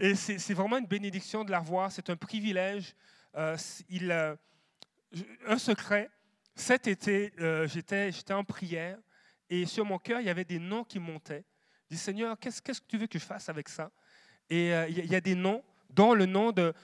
[0.00, 2.94] Et c'est vraiment une bénédiction de la revoir, c'est un privilège.
[3.36, 3.56] Euh,
[4.02, 4.36] euh,
[5.46, 6.10] un secret,
[6.54, 8.98] cet été, euh, j'étais en prière
[9.50, 11.44] et sur mon cœur, il y avait des noms qui montaient.
[11.84, 13.90] Je dis, Seigneur, qu'est-ce que tu veux que je fasse avec ça?
[14.50, 16.74] Et il y, a des noms, dont le nom de,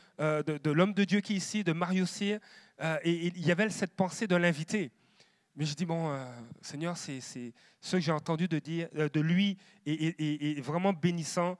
[0.64, 2.38] l'homme de Dieu qui est ici, de Mario Cyr,
[3.02, 4.90] et, il y avait cette pensée de l'inviter.
[5.56, 6.16] Mais je dis, bon,
[6.62, 11.58] Seigneur, c'est ce que j'ai entendu de, dire, de lui est, vraiment bénissant.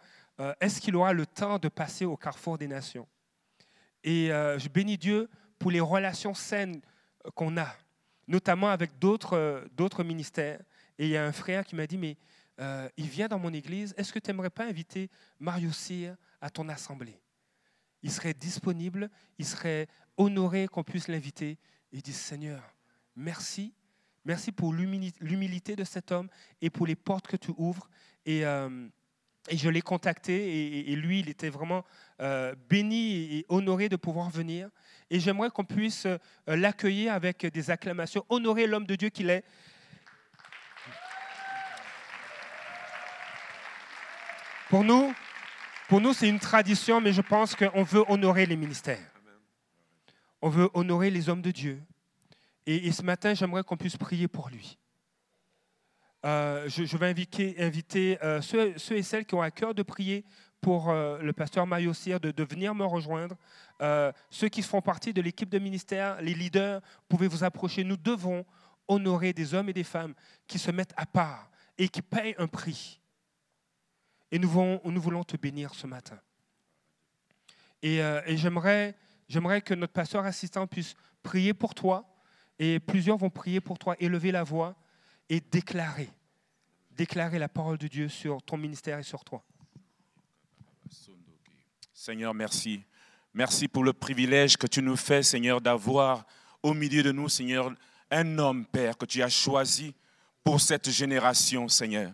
[0.61, 3.07] Est-ce qu'il aura le temps de passer au carrefour des nations?
[4.03, 5.29] Et je bénis Dieu
[5.59, 6.81] pour les relations saines
[7.35, 7.69] qu'on a,
[8.27, 10.61] notamment avec d'autres, ministères.
[10.99, 12.17] Et il y a un frère qui m'a dit, mais
[12.97, 16.69] il vient dans mon église, est-ce que tu n'aimerais pas inviter Mario Cyr à ton
[16.69, 17.21] assemblée?
[18.03, 21.59] Il serait disponible, il serait honoré qu'on puisse l'inviter.
[21.93, 22.63] Il dit, Seigneur,
[23.15, 23.75] merci
[24.25, 26.29] Merci pour l'humilité de cet homme
[26.61, 27.89] et pour les portes que tu ouvres.
[28.29, 28.89] Euh,
[29.51, 31.85] je l'ai contacté et, lui, il était vraiment
[32.21, 34.69] euh, béni et honoré de pouvoir venir.
[35.11, 39.45] Et j'aimerais qu'on puisse euh, l'accueillir avec des acclamations, honorer l'homme de Dieu qu'il est.
[44.69, 45.13] Pour nous,
[45.89, 49.11] pour nous, c'est une tradition, mais je pense qu'on veut honorer les ministères.
[50.41, 51.83] On veut honorer les hommes de Dieu.
[52.67, 54.79] Et, ce matin, j'aimerais qu'on puisse prier pour lui.
[56.27, 60.25] Euh, je, vais inviter, euh, ceux, et celles qui ont à cœur de prier
[60.61, 63.37] pour euh, le pasteur Mario de, de, venir me rejoindre.
[64.29, 67.85] ceux qui font partie de l'équipe de ministère, les leaders, pouvez vous approcher.
[67.85, 68.45] Nous devons
[68.87, 70.15] honorer des hommes et des femmes
[70.47, 73.01] qui se mettent à part et qui payent un prix.
[74.31, 76.19] Et nous voulons, te bénir ce matin.
[77.83, 78.95] Et, et j'aimerais
[79.63, 82.05] que notre pasteur assistant puisse prier pour toi
[82.59, 84.77] et plusieurs vont prier pour toi, élever la voix
[85.31, 86.11] et déclarer,
[86.91, 89.43] déclarer la parole de Dieu sur ton ministère et sur toi.
[91.95, 92.83] Seigneur, merci.
[93.33, 96.27] Merci pour le privilège que tu nous fais, Seigneur, d'avoir
[96.65, 97.73] au milieu de nous, Seigneur,
[98.11, 99.95] un homme, Père, que tu as choisi
[100.43, 102.13] pour cette génération, Seigneur.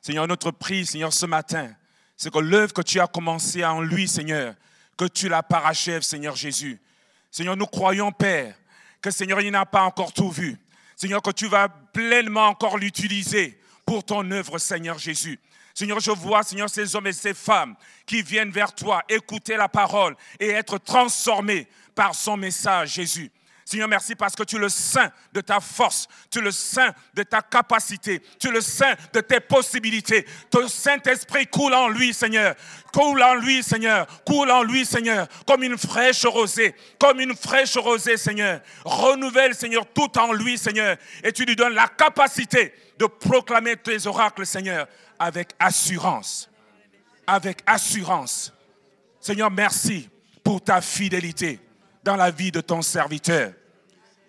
[0.00, 1.74] Seigneur, notre prière, Seigneur, ce matin,
[2.16, 4.54] c'est que l'œuvre que tu as commencée en lui, Seigneur,
[4.96, 6.80] que tu la parachèves, Seigneur Jésus.
[7.32, 8.54] Seigneur, nous croyons, Père,
[9.00, 10.56] que Seigneur, il n'a pas encore tout vu.
[11.04, 15.38] Seigneur, que tu vas pleinement encore l'utiliser pour ton œuvre, Seigneur Jésus.
[15.74, 17.74] Seigneur, je vois, Seigneur, ces hommes et ces femmes
[18.06, 23.30] qui viennent vers toi, écouter la parole et être transformés par son message, Jésus.
[23.64, 27.40] Seigneur, merci parce que tu le saint de ta force, tu le saint de ta
[27.40, 30.26] capacité, tu le saint de tes possibilités.
[30.50, 32.54] Ton Saint-Esprit coule en lui, Seigneur.
[32.92, 34.06] Coule en lui, Seigneur.
[34.26, 35.26] Coule en lui, Seigneur.
[35.46, 36.74] Comme une fraîche rosée.
[37.00, 38.60] Comme une fraîche rosée, Seigneur.
[38.84, 40.98] Renouvelle, Seigneur, tout en lui, Seigneur.
[41.22, 44.86] Et tu lui donnes la capacité de proclamer tes oracles, Seigneur,
[45.18, 46.50] avec assurance.
[47.26, 48.52] Avec assurance.
[49.20, 50.10] Seigneur, merci
[50.42, 51.63] pour ta fidélité
[52.04, 53.52] dans la vie de ton serviteur.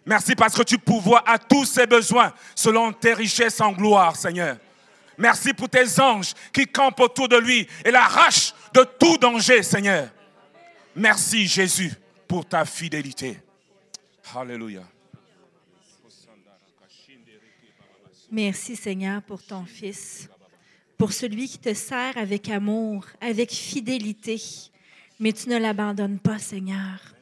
[0.05, 4.57] Merci parce que tu pourvois à tous ses besoins selon tes richesses en gloire, Seigneur.
[5.17, 10.09] Merci pour tes anges qui campent autour de lui et l'arrachent de tout danger, Seigneur.
[10.95, 11.91] Merci, Jésus,
[12.27, 13.39] pour ta fidélité.
[14.35, 14.83] Alléluia.
[18.31, 20.29] Merci, Seigneur, pour ton Fils,
[20.97, 24.41] pour celui qui te sert avec amour, avec fidélité.
[25.19, 27.14] Mais tu ne l'abandonnes pas, Seigneur.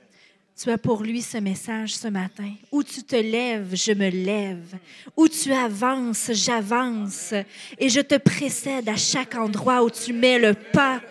[0.64, 2.50] Tu as pour lui ce message ce matin.
[2.72, 4.78] Où tu te lèves, je me lève.
[5.18, 7.34] Où tu avances, j'avance.
[7.78, 11.02] Et je te précède à chaque endroit où tu mets le pas.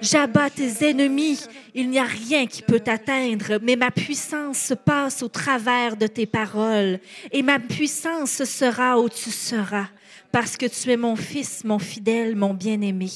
[0.00, 1.40] J'abats tes ennemis.
[1.74, 6.24] Il n'y a rien qui peut t'atteindre, mais ma puissance passe au travers de tes
[6.24, 6.98] paroles.
[7.32, 9.88] Et ma puissance sera où tu seras.
[10.30, 13.10] Parce que tu es mon fils, mon fidèle, mon bien-aimé.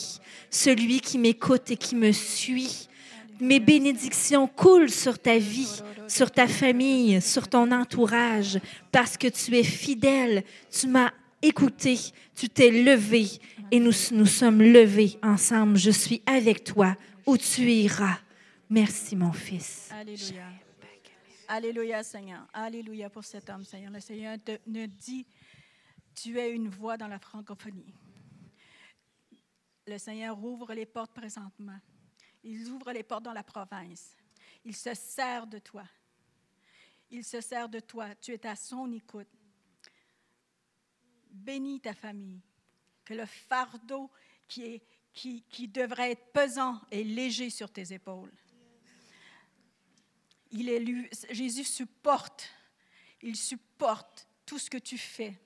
[0.51, 2.87] Celui qui m'écoute et qui me suit
[3.41, 8.59] mes bénédictions coulent sur ta vie, sur ta famille, sur ton entourage,
[8.93, 11.99] parce que tu es fidèle, tu m'as écouté,
[12.35, 13.29] tu t'es levé
[13.71, 15.77] et nous nous sommes levés ensemble.
[15.77, 16.97] Je suis avec toi
[17.27, 18.19] où tu iras.
[18.69, 19.91] Merci, mon fils.
[19.93, 20.45] Alléluia.
[21.49, 22.47] Alléluia, Seigneur.
[22.53, 23.93] Alléluia pour cet homme, Seigneur.
[23.93, 25.27] Le Seigneur te dit,
[26.15, 27.95] tu es une voix dans la francophonie.
[29.87, 31.79] Le Seigneur ouvre les portes présentement.
[32.49, 34.17] Il ouvre les portes dans la province.
[34.65, 35.85] Il se sert de toi.
[37.11, 38.15] Il se sert de toi.
[38.15, 39.27] Tu es à son écoute.
[41.29, 42.41] Bénis ta famille.
[43.05, 44.13] Que le fardeau
[44.47, 44.81] qui,
[45.69, 48.33] devrait être pesant et léger sur tes épaules.
[50.53, 52.49] Jésus supporte.
[53.23, 55.37] Il supporte tout ce que tu fais.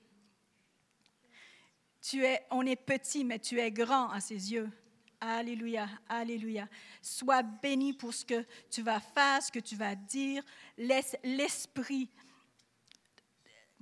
[2.51, 4.69] On est petit, mais tu es grand à ses yeux.
[5.23, 6.67] Alléluia, Alléluia.
[6.99, 10.43] Sois béni pour ce que tu vas faire, ce que tu vas dire.
[10.77, 12.09] Laisse l'Esprit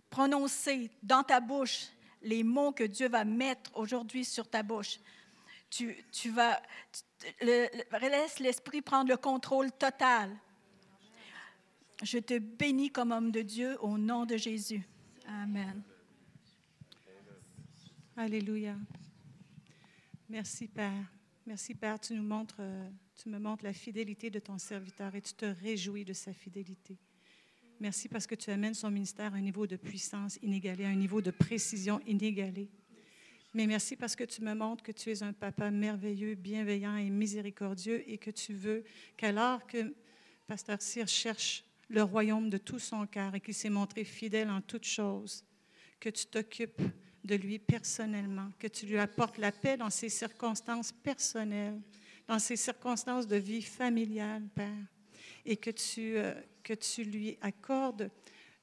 [0.09, 1.87] prononcer dans ta bouche
[2.21, 4.99] les mots que Dieu va mettre aujourd'hui sur ta bouche.
[5.69, 6.61] Tu, tu vas,
[7.41, 10.35] laisse l'Esprit prendre le contrôle total.
[12.03, 14.85] Je te bénis comme homme de Dieu au nom de Jésus.
[15.25, 15.81] Amen.
[18.17, 18.75] Alléluia.
[20.27, 21.05] Merci, Père.
[21.49, 21.99] Merci, Père.
[21.99, 25.45] Tu nous montres, euh, tu me montres la fidélité de ton serviteur et tu te
[25.45, 26.95] réjouis de sa fidélité.
[27.79, 30.95] Merci parce que tu amènes son ministère à un niveau de puissance inégalé, à un
[30.95, 32.69] niveau de précision inégalé.
[33.55, 37.09] Mais merci parce que tu me montres que tu es un papa merveilleux, bienveillant et
[37.09, 38.83] miséricordieux et que tu veux
[39.17, 39.95] qu'alors que
[40.45, 44.61] Pasteur Cyr cherche le royaume de tout son cœur et qu'il s'est montré fidèle en
[44.61, 45.43] toutes choses,
[45.99, 46.79] que tu t'occupes
[47.23, 51.79] de lui personnellement, que tu lui apportes la paix dans ses circonstances personnelles,
[52.27, 54.85] dans ses circonstances de vie familiale, Père,
[55.45, 56.33] et que tu, euh,
[56.63, 58.09] que tu lui accordes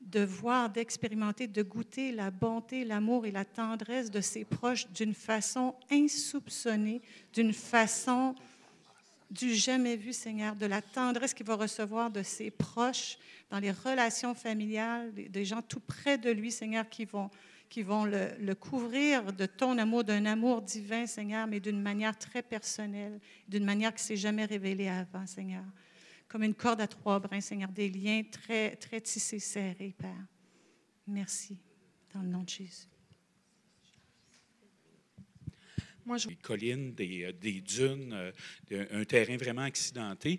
[0.01, 5.15] de voir, d'expérimenter, de goûter la bonté, l'amour et la tendresse de ses proches d'une
[5.15, 7.03] façon insoupçonnée,
[7.33, 8.35] d'une façon
[9.31, 13.19] du jamais vu, Seigneur, de la tendresse qu'il va recevoir de ses proches
[13.51, 17.31] dans les relations familiales, des gens tout près de lui, Seigneur, qui vont,
[17.69, 22.43] qui vont le, couvrir de ton amour, d'un amour divin, Seigneur, mais d'une manière très
[22.43, 25.65] personnelle, d'une manière qui ne s'est jamais révélée avant, Seigneur.
[26.29, 30.27] Comme une corde à trois brins, Seigneur, des liens très, très tissés, serrés, Père.
[31.07, 31.59] Merci,
[32.13, 32.89] dans le nom de Jésus.
[36.05, 36.29] Moi, je...
[36.29, 38.13] Des collines, des, euh, des dunes,
[38.71, 40.39] euh, un terrain vraiment accidenté.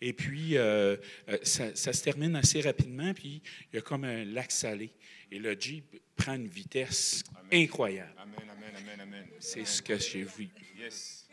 [0.00, 0.96] Et puis, euh,
[1.42, 3.42] ça, ça, se termine assez rapidement, puis
[3.72, 4.92] il y a comme un lac salé.
[5.30, 7.64] Et le Jeep prend une vitesse Amen.
[7.64, 8.12] incroyable.
[8.16, 9.26] Amen, amen, amen, amen.
[9.40, 10.48] C'est ce que j'ai vu.
[10.78, 11.28] Yes.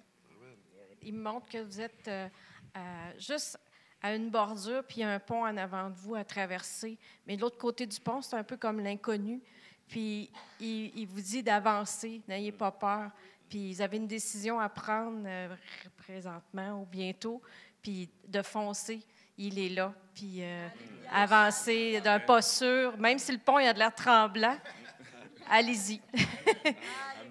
[1.01, 2.27] Il me montre que vous êtes euh,
[2.75, 3.59] euh, juste
[4.01, 6.97] à une bordure, puis il y a un pont en avant de vous à traverser.
[7.27, 9.41] Mais de l'autre côté du pont, c'est un peu comme l'inconnu.
[9.88, 13.11] Puis il, il vous dit d'avancer, n'ayez pas peur.
[13.50, 15.56] Puis vous avez une décision à prendre euh,
[15.97, 17.41] présentement ou bientôt,
[17.85, 18.99] puis de foncer.
[19.37, 20.67] Il est là, puis euh,
[21.11, 24.57] avancer d'un pas sûr, même si le pont il a de l'air tremblant,
[25.51, 26.01] allez-y.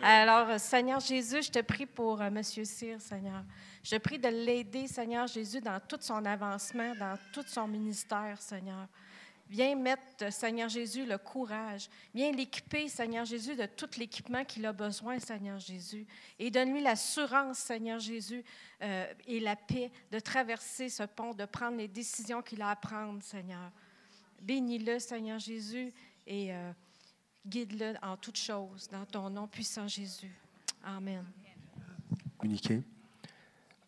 [0.01, 3.43] Alors, Seigneur Jésus, je te prie pour euh, Monsieur Cyr, Seigneur.
[3.83, 8.87] Je prie de l'aider, Seigneur Jésus, dans tout son avancement, dans tout son ministère, Seigneur.
[9.49, 11.89] Viens mettre, Seigneur Jésus, le courage.
[12.15, 16.07] Viens l'équiper, Seigneur Jésus, de tout l'équipement qu'il a besoin, Seigneur Jésus.
[16.39, 18.43] Et donne-lui l'assurance, Seigneur Jésus,
[18.83, 22.77] euh, et la paix de traverser ce pont, de prendre les décisions qu'il a à
[22.77, 23.71] prendre, Seigneur.
[24.41, 25.93] Bénis-le, Seigneur Jésus,
[26.27, 26.73] et euh,
[27.47, 30.33] guide-le en toutes choses, dans ton nom puissant, Jésus.
[30.83, 31.25] Amen.
[32.39, 32.83] communiquer.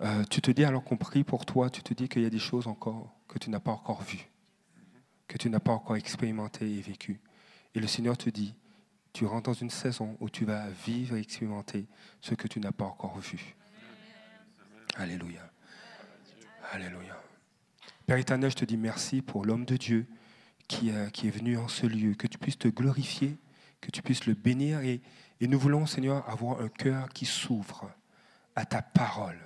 [0.01, 2.31] Euh, tu te dis, alors qu'on prie pour toi, tu te dis qu'il y a
[2.31, 4.29] des choses encore que tu n'as pas encore vues,
[5.29, 7.21] que tu n'as pas encore expérimentées et vécues.
[7.75, 8.55] Et le Seigneur te dit,
[9.13, 11.87] tu rentres dans une saison où tu vas vivre et expérimenter
[12.21, 13.57] ce que tu n'as pas encore vu.
[14.97, 15.51] Alléluia.
[16.73, 17.17] Alléluia.
[18.07, 20.07] Père éternel, je te dis merci pour l'homme de Dieu
[20.69, 23.37] qui, euh, est venu en ce lieu, que tu puisses te glorifier,
[23.81, 24.81] que tu puisses le bénir.
[24.81, 25.01] Et
[25.41, 27.91] nous voulons, Seigneur, avoir un cœur qui s'ouvre
[28.55, 29.39] à ta parole.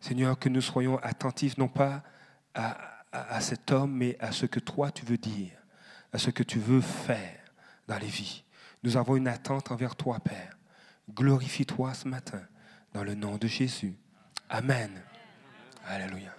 [0.00, 2.02] Seigneur, que nous soyons attentifs non pas
[2.54, 5.52] à, à, cet homme, mais à ce que toi tu veux dire,
[6.12, 7.40] à ce que tu veux faire
[7.86, 8.44] dans les vies.
[8.82, 10.56] Nous avons une attente envers toi, Père.
[11.10, 12.42] Glorifie-toi ce matin
[12.92, 13.96] dans le nom de Jésus.
[14.48, 14.90] Amen.
[15.86, 16.34] Alléluia.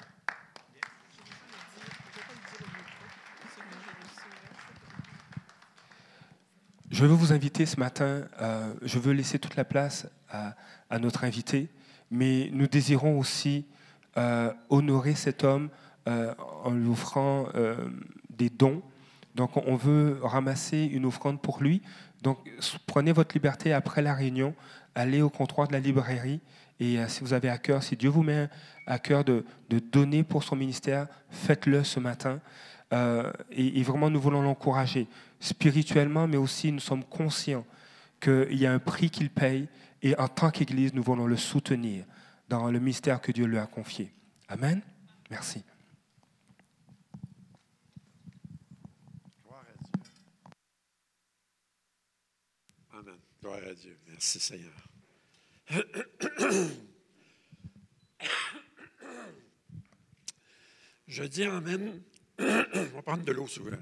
[6.92, 10.56] Je veux vous inviter ce matin, euh, je veux laisser toute la place à,
[11.00, 11.70] notre invité,
[12.10, 13.68] mais nous désirons aussi
[14.18, 15.70] euh, honorer cet homme
[16.08, 17.76] en lui offrant euh,
[18.30, 18.82] des dons.
[19.36, 21.82] Donc on veut ramasser une offrande pour lui.
[22.24, 22.38] Donc
[22.86, 24.56] prenez votre liberté après la réunion,
[24.96, 26.42] allez au comptoir de la librairie
[26.80, 28.50] et euh, si vous avez à cœur, si Dieu vous met
[28.88, 29.44] à cœur de,
[29.92, 32.40] donner pour son ministère, faites-le ce matin.
[32.92, 35.08] Euh, et, et vraiment, nous voulons l'encourager
[35.40, 37.66] spirituellement, mais aussi nous sommes conscients
[38.20, 39.68] qu'il y a un prix qu'il paye
[40.02, 42.06] et en tant qu'Église, nous voulons le soutenir
[42.48, 44.12] dans le mystère que Dieu lui a confié.
[44.48, 44.82] Amen.
[45.30, 45.64] Merci.
[49.46, 49.90] Gloire à Dieu.
[52.94, 53.18] Amen.
[53.52, 53.98] À Dieu.
[54.08, 54.72] Merci Seigneur.
[61.08, 62.04] Je dis Amen.
[62.38, 63.76] On va prendre de l'eau souvent.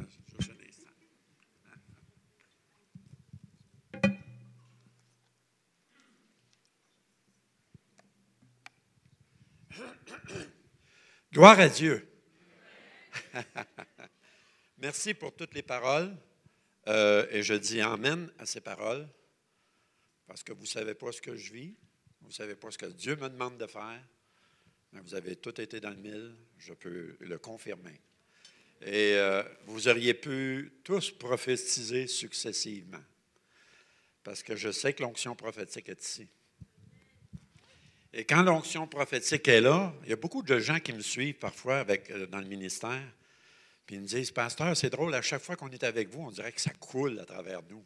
[11.34, 12.10] Gloire à Dieu.
[14.78, 16.16] Merci pour toutes les paroles.
[16.88, 19.10] Euh, et je dis Amen à ces paroles.
[20.28, 21.76] Parce que vous ne savez pas ce que je vis.
[22.22, 24.04] Vous ne savez pas ce que Dieu me demande de faire.
[24.92, 26.36] Mais vous avez tout été dans le mille.
[26.58, 28.00] Je peux le confirmer.
[28.82, 33.04] Et euh, vous auriez pu tous prophétiser successivement.
[34.24, 36.28] Parce que je sais que l'onction prophétique est ici.
[38.14, 41.38] Et quand l'onction prophétique est là, il y a beaucoup de gens qui me suivent
[41.38, 43.04] parfois avec, euh, dans le ministère.
[43.86, 46.32] Puis ils me disent, Pasteur, c'est drôle, à chaque fois qu'on est avec vous, on
[46.32, 47.86] dirait que ça coule à travers nous.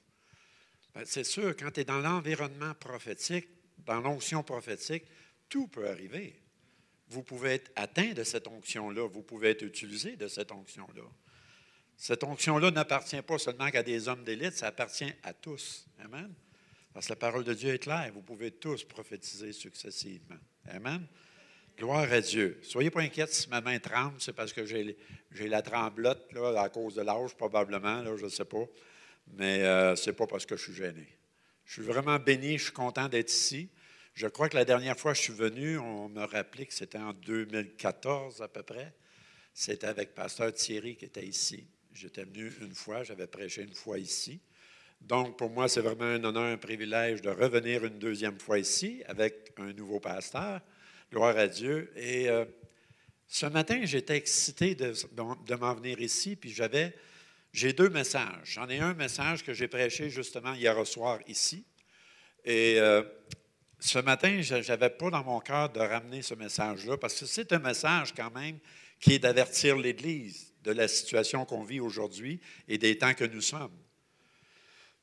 [0.93, 3.47] Ben, c'est sûr, quand tu es dans l'environnement prophétique,
[3.85, 5.03] dans l'onction prophétique,
[5.49, 6.39] tout peut arriver.
[7.09, 11.03] Vous pouvez être atteint de cette onction-là, vous pouvez être utilisé de cette onction-là.
[11.97, 15.85] Cette onction-là n'appartient pas seulement qu'à des hommes d'élite, ça appartient à tous.
[15.99, 16.33] Amen?
[16.93, 20.39] Parce que la parole de Dieu est claire, vous pouvez tous prophétiser successivement.
[20.69, 21.05] Amen?
[21.77, 22.59] Gloire à Dieu.
[22.63, 24.97] Soyez pas inquiets si ma main tremble, c'est parce que j'ai,
[25.47, 28.65] la tremblote là, à cause de l'âge, probablement, là, je ne sais pas.
[29.27, 31.07] Mais euh, ce n'est pas parce que je suis gêné.
[31.65, 33.69] Je suis vraiment béni, je suis content d'être ici.
[34.13, 36.97] Je crois que la dernière fois que je suis venu, on me rappelait que c'était
[36.97, 38.93] en 2014 à peu près.
[39.53, 41.65] C'était avec Pasteur Thierry qui était ici.
[41.93, 44.41] J'étais venu une fois, j'avais prêché une fois ici.
[45.01, 49.03] Donc, pour moi, c'est vraiment un honneur, un privilège de revenir une deuxième fois ici
[49.07, 50.61] avec un nouveau pasteur.
[51.11, 51.91] Gloire à Dieu.
[51.95, 52.45] Et euh,
[53.27, 56.93] ce matin, j'étais excité de, de, m'en venir ici, puis j'avais,
[57.53, 58.41] j'ai deux messages.
[58.43, 61.65] J'en ai un message que j'ai prêché justement hier soir ici.
[62.45, 63.03] Et euh,
[63.79, 67.51] ce matin, je n'avais pas dans mon cœur de ramener ce message-là, parce que c'est
[67.51, 68.59] un message quand même
[68.99, 73.41] qui est d'avertir l'Église de la situation qu'on vit aujourd'hui et des temps que nous
[73.41, 73.75] sommes.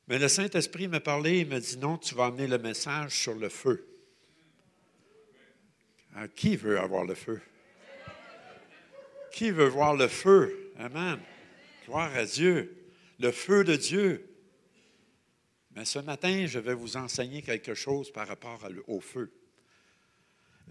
[0.07, 3.35] Mais le Saint-Esprit m'a parlé, il m'a dit non, tu vas amener le message sur
[3.35, 3.85] le feu.
[6.15, 7.39] Ah, qui veut avoir le feu?
[9.31, 10.71] Qui veut voir le feu?
[10.79, 11.19] Amen.
[11.97, 12.75] À Dieu.
[13.19, 14.29] Le feu de Dieu.
[15.75, 19.31] Mais ce matin, je vais vous enseigner quelque chose par rapport au feu.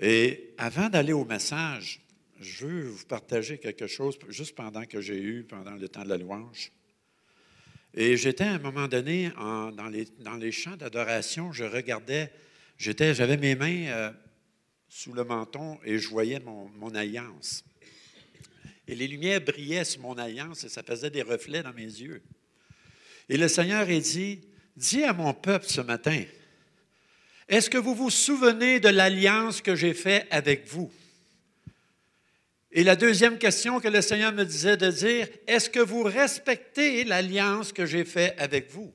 [0.01, 2.01] Et avant d'aller au message,
[2.41, 6.09] je veux vous partager quelque chose juste pendant que j'ai eu, pendant le temps de
[6.09, 6.73] la louange.
[7.95, 12.31] Et j'étais à un moment donné dans, les, dans chants d'adoration, je regardais,
[12.79, 14.13] j'avais mes mains euh,
[14.89, 17.65] sous le menton et je voyais mon, alliance.
[18.89, 22.23] Et les lumières brillaient sur mon alliance et ça faisait des reflets dans mes yeux.
[23.29, 24.41] Et le Seigneur a dit,
[24.77, 26.25] dis à mon peuple ce matin,
[27.49, 30.91] est-ce que vous vous souvenez de l'alliance que j'ai faite avec vous?
[32.73, 37.05] Et la deuxième question que le Seigneur me disait de dire, est-ce que vous respectez
[37.05, 38.93] l'alliance que j'ai faite avec vous?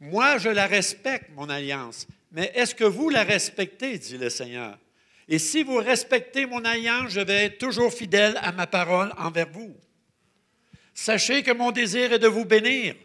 [0.00, 4.78] Moi, je la respecte, mon alliance, mais est-ce que vous la respectez, dit le Seigneur?
[5.30, 9.48] Et si vous respectez mon alliance, je vais être toujours fidèle à ma parole envers
[9.48, 9.76] vous.
[10.92, 12.96] Sachez que mon désir est de vous bénir.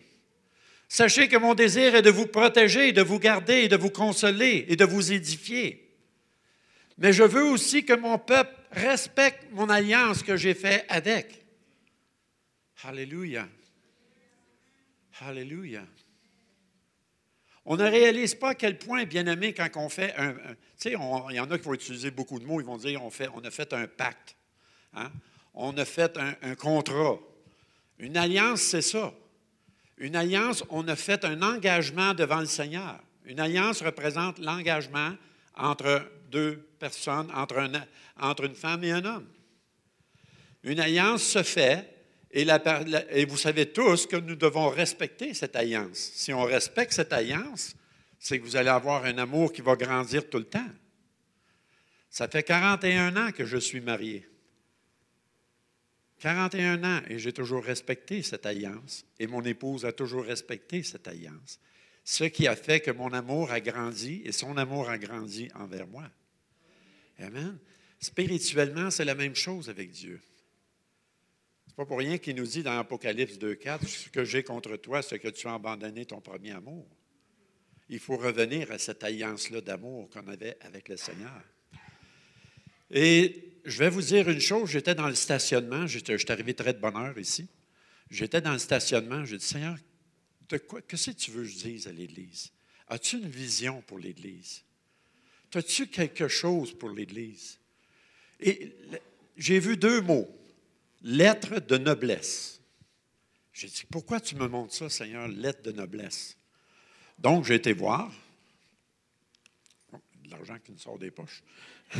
[0.89, 4.75] Sachez que mon désir est de vous protéger, de vous garder, de vous consoler et
[4.75, 5.95] de vous édifier.
[6.97, 11.45] Mais je veux aussi que mon peuple respecte mon alliance que j'ai faite avec.
[12.83, 13.47] Alléluia.
[15.21, 15.85] Alléluia.
[17.65, 20.35] On ne réalise pas à quel point, bien aimé, quand on fait un.
[20.91, 23.51] Il y en a qui vont utiliser beaucoup de mots, ils vont dire on, a
[23.51, 24.35] fait un pacte.
[24.93, 25.11] Hein?
[25.53, 27.19] On a fait un, contrat.
[27.97, 29.13] Une alliance, c'est ça.
[29.97, 32.99] Une alliance, on a fait un engagement devant le Seigneur.
[33.25, 35.15] Une alliance représente l'engagement
[35.55, 39.27] entre deux personnes, entre, une femme et un homme.
[40.63, 41.95] Une alliance se fait
[42.31, 46.11] et, vous savez tous que nous devons respecter cette alliance.
[46.13, 47.75] Si on respecte cette alliance,
[48.19, 50.69] c'est que vous allez avoir un amour qui va grandir tout le temps.
[52.09, 54.27] Ça fait 41 ans que je suis marié.
[56.19, 61.07] 41 ans et j'ai toujours respecté cette alliance et mon épouse a toujours respecté cette
[61.07, 61.59] alliance.
[62.03, 65.87] Ce qui a fait que mon amour a grandi et son amour a grandi envers
[65.87, 66.09] moi.
[67.19, 67.57] Amen.
[67.99, 70.21] Spirituellement, c'est la même chose avec Dieu.
[71.65, 74.77] Ce n'est pas pour rien qu'il nous dit dans Apocalypse 2.4, ce que j'ai contre
[74.77, 76.87] toi, c'est que tu as abandonné ton premier amour.
[77.89, 81.43] Il faut revenir à cette alliance-là d'amour qu'on avait avec le Seigneur.
[82.91, 86.73] Et je vais vous dire une chose, j'étais dans le stationnement, je suis arrivé très
[86.73, 87.47] de bonne heure ici.
[88.09, 89.77] J'étais dans le stationnement, j'ai dit, Seigneur,
[90.49, 92.51] de quoi, qu'est-ce que tu veux que je dise à l'Église?
[92.87, 94.63] As-tu une vision pour l'Église?
[95.53, 97.59] As-tu quelque chose pour l'Église?
[98.39, 98.75] Et
[99.37, 100.29] j'ai vu deux mots.
[101.01, 102.61] Lettre de noblesse.
[103.53, 106.37] J'ai dit, pourquoi tu me montres ça, Seigneur, lettre de noblesse?
[107.17, 108.11] Donc, j'ai été voir.
[110.23, 111.43] De l'argent qui me sort des poches.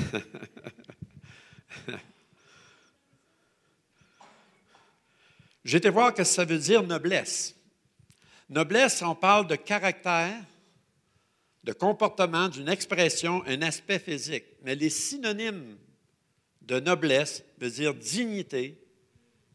[5.63, 7.55] j'ai été voir que ça veut dire noblesse.
[8.50, 10.43] Noblesse, on parle de caractère,
[11.63, 14.45] de comportement, d'une expression, un aspect physique.
[14.63, 15.77] Mais les synonymes
[16.62, 18.79] de noblesse veut dire dignité,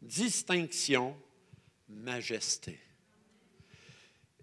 [0.01, 1.15] distinction,
[1.87, 2.77] majesté.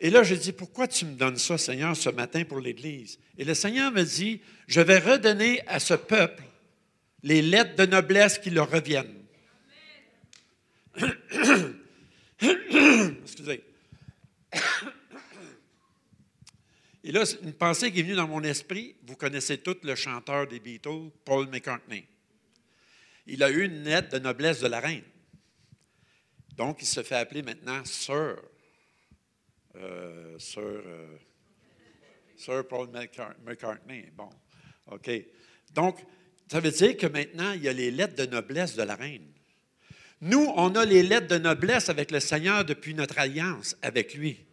[0.00, 3.18] Et là, je dis, pourquoi tu me donnes ça, Seigneur, ce matin pour l'Église?
[3.36, 6.44] Et le Seigneur me dit, je vais redonner à ce peuple
[7.22, 9.14] les lettres de noblesse qui leur reviennent.
[13.22, 13.64] Excusez.
[17.02, 20.46] Et là, une pensée qui est venue dans mon esprit, vous connaissez tous le chanteur
[20.46, 22.04] des Beatles, Paul McCartney.
[23.26, 25.04] Il a eu une lettre de noblesse de la reine.
[26.56, 28.36] Donc, il se fait appeler maintenant Sir.
[29.80, 30.62] Euh, Sir,
[32.46, 32.88] euh, Paul
[33.44, 34.06] McCartney.
[34.16, 34.28] Bon,
[34.90, 35.10] OK.
[35.74, 35.98] Donc,
[36.50, 39.26] ça veut dire que maintenant, il y a les lettres de noblesse de la reine.
[40.20, 44.44] Nous, on a les lettres de noblesse avec le Seigneur depuis notre alliance avec lui.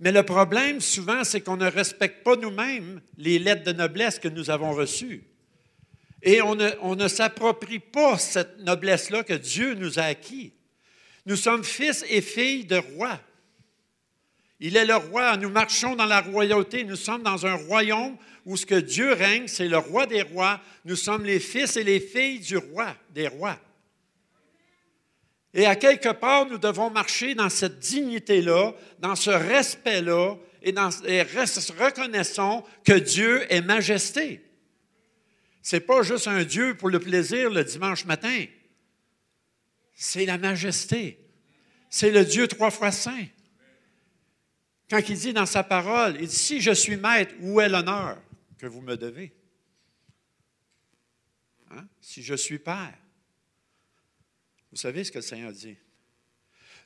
[0.00, 4.28] Mais le problème, souvent, c'est qu'on ne respecte pas nous-mêmes les lettres de noblesse que
[4.28, 5.24] nous avons reçues.
[6.22, 10.52] Et on ne, on ne s'approprie pas cette noblesse-là que Dieu nous a acquis.
[11.24, 13.20] Nous sommes fils et filles de rois.
[14.60, 15.36] Il est le roi.
[15.36, 16.84] Nous marchons dans la royauté.
[16.84, 20.60] Nous sommes dans un royaume où ce que Dieu règne, c'est le roi des rois.
[20.84, 23.58] Nous sommes les fils et les filles du roi, des rois.
[25.52, 30.90] Et à quelque part, nous devons marcher dans cette dignité-là, dans ce respect-là, et, dans,
[31.06, 34.44] et reconnaissons que Dieu est majesté.
[35.62, 38.44] Ce n'est pas juste un Dieu pour le plaisir le dimanche matin.
[39.94, 41.18] C'est la majesté.
[41.88, 43.26] C'est le Dieu trois fois saint.
[44.90, 48.20] Quand il dit dans sa parole, il dit, si je suis maître, où est l'honneur
[48.58, 49.32] que vous me devez?
[51.70, 51.86] Hein?
[52.00, 52.98] Si je suis père.
[54.72, 55.76] Vous savez ce que le Seigneur dit.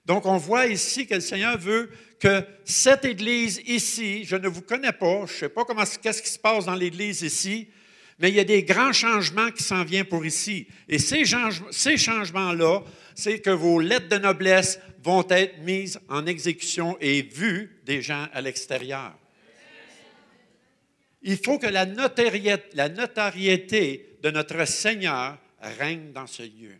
[0.05, 4.61] Donc, on voit ici que le Seigneur veut que cette Église ici, je ne vous
[4.61, 7.71] connais pas, je ne sais pas comment, qu'est-ce qui se passe dans l'Église ici,
[8.19, 10.69] mais il y a des grands changements qui s'en viennent pour ici.
[10.89, 17.23] Et ces, changements-là, c'est que vos lettres de noblesse vont être mises en exécution et
[17.23, 19.17] vues des gens à l'extérieur.
[21.23, 22.59] Il faut que la notoriété
[24.23, 26.79] de notre Seigneur règne dans ce lieu.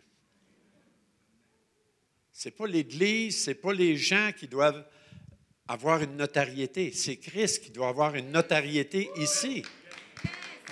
[2.31, 4.85] Ce n'est pas l'Église, ce n'est pas les gens qui doivent
[5.67, 6.91] avoir une notariété.
[6.91, 9.63] C'est Christ qui doit avoir une notariété ici.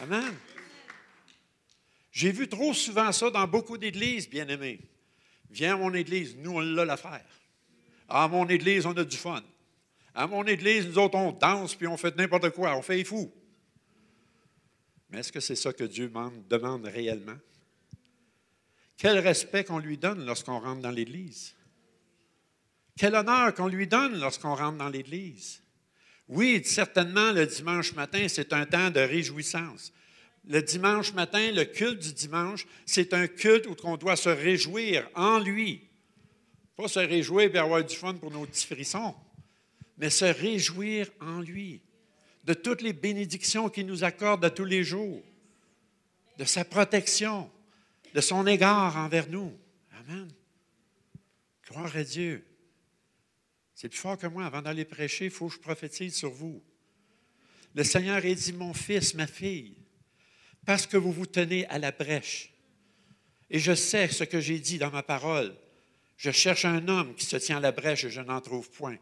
[0.02, 0.36] Amen.
[2.12, 4.80] J'ai vu trop souvent ça dans beaucoup d'églises, bien-aimés.
[5.54, 7.26] Viens à mon église, nous, on l'a l'affaire.
[8.10, 9.44] À mon église, on a du fun.
[10.16, 13.32] À mon église, nous autres, on danse puis on fait n'importe quoi, on fait fous.
[15.10, 16.12] Mais est-ce que c'est ça que Dieu
[16.50, 17.38] demande réellement?
[18.98, 21.54] Quel respect qu'on lui donne lorsqu'on rentre dans l'Église?
[22.98, 25.62] Quel honneur qu'on lui donne lorsqu'on rentre dans l'Église?
[26.28, 29.94] Oui, certainement, le dimanche matin, c'est un temps de réjouissance.
[30.46, 35.10] Le dimanche matin, le culte du dimanche, c'est un culte où on doit se réjouir
[35.16, 35.88] en lui.
[36.76, 39.16] Pas se réjouir et avoir du fun pour nos petits frissons,
[39.98, 41.82] mais se réjouir en lui,
[42.44, 45.24] de toutes les bénédictions qu'il nous accorde à tous les jours,
[46.38, 47.50] de sa protection,
[48.14, 49.58] de son égard envers nous.
[50.00, 50.30] Amen.
[51.62, 52.44] Croire à Dieu.
[53.74, 54.46] C'est plus fort que moi.
[54.46, 56.62] Avant d'aller prêcher, il faut que je prophétise sur vous.
[57.76, 59.76] Le Seigneur a dit, mon fils, ma fille,
[60.66, 62.54] parce que vous vous tenez à la brèche.
[63.50, 65.56] Et je sais ce que j'ai dit dans ma parole.
[66.18, 68.98] Je cherche un homme qui se tient à la brèche et je n'en trouve point.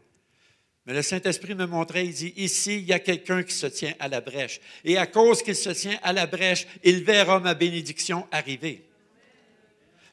[0.86, 3.94] Mais le Saint-Esprit me montrait, il dit, ici, il y a quelqu'un qui se tient
[4.00, 4.60] à la brèche.
[4.84, 8.84] Et à cause qu'il se tient à la brèche, il verra ma bénédiction arriver.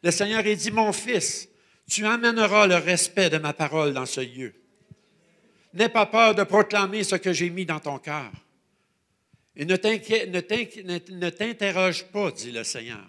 [0.03, 1.49] Le Seigneur a dit, mon fils,
[1.89, 4.53] tu amèneras le respect de ma parole dans ce lieu.
[5.73, 8.31] N'aie pas peur de proclamer ce que j'ai mis dans ton cœur.
[9.59, 13.05] Et ne t'interroge pas, dit le Seigneur.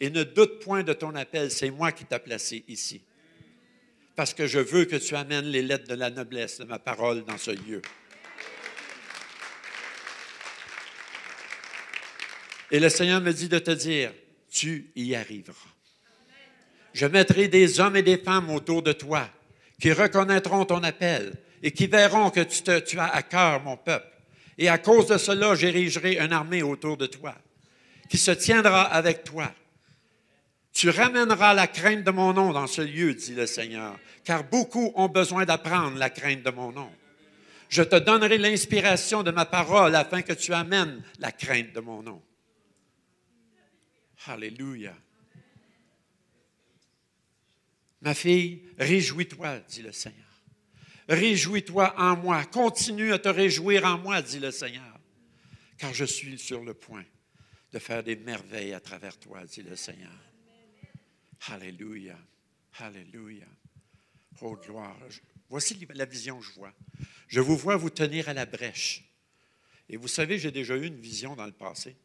[0.00, 3.04] Et ne doute point de ton appel, c'est moi qui t'ai placé ici.
[4.16, 7.24] Parce que je veux que tu amènes les lettres de la noblesse de ma parole
[7.24, 7.80] dans ce lieu.
[12.72, 14.12] Et le Seigneur me dit de te dire,
[14.50, 15.54] tu y arriveras.
[16.94, 19.30] Je mettrai des hommes et des femmes autour de toi
[19.80, 24.13] qui reconnaîtront ton appel et qui verront que tu, as à cœur mon peuple
[24.58, 27.34] et à cause de cela, j'érigerai une armée autour de toi,
[28.08, 29.52] qui se tiendra avec toi.
[30.72, 34.92] Tu ramèneras la crainte de mon nom dans ce lieu, dit le Seigneur, car beaucoup
[34.96, 36.90] ont besoin d'apprendre la crainte de mon nom.
[37.68, 42.02] Je te donnerai l'inspiration de ma parole afin que tu amènes la crainte de mon
[42.02, 42.22] nom.
[44.26, 44.94] Alléluia.
[48.00, 50.23] Ma fille, réjouis-toi, dit le Seigneur.
[51.08, 52.44] Réjouis-toi en moi.
[52.44, 54.98] Continue à te réjouir en moi, dit le Seigneur.
[55.78, 57.04] Car je suis sur le point
[57.72, 60.12] de faire des merveilles à travers toi, dit le Seigneur.
[61.48, 62.18] Alléluia.
[62.78, 63.46] Alléluia.
[64.40, 64.98] Oh, gloire.
[65.48, 66.72] Voici la vision que je vois.
[67.28, 69.04] Je vous vois vous tenir à la brèche.
[69.88, 71.96] Et vous savez, j'ai déjà eu une vision dans le passé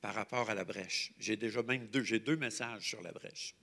[0.00, 1.12] par rapport à la brèche.
[1.18, 3.54] J'ai déjà même deux, j'ai deux messages sur la brèche.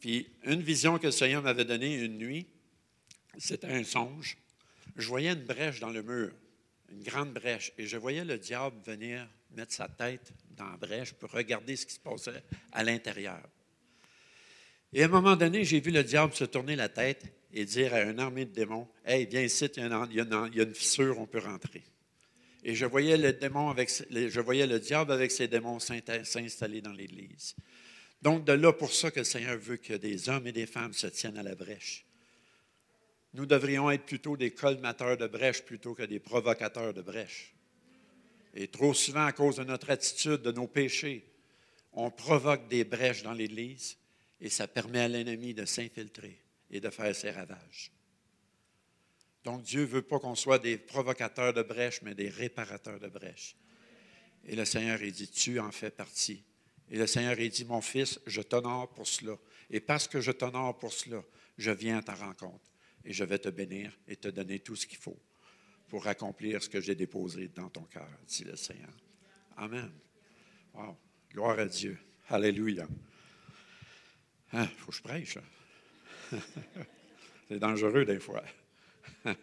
[0.00, 2.46] Puis une vision que le Seigneur m'avait donnée une nuit,
[3.38, 4.36] c'était un songe.
[4.96, 6.32] Je voyais une brèche dans le mur,
[6.90, 11.12] une grande brèche, et je voyais le diable venir mettre sa tête dans la brèche
[11.12, 12.42] pour regarder ce qui se passait
[12.72, 13.42] à l'intérieur.
[14.92, 17.94] Et à un moment donné, j'ai vu le diable se tourner la tête et dire
[17.94, 21.40] à une armée de démons Hey, viens ici, il y, a une, fissure, on peut
[21.40, 21.82] rentrer.
[22.62, 23.36] Et je voyais le,
[24.28, 27.56] je voyais le diable avec ses démons s'installer dans l'Église.
[28.22, 30.94] Donc, de là pour ça que le Seigneur veut que des hommes et des femmes
[30.94, 32.03] se tiennent à la brèche.
[33.34, 37.54] Nous devrions être plutôt des colmateurs de brèche plutôt que des provocateurs de brèche.
[38.54, 41.24] Et trop souvent, à cause de notre attitude, de nos péchés,
[41.92, 43.96] on provoque des brèches dans l'Église
[44.40, 47.90] et ça permet à l'ennemi de s'infiltrer et de faire ses ravages.
[49.42, 53.08] Donc Dieu ne veut pas qu'on soit des provocateurs de brèches, mais des réparateurs de
[53.08, 53.56] brèches.
[54.44, 56.44] Et le Seigneur, il dit, tu en fais partie.
[56.90, 59.36] Et le Seigneur, il dit, mon fils, je t'honore pour cela.
[59.70, 61.22] Et parce que je t'honore pour cela,
[61.58, 62.73] je viens à ta rencontre.
[63.04, 65.18] Et je vais te bénir et te donner tout ce qu'il faut
[65.88, 68.92] pour accomplir ce que j'ai déposé dans ton cœur, dit le Seigneur.
[69.56, 69.92] Amen.
[70.72, 70.96] Wow.
[71.30, 71.98] Gloire à Dieu.
[72.28, 72.86] Alléluia.
[74.52, 75.36] Il hein, faut que je prêche.
[75.36, 76.38] Hein?
[77.48, 78.42] C'est dangereux des fois.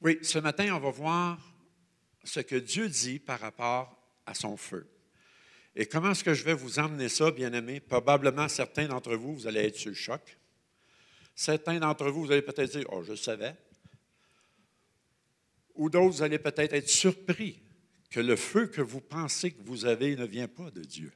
[0.00, 1.54] oui, ce matin, on va voir
[2.22, 4.86] ce que Dieu dit par rapport à son feu.
[5.76, 7.80] Et comment est-ce que je vais vous emmener ça, bien-aimés?
[7.80, 10.38] Probablement, certains d'entre vous, vous allez être sur le choc.
[11.34, 13.56] Certains d'entre vous, vous allez peut-être dire, oh, je savais.
[15.74, 17.60] Ou d'autres, vous allez peut-être être surpris
[18.10, 21.12] que le feu que vous pensez que vous avez ne vient pas de Dieu.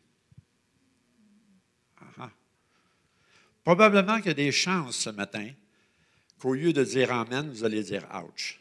[1.99, 2.31] Ah, ah.
[3.63, 5.49] Probablement qu'il y a des chances ce matin
[6.41, 8.61] qu'au lieu de dire Amen, vous allez dire Ouch.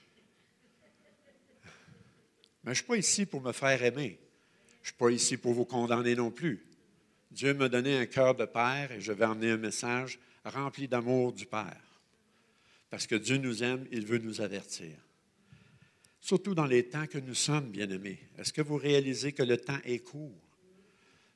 [2.63, 4.19] Mais je ne suis pas ici pour me faire aimer.
[4.81, 6.63] Je ne suis pas ici pour vous condamner non plus.
[7.31, 11.33] Dieu m'a donné un cœur de Père et je vais emmener un message rempli d'amour
[11.33, 12.01] du Père.
[12.89, 14.95] Parce que Dieu nous aime, il veut nous avertir.
[16.19, 18.19] Surtout dans les temps que nous sommes, bien-aimés.
[18.37, 20.41] Est-ce que vous réalisez que le temps est court?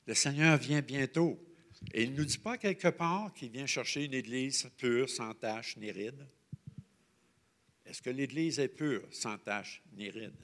[0.08, 1.40] Le Seigneur vient bientôt.
[1.94, 5.34] Et il ne nous dit pas quelque part qu'il vient chercher une Église pure, sans
[5.34, 6.28] tache ni ride.
[7.86, 10.36] Est-ce que l'Église est pure, sans tache ni ride?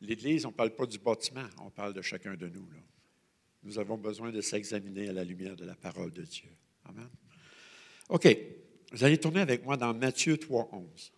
[0.00, 2.68] L'Église, on ne parle pas du bâtiment, on parle de chacun de nous.
[3.62, 6.50] Nous avons besoin de s'examiner à la lumière de la parole de Dieu.
[8.08, 8.36] OK.
[8.92, 11.12] Vous allez tourner avec moi dans Matthieu 3, 11.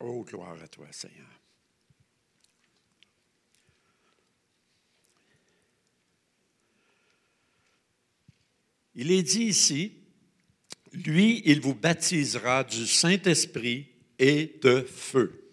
[0.00, 1.26] Oh, gloire à toi, Seigneur.
[8.94, 9.92] Il est dit ici,
[10.92, 13.88] lui, il vous baptisera du Saint-Esprit
[14.18, 15.47] et de feu.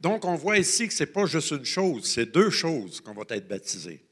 [0.00, 3.12] Donc, on voit ici que ce n'est pas juste une chose, c'est deux choses qu'on
[3.12, 4.02] va être baptisés.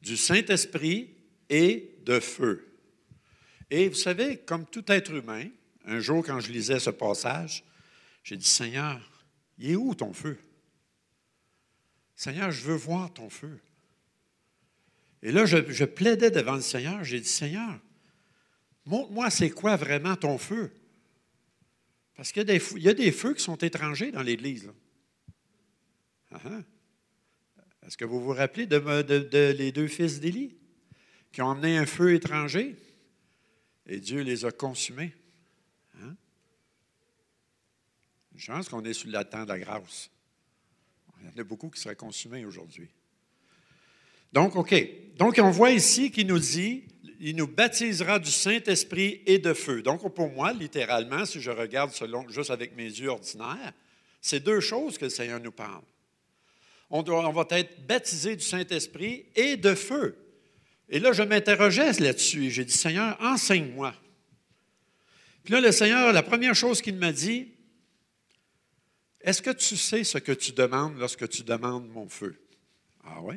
[0.00, 1.14] Du Saint-Esprit
[1.48, 2.70] et de feu.
[3.70, 5.46] Et vous savez, comme tout être humain,
[5.84, 7.64] un jour quand je lisais ce passage,
[8.22, 9.00] j'ai dit, Seigneur,
[9.58, 10.38] il est où ton feu?
[12.14, 13.58] Seigneur, je veux voir ton feu.
[15.22, 17.02] Et là, je, plaidais devant le Seigneur.
[17.04, 17.78] J'ai dit, Seigneur,
[18.86, 20.72] montre-moi c'est quoi vraiment ton feu.
[22.14, 24.70] Parce qu'il y, a des feux qui sont étrangers dans l'Église.
[26.32, 26.38] Ah.
[27.86, 30.56] Est-ce que vous vous rappelez de, les deux fils d'Élie
[31.32, 32.76] qui ont emmené un feu étranger
[33.86, 35.12] et Dieu les a consumés?
[36.00, 36.14] Hein?
[38.32, 40.10] Une chance qu'on est sur la temps de la grâce.
[41.20, 42.88] Il y en a beaucoup qui seraient consumés aujourd'hui.
[44.32, 44.74] Donc, OK.
[45.16, 46.84] Donc, on voit ici qu'il nous dit,
[47.18, 49.82] il nous baptisera du Saint-Esprit et de feu.
[49.82, 53.72] Donc, pour moi, littéralement, si je regarde selon, juste avec mes yeux ordinaires,
[54.20, 55.82] c'est deux choses que le Seigneur nous parle.
[56.90, 60.16] On, doit, va être baptisé du Saint-Esprit et de feu.
[60.88, 62.50] Et là, je m'interrogeais là-dessus.
[62.50, 63.94] J'ai dit, Seigneur, enseigne-moi.
[65.44, 67.52] Puis là, le Seigneur, la première chose qu'il m'a dit,
[69.20, 72.36] est-ce que tu sais ce que tu demandes lorsque tu demandes mon feu?
[73.04, 73.36] Ah oui?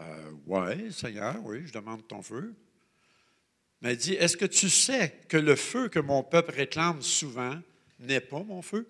[0.00, 2.54] Euh, oui, Seigneur, oui, je demande ton feu.
[3.80, 7.60] Mais il dit, est-ce que tu sais que le feu que mon peuple réclame souvent
[8.00, 8.88] n'est pas mon feu?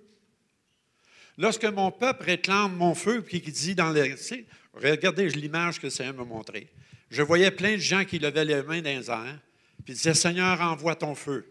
[1.37, 4.15] Lorsque mon peuple réclame mon feu, puis qui dit dans les.
[4.75, 6.69] Regardez l'image que le Seigneur m'a montrée.
[7.11, 9.39] Je voyais plein de gens qui levaient les mains dans les airs,
[9.85, 11.47] puis disaient Seigneur, envoie ton feu.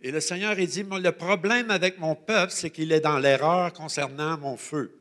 [0.00, 3.72] Et le Seigneur, il dit Le problème avec mon peuple, c'est qu'il est dans l'erreur
[3.72, 4.96] concernant mon feu.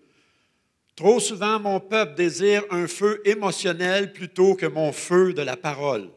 [0.95, 6.09] Trop souvent, mon peuple désire un feu émotionnel plutôt que mon feu de la parole.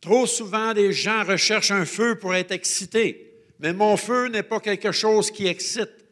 [0.00, 3.27] Trop souvent, les gens recherchent un feu pour être excités,
[3.58, 6.04] mais mon feu n'est pas quelque chose qui excite.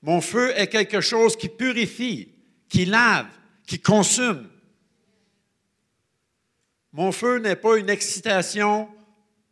[0.00, 2.34] Mon feu est quelque chose qui purifie,
[2.68, 3.28] qui lave,
[3.66, 4.48] qui consume.
[6.92, 8.88] Mon feu n'est pas une excitation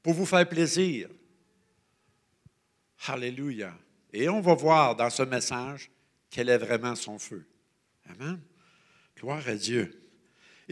[0.03, 1.09] pour vous faire plaisir.
[3.07, 3.73] Alléluia.
[4.13, 5.91] Et on va voir dans ce message
[6.31, 7.47] quel est vraiment son feu.
[8.09, 8.41] Amen.
[9.17, 10.00] Gloire à Dieu.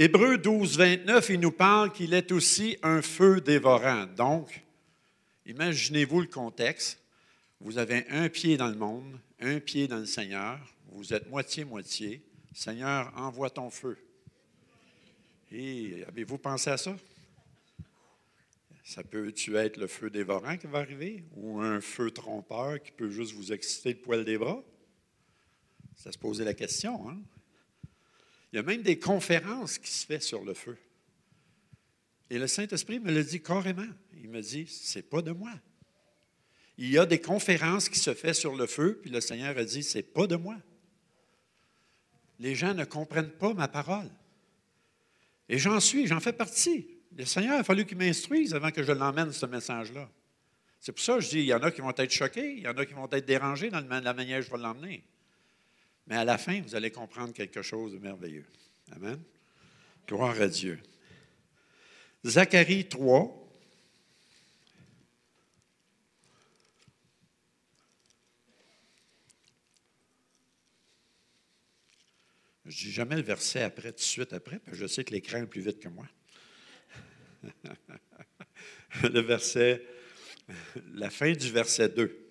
[0.01, 4.07] Hébreu 12, 29, il nous parle qu'il est aussi un feu dévorant.
[4.07, 4.63] Donc,
[5.45, 7.03] imaginez-vous le contexte.
[7.59, 10.61] Vous avez un pied dans le monde, un pied dans le Seigneur.
[10.93, 12.23] Vous êtes moitié-moitié.
[12.55, 13.99] Seigneur, envoie ton feu.
[15.51, 16.97] Avez-vous pensé à ça?
[18.85, 23.11] Ça peut-tu être le feu dévorant qui va arriver ou un feu trompeur qui peut
[23.11, 24.63] juste vous exciter le poil des bras?
[25.97, 27.11] Ça se posait la question.
[27.11, 27.19] Hein?
[28.53, 30.77] Il y a même des conférences qui se font sur le feu.
[32.31, 33.87] Et le Saint-Esprit me le dit carrément.
[34.15, 35.53] Il me dit, c'est pas de moi.
[36.77, 39.65] Il y a des conférences qui se font sur le feu, puis le Seigneur a
[39.65, 40.57] dit, c'est pas de moi.
[42.39, 44.11] Les gens ne comprennent pas ma parole.
[45.49, 46.87] Et j'en suis, j'en fais partie.
[47.17, 50.09] Le Seigneur a fallu qu'il m'instruise avant que je l'emmène, ce message-là.
[50.79, 52.61] C'est pour ça que je dis, il y en a qui vont être choqués, il
[52.61, 55.05] y en a qui vont être dérangés dans la manière dont je vais l'emmener.
[56.09, 58.47] Mais à la fin, vous allez comprendre quelque chose de merveilleux.
[58.93, 59.23] Amen.
[60.07, 60.81] Gloire à Dieu.
[62.25, 63.45] Zacharie 3.
[72.65, 75.05] Je ne dis jamais le verset après, tout de suite après, parce que je sais
[75.05, 76.07] que l'écran est plus vite que moi.
[79.03, 79.85] le verset,
[80.95, 82.28] la fin du verset 2.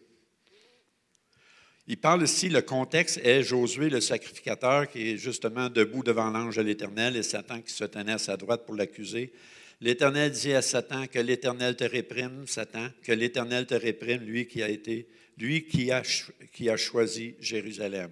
[1.90, 6.58] Il parle ici, le contexte est Josué, le sacrificateur, qui est justement debout devant l'ange
[6.58, 9.32] de l'Éternel et Satan qui se tenait à sa droite pour l'accuser.
[9.80, 14.62] L'Éternel dit à Satan que l'Éternel te réprime, Satan, que l'Éternel te réprime, lui qui
[14.62, 18.12] a été, lui qui a, choisi Jérusalem.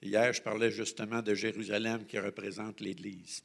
[0.00, 3.42] Hier, je parlais justement de Jérusalem qui représente l'Église.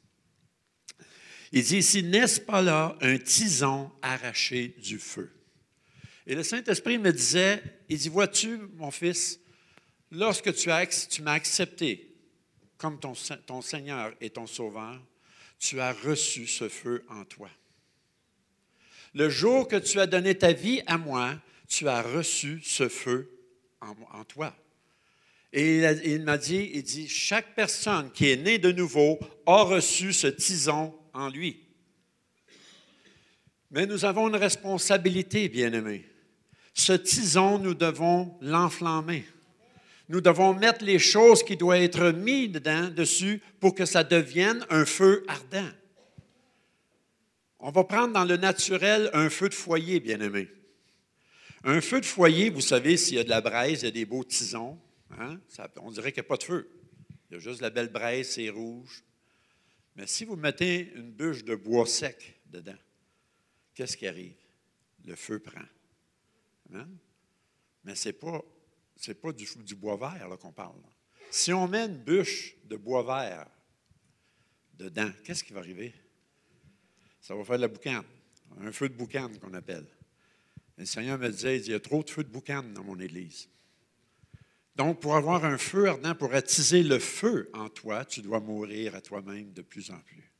[1.52, 5.33] Il dit ici, n'est-ce pas là un tison arraché du feu?
[6.26, 9.40] Et le Saint-Esprit me disait, il dit, vois-tu, mon fils,
[10.10, 12.14] lorsque tu, as, tu m'as accepté
[12.78, 15.00] comme ton, Seigneur et ton Sauveur,
[15.58, 17.50] tu as reçu ce feu en toi.
[19.14, 21.34] Le jour que tu as donné ta vie à moi,
[21.68, 23.30] tu as reçu ce feu
[23.80, 24.54] en, toi.
[25.52, 29.62] Et il, il m'a dit, il dit, chaque personne qui est née de nouveau a
[29.62, 31.60] reçu ce tison en lui.
[33.70, 36.04] Mais nous avons une responsabilité, bien-aimés.
[36.74, 39.24] Ce tison, nous devons l'enflammer.
[40.08, 44.66] Nous devons mettre les choses qui doivent être mises dedans, dessus pour que ça devienne
[44.68, 45.70] un feu ardent.
[47.60, 50.50] On va prendre dans le naturel un feu de foyer, bien aimé.
[51.62, 53.92] Un feu de foyer, vous savez, s'il y a de la braise, il y a
[53.92, 54.78] des beaux tisons.
[55.18, 55.38] Hein,
[55.80, 56.68] on dirait qu'il n'y a pas de feu.
[57.30, 59.02] Il y a juste la belle braise, c'est rouge.
[59.96, 62.76] Mais si vous mettez une bûche de bois sec dedans,
[63.74, 64.34] qu'est-ce qui arrive?
[65.06, 65.64] Le feu prend.
[66.70, 68.40] Mais ce n'est pas,
[69.22, 70.80] pas du, bois vert qu'on parle.
[71.30, 73.46] Si on met une bûche de bois vert
[74.74, 75.94] dedans, qu'est-ce qui va arriver?
[77.20, 78.04] Ça va faire de la boucane,
[78.60, 79.86] un feu de boucane qu'on appelle.
[80.76, 83.48] le Seigneur me disait, il y a trop de feux de boucane dans mon Église.
[84.76, 88.94] Donc, pour avoir un feu ardent, pour attiser le feu en toi, tu dois mourir
[88.94, 90.32] à toi-même de plus en plus.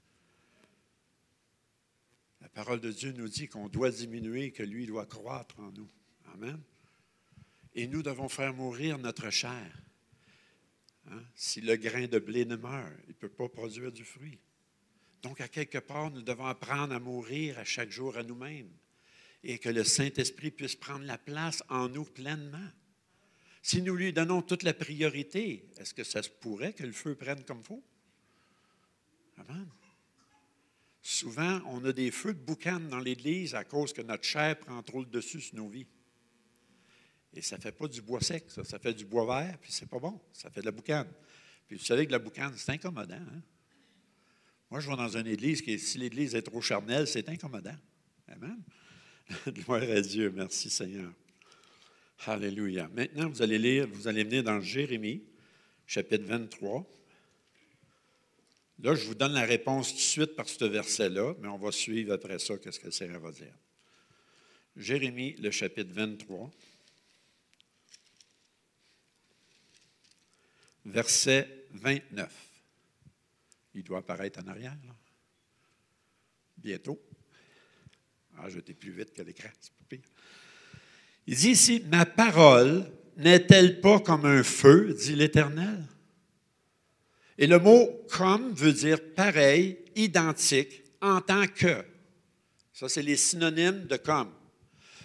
[2.40, 5.88] La parole de Dieu nous dit qu'on doit diminuer, que lui doit croître en nous.
[6.34, 6.60] Amen.
[7.74, 9.72] Et nous devons faire mourir notre chair.
[11.10, 11.22] Hein?
[11.34, 14.38] Si le grain de blé ne meurt, il ne peut pas produire du fruit.
[15.22, 18.70] Donc, à quelque part, nous devons apprendre à mourir à chaque jour à nous-mêmes
[19.42, 22.70] et que le Saint-Esprit puisse prendre la place en nous pleinement.
[23.62, 27.14] Si nous lui donnons toute la priorité, est-ce que ça se pourrait que le feu
[27.14, 27.82] prenne comme il faut?
[29.38, 29.68] Amen.
[31.00, 34.82] Souvent, on a des feux de boucan dans l'Église à cause que notre chair prend
[34.82, 35.86] trop le dessus sur nos vies.
[37.34, 38.62] Et ça ne fait pas du bois sec, ça.
[38.62, 40.20] ça fait du bois vert, puis c'est pas bon.
[40.32, 41.08] Ça fait de la boucane.
[41.66, 43.14] Puis vous savez que la boucane, c'est incommodant.
[43.14, 43.42] Hein?
[44.70, 47.76] Moi, je vais dans une église qui, si l'église est trop charnelle, c'est incommodant.
[48.28, 48.62] Amen.
[49.48, 50.32] Gloire à Dieu.
[50.34, 51.12] Merci Seigneur.
[52.26, 52.88] Alléluia.
[52.94, 55.22] Maintenant, vous allez lire, vous allez venir dans Jérémie,
[55.86, 56.86] chapitre 23.
[58.82, 61.72] Là, je vous donne la réponse tout de suite par ce verset-là, mais on va
[61.72, 63.54] suivre après ça qu'est-ce que le Seigneur va dire.
[64.76, 66.50] Jérémie, le chapitre 23,
[70.84, 72.30] verset 29.
[73.74, 74.76] Il doit apparaître en arrière.
[74.86, 74.94] Là.
[76.56, 77.00] Bientôt.
[78.38, 80.00] Ah, je plus vite que l'écran, c'est.
[81.26, 85.84] Il dit ici, ma parole n'est-elle pas comme un feu, dit l'Éternel?
[87.38, 91.84] Et le mot comme veut dire pareil, identique, en tant que.
[92.72, 94.32] Ça, c'est les synonymes de comme.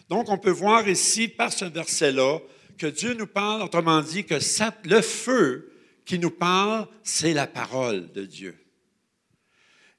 [0.10, 2.40] Donc, on peut voir ici, par ce verset-là,
[2.78, 4.36] que Dieu nous parle, autrement dit, que
[4.86, 5.69] le feu
[6.10, 8.58] qui nous parle, c'est la parole de Dieu.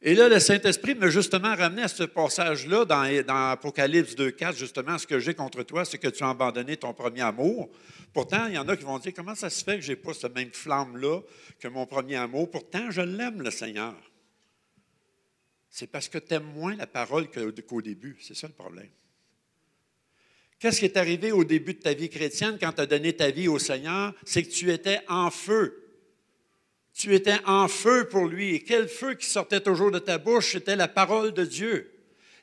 [0.02, 5.06] Et là, le Saint-Esprit m'a justement ramené à ce passage-là dans, Apocalypse 2.4, justement, ce
[5.06, 7.70] que j'ai contre toi, c'est que tu as abandonné ton premier amour.
[8.12, 9.96] Pourtant, il y en a qui vont dire, comment ça se fait que je n'ai
[9.96, 11.20] pas cette même flamme-là
[11.60, 12.50] que mon premier amour?
[12.50, 13.94] Pourtant, je l'aime, le Seigneur.
[15.68, 18.18] C'est parce que tu aimes moins la parole qu'au début.
[18.20, 18.90] C'est ça le problème.
[20.58, 23.30] Qu'est-ce qui est arrivé au début de ta vie chrétienne quand tu as donné ta
[23.30, 24.12] vie au Seigneur?
[24.24, 25.79] C'est que tu étais en feu.
[26.94, 28.54] Tu étais en feu pour lui.
[28.54, 31.90] Et quel feu qui sortait toujours de ta bouche, c'était la parole de Dieu.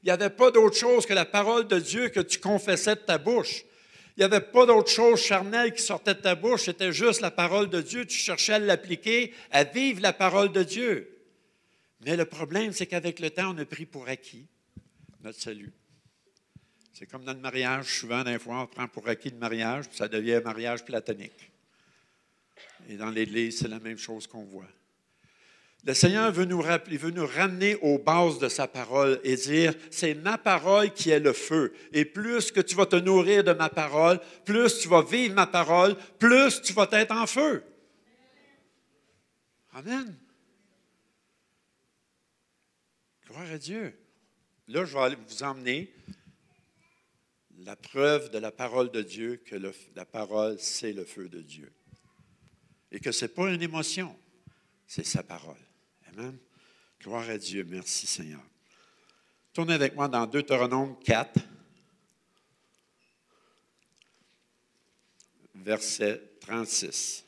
[0.03, 3.01] Il n'y avait pas d'autre chose que la parole de Dieu que tu confessais de
[3.01, 3.65] ta bouche.
[4.15, 7.29] Il n'y avait pas d'autre chose charnelle qui sortait de ta bouche, c'était juste la
[7.29, 8.05] parole de Dieu.
[8.05, 11.17] Tu cherchais à l'appliquer, à vivre la parole de Dieu.
[12.05, 14.47] Mais le problème, c'est qu'avec le temps, on a pris pour acquis
[15.23, 15.73] notre salut.
[16.93, 19.97] C'est comme dans le mariage, souvent, des fois, on prend pour acquis le mariage, puis
[19.97, 21.51] ça devient un mariage platonique.
[22.87, 24.67] Et dans l'Église, c'est la même chose qu'on voit.
[25.83, 29.73] Le Seigneur veut nous, rappeler, veut nous ramener aux bases de sa parole et dire,
[29.91, 31.73] c'est ma parole qui est le feu.
[31.93, 35.47] Et plus que tu vas te nourrir de ma parole, plus tu vas vivre ma
[35.47, 37.63] parole, plus tu vas être en feu.
[39.73, 40.17] Amen.
[43.27, 43.93] Gloire à Dieu.
[44.67, 45.93] Là, je vais vous emmener
[47.59, 49.55] la preuve de la parole de Dieu que
[49.95, 51.71] la parole, c'est le feu de Dieu
[52.91, 54.17] et que ce n'est pas une émotion,
[54.85, 55.57] c'est sa parole.
[56.09, 56.37] Amen.
[57.01, 57.65] Gloire à Dieu.
[57.67, 58.41] Merci Seigneur.
[59.53, 61.39] Tournez avec moi dans Deutéronome 4,
[65.55, 67.25] verset 36.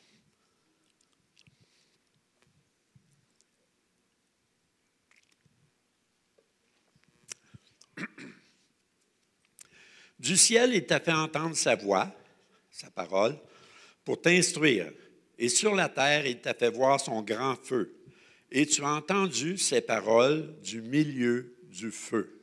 [10.18, 12.14] Du ciel, il t'a fait entendre sa voix,
[12.70, 13.38] sa parole,
[14.04, 14.92] pour t'instruire
[15.40, 17.96] et sur la terre, il t'a fait voir son grand feu.
[18.52, 22.38] Et tu as entendu ses paroles du milieu du feu.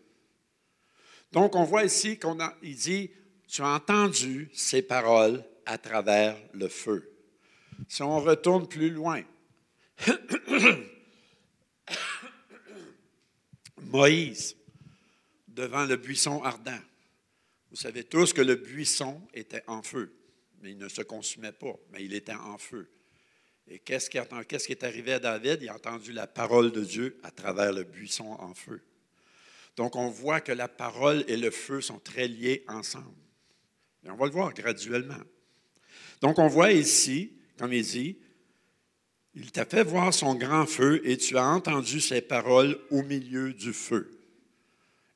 [1.31, 3.11] Donc, on voit ici qu'il dit,
[3.47, 7.07] tu as entendu ses paroles à travers le feu.
[7.87, 9.21] Si on retourne plus loin,
[13.81, 14.57] Moïse,
[15.47, 16.81] devant le buisson ardent.
[17.69, 20.17] Vous savez tous que le buisson était en feu
[20.67, 22.89] il ne se consumait pas, mais il était en feu.
[23.69, 25.59] Et qu'est-ce qui, est arrivé à David?
[25.61, 28.81] Il a entendu la parole de Dieu à travers le buisson en feu.
[29.75, 33.05] Donc, on voit que la parole et le feu sont très liés ensemble.
[34.05, 35.21] Et on va le voir graduellement.
[36.21, 38.17] Donc, on voit ici, comme il dit,
[39.35, 43.53] il t'a fait voir son grand feu et tu as entendu ses paroles au milieu
[43.53, 44.16] du feu.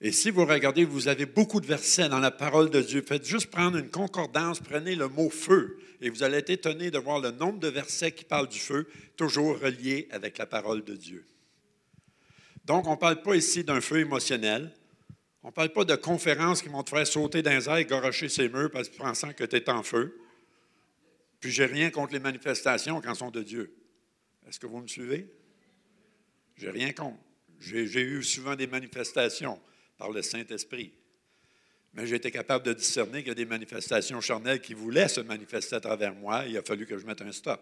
[0.03, 3.03] Et si vous regardez, vous avez beaucoup de versets dans la parole de Dieu.
[3.07, 6.97] Faites juste prendre une concordance, prenez le mot feu, et vous allez être étonné de
[6.97, 10.95] voir le nombre de versets qui parlent du feu, toujours reliés avec la parole de
[10.95, 11.23] Dieu.
[12.65, 14.71] Donc, on ne parle pas ici d'un feu émotionnel.
[15.43, 18.27] On ne parle pas de conférences qui vont te faire sauter dans les et garocher
[18.27, 20.17] ses murs parce que pensant que tu es en feu.
[21.39, 23.71] Puis, j'ai rien contre les manifestations quand sont de Dieu.
[24.47, 25.27] Est-ce que vous me suivez?
[26.57, 27.19] J'ai rien contre.
[27.59, 29.59] J'ai eu souvent des manifestations
[30.01, 30.91] par le Saint-Esprit.
[31.93, 35.21] Mais j'ai été capable de discerner qu'il y a des manifestations charnelles qui voulaient se
[35.21, 36.43] manifester à travers moi.
[36.47, 37.61] Il a fallu que je mette un stop.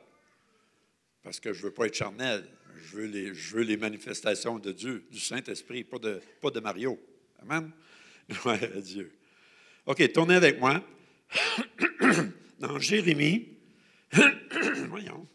[1.21, 2.45] Parce que je ne veux pas être charnel.
[2.81, 6.97] Je veux, les, manifestations de Dieu, du Saint-Esprit, pas de, pas de Mario.
[7.41, 7.71] Amen?
[8.29, 9.11] Gloire à Dieu.
[9.85, 10.81] OK, tournez avec moi.
[12.59, 13.49] Dans Jérémie.
[14.87, 15.27] Voyons.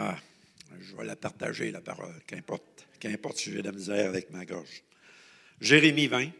[0.00, 0.16] Ah,
[0.80, 4.44] je vais la partager, la parole, qu'importe, qu'importe si j'ai de la misère avec ma
[4.44, 4.84] gorge.
[5.60, 6.30] Jérémie 20.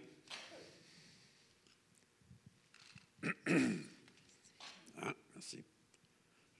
[5.02, 5.64] Ah, merci.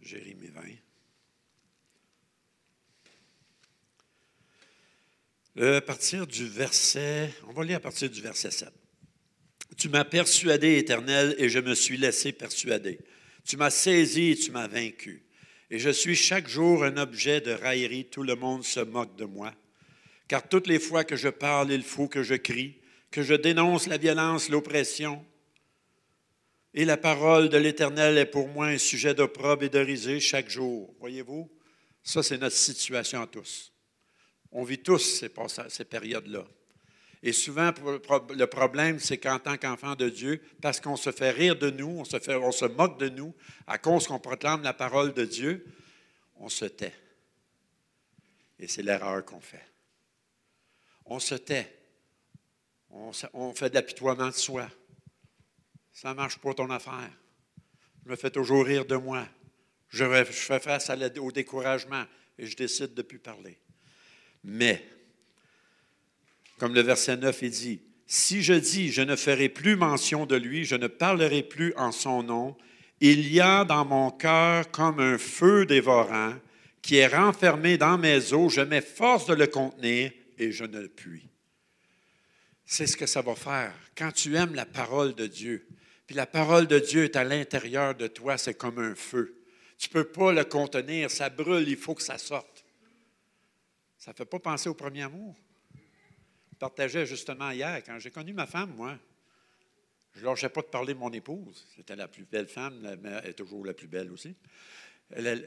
[0.01, 0.63] Jérémie 20.
[5.59, 8.71] Euh, À partir du verset, on va lire à partir du verset 7.
[9.77, 12.99] Tu m'as persuadé, Éternel, et je me suis laissé persuader.
[13.45, 15.28] Tu m'as saisi et tu m'as vaincu.
[15.71, 18.07] Et je suis chaque jour un objet de raillerie.
[18.07, 19.55] Tout le monde se moque de moi.
[20.27, 22.77] Car toutes les fois que je parle, il faut que je crie,
[23.11, 25.25] que je dénonce la violence, l'oppression.
[26.75, 30.51] Et la parole de l'Éternel est pour moi un sujet d'opprobre et de risée chaque
[30.51, 30.95] jour.
[31.01, 31.51] Voyez-vous?
[32.03, 33.73] Ça, c'est notre situation à tous.
[34.51, 35.31] On vit tous ces,
[35.69, 36.47] ces périodes-là.
[37.23, 41.11] Et souvent, le pro- le problème, c'est qu'en tant qu'enfant de Dieu, parce qu'on se
[41.11, 43.35] fait rire de nous, on se, fait, on se moque de nous,
[43.67, 45.67] à cause qu'on proclame la parole de Dieu,
[46.37, 46.95] on se tait.
[48.59, 49.65] Et c'est l'erreur qu'on fait.
[51.07, 51.75] On se tait.
[52.91, 54.69] On, fait de l'apitoiement de soi.
[55.93, 57.11] Ça ne marche pas ton affaire.
[58.05, 59.27] Je me fais toujours rire de moi.
[59.89, 62.05] Je, fais face au découragement
[62.39, 63.59] et je décide de ne plus parler.
[64.45, 64.85] Mais,
[66.59, 70.37] comme le verset 9 est dit, si je dis je ne ferai plus mention de
[70.37, 72.57] lui, je ne parlerai plus en son nom,
[73.01, 76.35] il y a dans mon cœur comme un feu dévorant
[76.83, 80.89] qui est renfermé dans mes os, je m'efforce de le contenir et je ne le
[80.89, 81.29] puis.
[82.65, 83.73] C'est ce que ça va faire.
[83.97, 85.67] Quand tu aimes la parole de Dieu,
[86.07, 89.43] puis la parole de Dieu est à l'intérieur de toi, c'est comme un feu.
[89.77, 92.65] Tu ne peux pas le contenir, ça brûle, il faut que ça sorte.
[93.99, 95.37] Ça ne fait pas penser au premier amour.
[96.59, 98.99] Partageais justement hier, quand j'ai connu ma femme, moi,
[100.15, 101.67] je ne lâchais pas de parler de mon épouse.
[101.77, 104.35] C'était la plus belle femme, elle est toujours la plus belle aussi.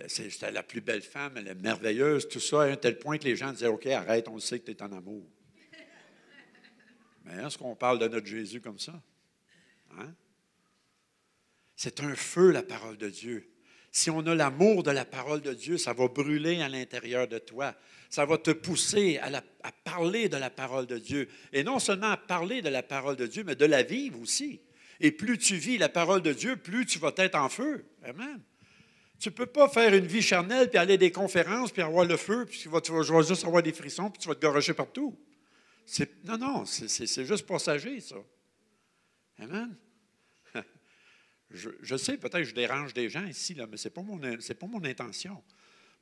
[0.07, 3.25] C'était la plus belle femme, elle est merveilleuse, tout ça, à un tel point que
[3.25, 5.29] les gens disaient OK, arrête, on sait que tu es en amour.
[7.25, 8.99] Mais est-ce qu'on parle de notre Jésus comme ça?
[9.97, 10.13] Hein?
[11.75, 13.50] C'est un feu, la parole de Dieu.
[13.91, 17.39] Si on a l'amour de la parole de Dieu, ça va brûler à l'intérieur de
[17.39, 17.75] toi.
[18.09, 19.43] Ça va te pousser à,
[19.83, 21.27] parler de la parole de Dieu.
[21.51, 24.61] Et non seulement à parler de la parole de Dieu, mais de la vivre aussi.
[25.01, 27.85] Et plus tu vis la parole de Dieu, plus tu vas être en feu.
[28.03, 28.41] Amen.
[29.19, 32.05] Tu ne peux pas faire une vie charnelle, puis aller à des conférences, puis avoir
[32.05, 35.19] le feu, puis tu vas, juste avoir des frissons, puis tu vas te garocher partout.
[36.23, 38.15] Non, non, c'est juste passager, ça.
[39.37, 39.75] Amen.
[41.53, 44.53] Je, sais, peut-être que je dérange des gens ici, mais ce n'est pas, mon- c'est
[44.53, 45.43] pas mon intention.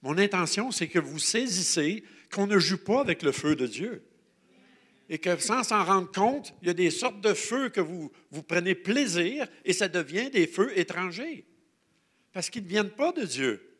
[0.01, 4.03] Mon intention, c'est que vous saisissez qu'on ne joue pas avec le feu de Dieu.
[5.09, 8.11] Et que sans s'en rendre compte, il y a des sortes de feux que vous,
[8.29, 11.45] vous prenez plaisir et ça devient des feux étrangers.
[12.31, 13.75] Parce qu'ils ne viennent pas de Dieu.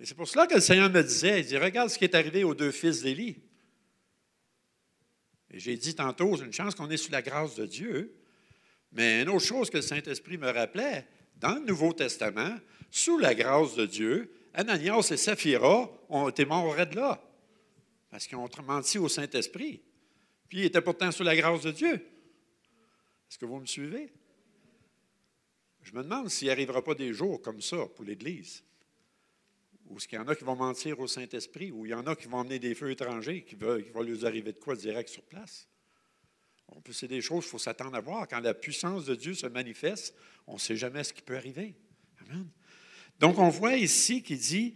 [0.00, 2.14] Et c'est pour cela que le Seigneur me disait, il dit, regarde ce qui est
[2.14, 3.40] arrivé aux deux fils d'Élie.
[5.50, 8.17] Et j'ai dit tantôt, une chance qu'on est sous la grâce de Dieu.
[8.98, 12.58] Mais une autre chose que le Saint-Esprit me rappelait, dans le Nouveau Testament,
[12.90, 17.22] sous la grâce de Dieu, Ananias et Saphira ont été morts de là.
[18.10, 19.80] Parce qu'ils ont menti au Saint-Esprit.
[20.48, 21.94] Puis ils étaient pourtant sous la grâce de Dieu.
[21.94, 24.12] Est-ce que vous me suivez?
[25.82, 28.64] Je me demande s'il n'arrivera pas des jours comme ça pour l'Église.
[29.86, 32.06] Ou est-ce qu'il y en a qui vont mentir au Saint-Esprit, ou il y en
[32.08, 35.08] a qui vont emmener des feux étrangers, qui, veulent, qui va arriver de quoi direct
[35.08, 35.68] sur place.
[36.90, 38.26] C'est des choses qu'il faut s'attendre à voir.
[38.28, 40.14] Quand la puissance de Dieu se manifeste,
[40.46, 41.74] on ne sait jamais ce qui peut arriver.
[42.26, 42.46] Amen.
[43.20, 44.74] Donc, on voit ici qu'il dit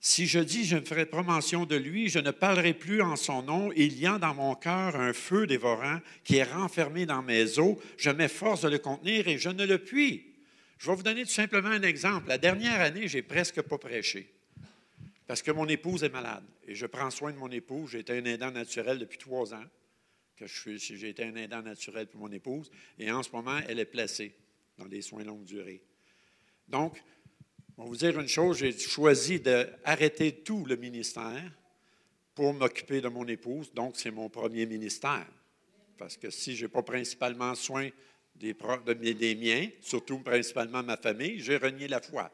[0.00, 3.16] Si je dis, je ne ferai pas mention de lui, je ne parlerai plus en
[3.16, 7.22] son nom, il y a dans mon cœur un feu dévorant qui est renfermé dans
[7.22, 10.34] mes os, je m'efforce de le contenir et je ne le puis.
[10.78, 12.28] Je vais vous donner tout simplement un exemple.
[12.28, 14.32] La dernière année, j'ai presque pas prêché
[15.26, 17.92] parce que mon épouse est malade et je prends soin de mon épouse.
[17.92, 19.64] J'ai été un aidant naturel depuis trois ans
[20.36, 23.86] que j'ai été un aidant naturel pour mon épouse, et en ce moment, elle est
[23.86, 24.34] placée
[24.78, 25.82] dans des soins longue durée.
[26.68, 26.96] Donc,
[27.76, 31.52] je vais vous dire une chose, j'ai choisi d'arrêter tout le ministère
[32.34, 35.26] pour m'occuper de mon épouse, donc c'est mon premier ministère.
[35.96, 37.88] Parce que si je n'ai pas principalement soin
[38.34, 42.30] des, pro- de mes- des miens, surtout principalement ma famille, j'ai renié la foi.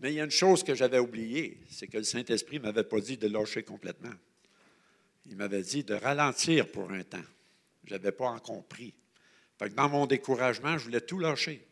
[0.00, 2.84] Mais il y a une chose que j'avais oubliée, c'est que le Saint-Esprit ne m'avait
[2.84, 4.14] pas dit de lâcher complètement.
[5.28, 7.24] Il m'avait dit de ralentir pour un temps.
[7.84, 8.94] Je n'avais pas encore compris.
[9.74, 11.66] Dans mon découragement, je voulais tout lâcher.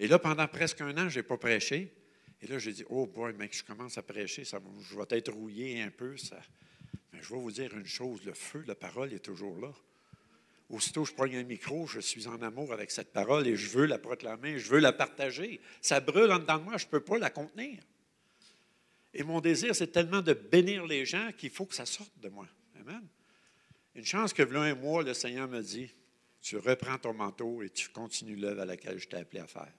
[0.00, 1.94] Et là, pendant presque un an, je n'ai pas prêché.
[2.40, 5.32] Et là, j'ai dit, oh boy, mec, je commence à prêcher, ça, je vais être
[5.32, 6.16] rouillé un peu.
[6.16, 6.38] Ça.
[7.12, 9.72] Mais je vais vous dire une chose, le feu, la parole est toujours là.
[10.70, 13.86] Aussitôt je prends un micro, je suis en amour avec cette parole et je veux
[13.86, 15.60] la proclamer, je veux la partager.
[15.80, 17.78] Ça brûle en dedans de moi, je ne peux pas la contenir.
[19.18, 22.28] Et mon désir, c'est tellement de bénir les gens qu'il faut que ça sorte de
[22.28, 22.46] moi.
[22.78, 23.04] Amen.
[23.96, 25.90] Une chance que, voilà un mois, le Seigneur me dit
[26.40, 29.72] Tu reprends ton manteau et tu continues l'œuvre à laquelle je t'ai appelé à faire.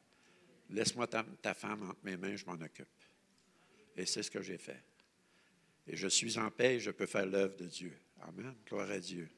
[0.72, 2.90] Laisse-moi ta, ta femme entre mes mains, je m'en occupe.
[3.96, 4.84] Et c'est ce que j'ai fait.
[5.88, 7.98] Et je suis en paix et je peux faire l'œuvre de Dieu.
[8.20, 8.54] Amen.
[8.68, 9.30] Gloire à Dieu.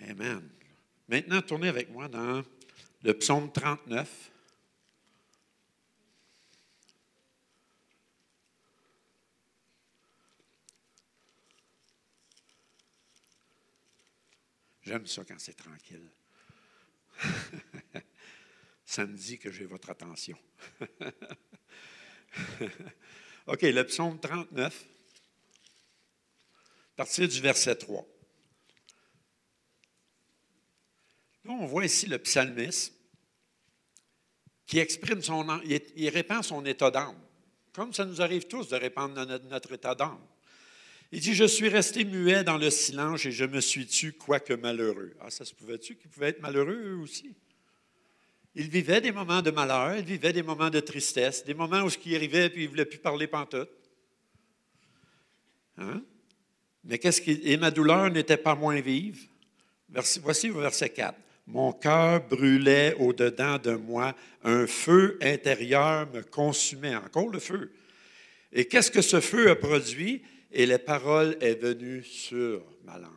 [0.00, 0.50] Amen.
[1.08, 2.42] Maintenant, tournez avec moi dans
[3.04, 4.32] le psaume 39.
[14.90, 16.10] J'aime ça quand c'est tranquille.
[18.84, 20.36] ça me dit que j'ai votre attention.
[23.46, 24.84] OK, le psaume 39,
[26.74, 28.04] à partir du verset 3.
[31.44, 32.92] Là, on voit ici le psalmiste
[34.66, 37.24] qui exprime son, il répand son état d'âme,
[37.72, 40.26] comme ça nous arrive tous de répandre notre, état d'âme.
[41.12, 44.52] Il dit, je suis resté muet dans le silence et je me suis tu, quoique
[44.52, 45.12] malheureux.
[45.20, 47.34] Ah, ça se pouvait-tu qu'il pouvait être malheureux eux aussi?
[48.54, 51.90] Il vivait des moments de malheur, il vivait des moments de tristesse, des moments où
[51.90, 53.70] ce qui arrivait puis il ne voulait plus parler pantoute.
[55.78, 56.02] Hein?
[56.84, 57.40] Mais qu'est-ce qui.
[57.44, 59.26] Et ma douleur n'était pas moins vive?
[60.22, 61.16] voici le verset 4.
[61.46, 67.72] Mon cœur brûlait au-dedans de moi, un feu intérieur me consumait, encore le feu.
[68.52, 70.22] Et qu'est-ce que ce feu a produit?
[70.52, 73.14] Et la parole est venue sur ma langue.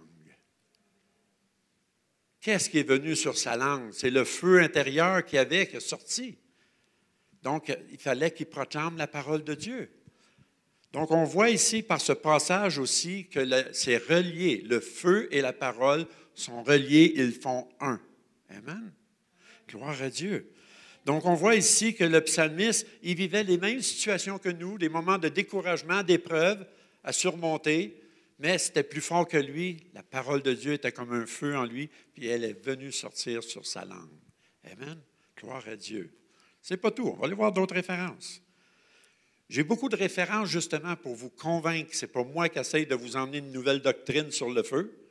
[2.44, 3.92] Qu'est-ce qui est venu sur sa langue?
[3.94, 6.38] C'est le feu intérieur qu'il avait qui est sorti.
[7.42, 9.90] Donc, il fallait qu'il proclame la parole de Dieu.
[10.92, 13.40] Donc, on voit ici par ce passage aussi que
[13.72, 14.62] c'est relié.
[14.68, 16.06] Le feu et la parole
[16.36, 18.00] sont reliés, ils font un.
[18.50, 18.92] Amen.
[19.70, 20.52] Gloire à Dieu.
[21.06, 24.90] Donc, on voit ici que le psalmiste, il vivait les mêmes situations que nous, des
[24.90, 26.66] moments de découragement, d'épreuve
[27.04, 28.02] à surmonter,
[28.40, 29.78] mais c'était plus fort que lui.
[29.94, 33.44] La parole de Dieu était comme un feu en lui, puis elle est venue sortir
[33.44, 34.10] sur sa langue.
[34.72, 35.00] Amen.
[35.38, 36.14] Gloire à Dieu.
[36.62, 37.08] C'est pas tout.
[37.08, 38.42] On va aller voir d'autres références.
[39.50, 41.94] J'ai beaucoup de références justement pour vous convaincre.
[41.94, 45.04] Ce n'est pas moi qui essaye de vous emmener une nouvelle doctrine sur le feu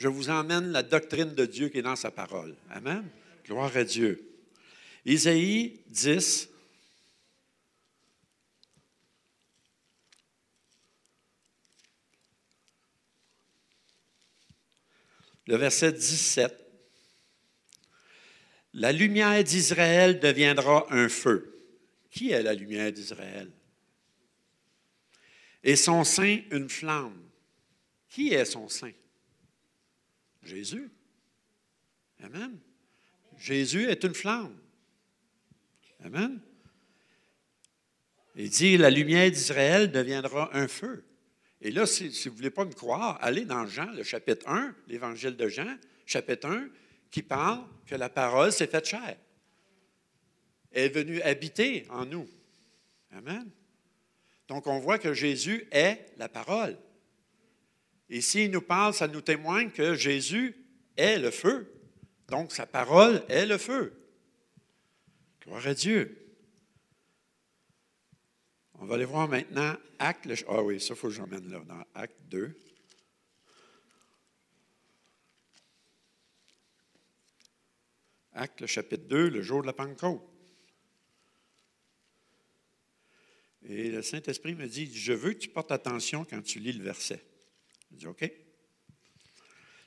[0.00, 2.56] je vous emmène la doctrine de Dieu qui est dans sa parole.
[2.70, 3.04] Amen.
[3.44, 4.32] Gloire à Dieu.
[5.04, 6.48] Isaïe 10.
[15.50, 16.54] Le verset 17.
[18.74, 21.60] La lumière d'Israël deviendra un feu.
[22.08, 23.50] Qui est la lumière d'Israël?
[25.64, 27.20] Et son sein une flamme.
[28.08, 28.92] Qui est son sein?
[30.44, 30.88] Jésus.
[32.22, 32.56] Amen.
[33.36, 34.56] Jésus est une flamme.
[36.04, 36.40] Amen.
[38.36, 41.04] Il dit, la lumière d'Israël deviendra un feu.
[41.62, 44.74] Et là, si, vous ne voulez pas me croire, allez dans Jean, le chapitre 1,
[44.88, 46.68] l'évangile de Jean, chapitre 1,
[47.10, 49.16] qui parle que la parole s'est faite chair.
[50.72, 52.28] Elle est venue habiter en nous.
[53.12, 53.50] Amen.
[54.48, 56.78] Donc, on voit que Jésus est la parole.
[58.08, 60.56] Et s'il nous parle, ça nous témoigne que Jésus
[60.96, 61.72] est le feu.
[62.28, 63.92] Donc, sa parole est le feu.
[65.42, 66.29] Gloire à Dieu.
[68.82, 70.26] On va aller voir maintenant Acte.
[70.48, 72.56] Ah oui, ça, faut que j'emmène là, dans Acte 2.
[78.32, 80.22] Acte, le chapitre 2, le jour de la Pentecôte.
[83.68, 86.82] Et le Saint-Esprit me dit, je veux que tu portes attention quand tu lis le
[86.82, 87.22] verset.
[87.90, 88.32] Je dis OK.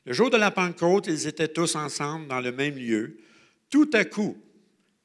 [0.06, 3.18] Le jour de la Pentecôte, ils étaient tous ensemble dans le même lieu.
[3.72, 4.38] Tout à coup,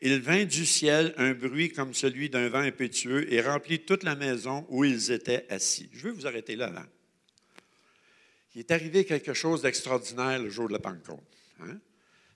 [0.01, 4.15] il vint du ciel un bruit comme celui d'un vent impétueux et remplit toute la
[4.15, 5.89] maison où ils étaient assis.
[5.93, 6.87] Je veux vous arrêter là.
[8.55, 11.21] Il est arrivé quelque chose d'extraordinaire le jour de la Pentecôte.
[11.61, 11.79] Hein?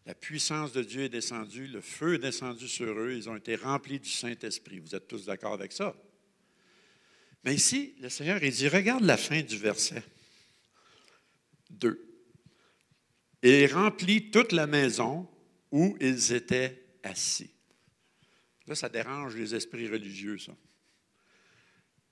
[0.07, 3.55] La puissance de Dieu est descendue, le feu est descendu sur eux, ils ont été
[3.55, 4.81] remplis du Saint-Esprit.
[4.81, 5.95] Vous êtes tous d'accord avec ça?
[7.45, 10.03] Mais ici, le Seigneur, il dit, regarde la fin du verset.
[11.71, 12.09] 2.
[13.45, 15.29] Et remplit toute la maison
[15.71, 17.51] où ils étaient assis.
[18.67, 20.57] Là, ça dérange les esprits religieux, ça.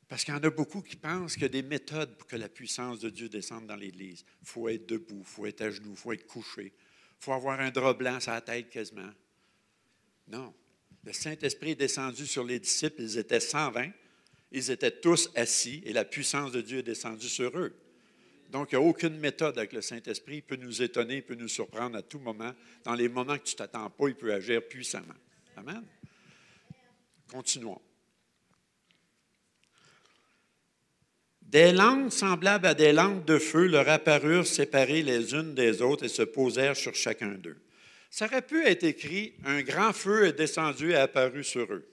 [0.08, 2.34] Parce qu'il y en a beaucoup qui pensent qu'il y a des méthodes pour que
[2.34, 4.24] la puissance de Dieu descende dans l'Église.
[4.42, 7.32] Il faut être debout, il faut être à genoux, il faut être couché, il faut
[7.32, 9.12] avoir un drap blanc sur la tête quasiment.
[10.26, 10.52] Non.
[11.04, 13.92] Le Saint-Esprit est descendu sur les disciples, ils étaient 120,
[14.50, 17.80] ils étaient tous assis et la puissance de Dieu est descendue sur eux.
[18.50, 20.36] Donc, il n'y a aucune méthode avec le Saint-Esprit.
[20.36, 22.52] Il peut nous étonner, il peut nous surprendre à tout moment.
[22.84, 25.14] Dans les moments que tu ne t'attends pas, il peut agir puissamment.
[25.56, 25.84] Amen.
[27.30, 27.80] Continuons.
[31.42, 36.04] Des langues semblables à des langues de feu leur apparurent séparées les unes des autres
[36.04, 37.60] et se posèrent sur chacun d'eux.
[38.08, 41.88] Ça aurait pu être écrit Un grand feu est descendu et apparu sur eux.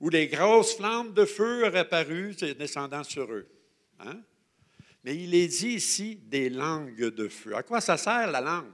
[0.00, 3.48] Ou des grosses flammes de feu auraient apparu descendant sur eux.
[4.00, 4.20] Hein?
[5.04, 7.54] Mais il est dit ici des langues de feu.
[7.54, 8.72] À quoi ça sert la langue?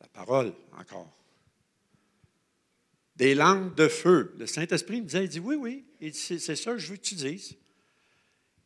[0.00, 1.10] La parole, encore.
[3.16, 4.34] Des langues de feu.
[4.38, 7.14] Le Saint-Esprit me disait, il dit, oui, oui, c'est ça que je veux que tu
[7.14, 7.56] dises.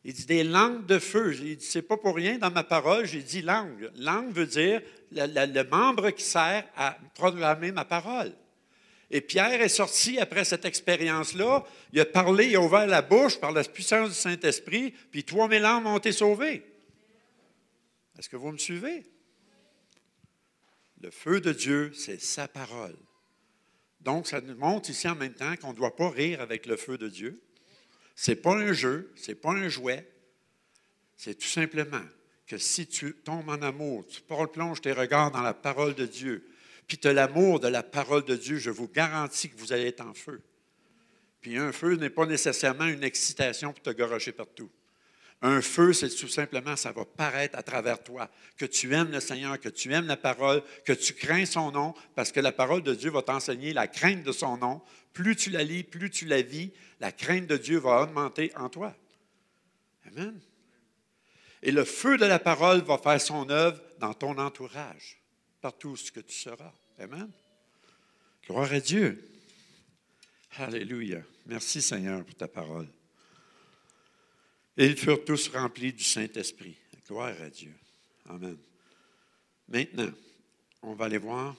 [0.03, 1.35] Il dit des langues de feu.
[1.35, 3.91] Il dit, c'est pas pour rien dans ma parole, j'ai dit langue.
[3.95, 4.81] Langue veut dire
[5.11, 8.33] le, membre qui sert à proclamer ma parole.
[9.09, 11.65] Et Pierre est sorti après cette expérience-là.
[11.93, 15.47] Il a parlé, il a ouvert la bouche par la puissance du Saint-Esprit, puis trois
[15.47, 16.63] mille âmes ont été sauvées.
[18.17, 19.05] Est-ce que vous me suivez?
[21.01, 22.97] Le feu de Dieu, c'est sa parole.
[24.01, 26.75] Donc, ça nous montre ici en même temps qu'on ne doit pas rire avec le
[26.75, 27.41] feu de Dieu.
[28.15, 30.09] Ce n'est pas un jeu, ce n'est pas un jouet.
[31.15, 32.03] C'est tout simplement
[32.47, 36.49] que si tu tombes en amour, tu plonges tes regards dans la parole de Dieu,
[36.87, 39.87] puis tu as l'amour de la parole de Dieu, je vous garantis que vous allez
[39.87, 40.41] être en feu.
[41.41, 44.69] Puis un feu n'est pas nécessairement une excitation pour te garocher partout.
[45.41, 49.19] Un feu, c'est tout simplement, ça va paraître à travers toi, que tu aimes le
[49.19, 52.81] Seigneur, que tu aimes la parole, que tu crains son nom, parce que la parole
[52.81, 54.81] de Dieu va t'enseigner la crainte de son nom.
[55.13, 58.69] Plus tu la lis, plus tu la vis, la crainte de Dieu va augmenter en
[58.69, 58.95] toi.
[60.07, 60.39] Amen.
[61.61, 65.21] Et le feu de la parole va faire son œuvre dans ton entourage,
[65.61, 66.73] partout ce que tu seras.
[66.99, 67.31] Amen.
[68.45, 69.29] Gloire à Dieu.
[70.57, 71.21] Alléluia.
[71.45, 72.87] Merci Seigneur pour ta parole.
[74.77, 76.77] Et ils furent tous remplis du Saint-Esprit.
[77.07, 77.73] Gloire à Dieu.
[78.25, 78.57] Amen.
[79.67, 80.11] Maintenant,
[80.81, 81.55] on va aller voir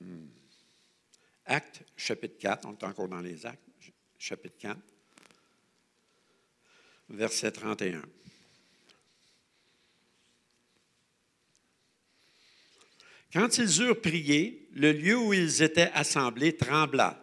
[0.00, 0.26] hmm.
[1.46, 2.66] Acte chapitre 4.
[2.66, 3.62] On est encore dans les actes.
[4.18, 4.78] Chapitre 4.
[7.08, 8.02] Verset 31.
[13.32, 17.22] Quand ils eurent prié, le lieu où ils étaient assemblés trembla.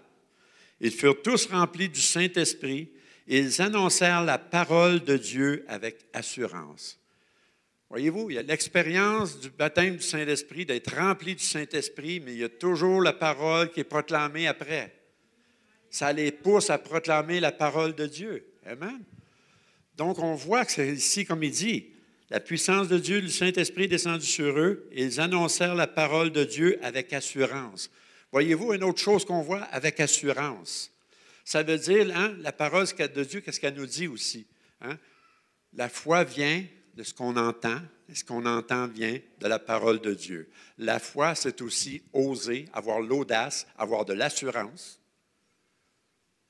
[0.81, 2.91] Ils furent tous remplis du Saint-Esprit
[3.27, 6.99] et ils annoncèrent la parole de Dieu avec assurance.
[7.89, 12.39] Voyez-vous, il y a l'expérience du baptême du Saint-Esprit, d'être rempli du Saint-Esprit, mais il
[12.39, 14.93] y a toujours la parole qui est proclamée après.
[15.89, 18.45] Ça les pousse à proclamer la parole de Dieu.
[18.65, 19.01] Amen.
[19.95, 21.94] Donc, on voit que c'est ici, comme il dit,
[22.29, 26.43] la puissance de Dieu, le Saint-Esprit descendu sur eux, et ils annoncèrent la parole de
[26.43, 27.91] Dieu avec assurance.
[28.31, 29.61] Voyez-vous, une autre chose qu'on voit?
[29.63, 30.91] Avec assurance.
[31.43, 34.47] Ça veut dire, hein, la parole de Dieu, qu'est-ce qu'elle nous dit aussi?
[34.81, 34.97] Hein?
[35.73, 36.65] La foi vient
[36.95, 40.49] de ce qu'on entend, et ce qu'on entend vient de la parole de Dieu.
[40.77, 44.99] La foi, c'est aussi oser, avoir l'audace, avoir de l'assurance.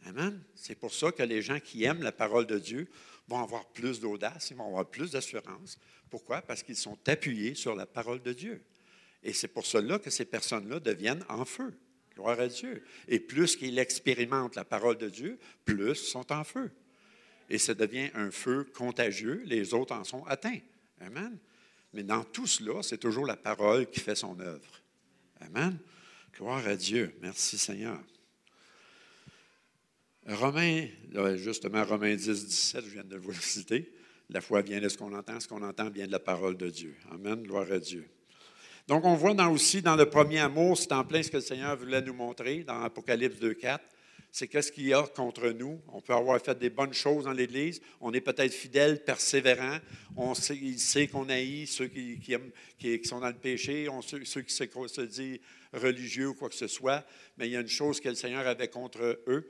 [0.05, 0.41] Amen.
[0.53, 2.88] C'est pour ça que les gens qui aiment la parole de Dieu
[3.28, 5.78] vont avoir plus d'audace, ils vont avoir plus d'assurance.
[6.09, 6.41] Pourquoi?
[6.41, 8.63] Parce qu'ils sont appuyés sur la parole de Dieu.
[9.23, 11.73] Et c'est pour cela que ces personnes-là deviennent en feu.
[12.13, 12.84] Gloire à Dieu.
[13.07, 16.71] Et plus qu'ils expérimentent la parole de Dieu, plus sont en feu.
[17.49, 20.59] Et ça devient un feu contagieux, les autres en sont atteints.
[21.01, 21.38] Amen.
[21.93, 24.82] Mais dans tout cela, c'est toujours la parole qui fait son œuvre.
[25.41, 25.78] Amen.
[26.34, 27.15] Gloire à Dieu.
[27.21, 28.01] Merci Seigneur.
[30.28, 30.88] Romains,
[31.36, 33.91] justement, Romains 10, 17, je viens de vous le citer.
[34.30, 36.67] La foi vient de ce qu'on entend, ce qu'on entend vient de la parole de
[36.67, 36.95] Dieu.
[37.11, 38.07] Amen, gloire à Dieu.
[38.88, 41.43] Donc, on voit dans, aussi dans le premier amour, c'est en plein ce que le
[41.43, 43.84] Seigneur voulait nous montrer dans Apocalypse 2, 4.
[44.32, 45.80] C'est qu'est-ce qu'il y a contre nous?
[45.88, 47.80] On peut avoir fait des bonnes choses dans l'Église.
[48.01, 49.78] On est peut-être fidèle, persévérant.
[50.17, 52.19] On sait, il sait qu'on haït ceux qui,
[52.78, 55.39] qui, sont dans le péché, on, ceux, qui se, se disent
[55.76, 57.05] religieux ou quoi que ce soit,
[57.38, 59.49] mais il y a une chose que le Seigneur avait contre eux,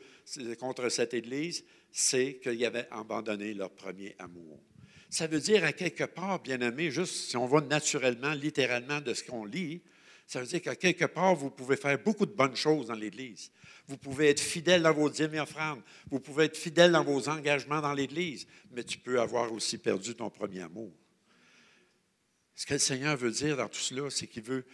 [0.59, 4.59] contre cette Église, c'est qu'ils avaient abandonné leur premier amour.
[5.09, 9.13] Ça veut dire à quelque part, bien aimé, juste si on va naturellement, littéralement de
[9.13, 9.81] ce qu'on lit,
[10.27, 13.51] ça veut dire qu'à quelque part, vous pouvez faire beaucoup de bonnes choses dans l'Église.
[13.87, 15.81] Vous pouvez être fidèle dans vos dîmes et offrandes.
[16.09, 20.15] Vous pouvez être fidèle dans vos engagements dans l'Église, mais tu peux avoir aussi perdu
[20.15, 20.91] ton premier amour.
[22.55, 24.65] Ce que le Seigneur veut dire dans tout cela, c'est qu'il veut,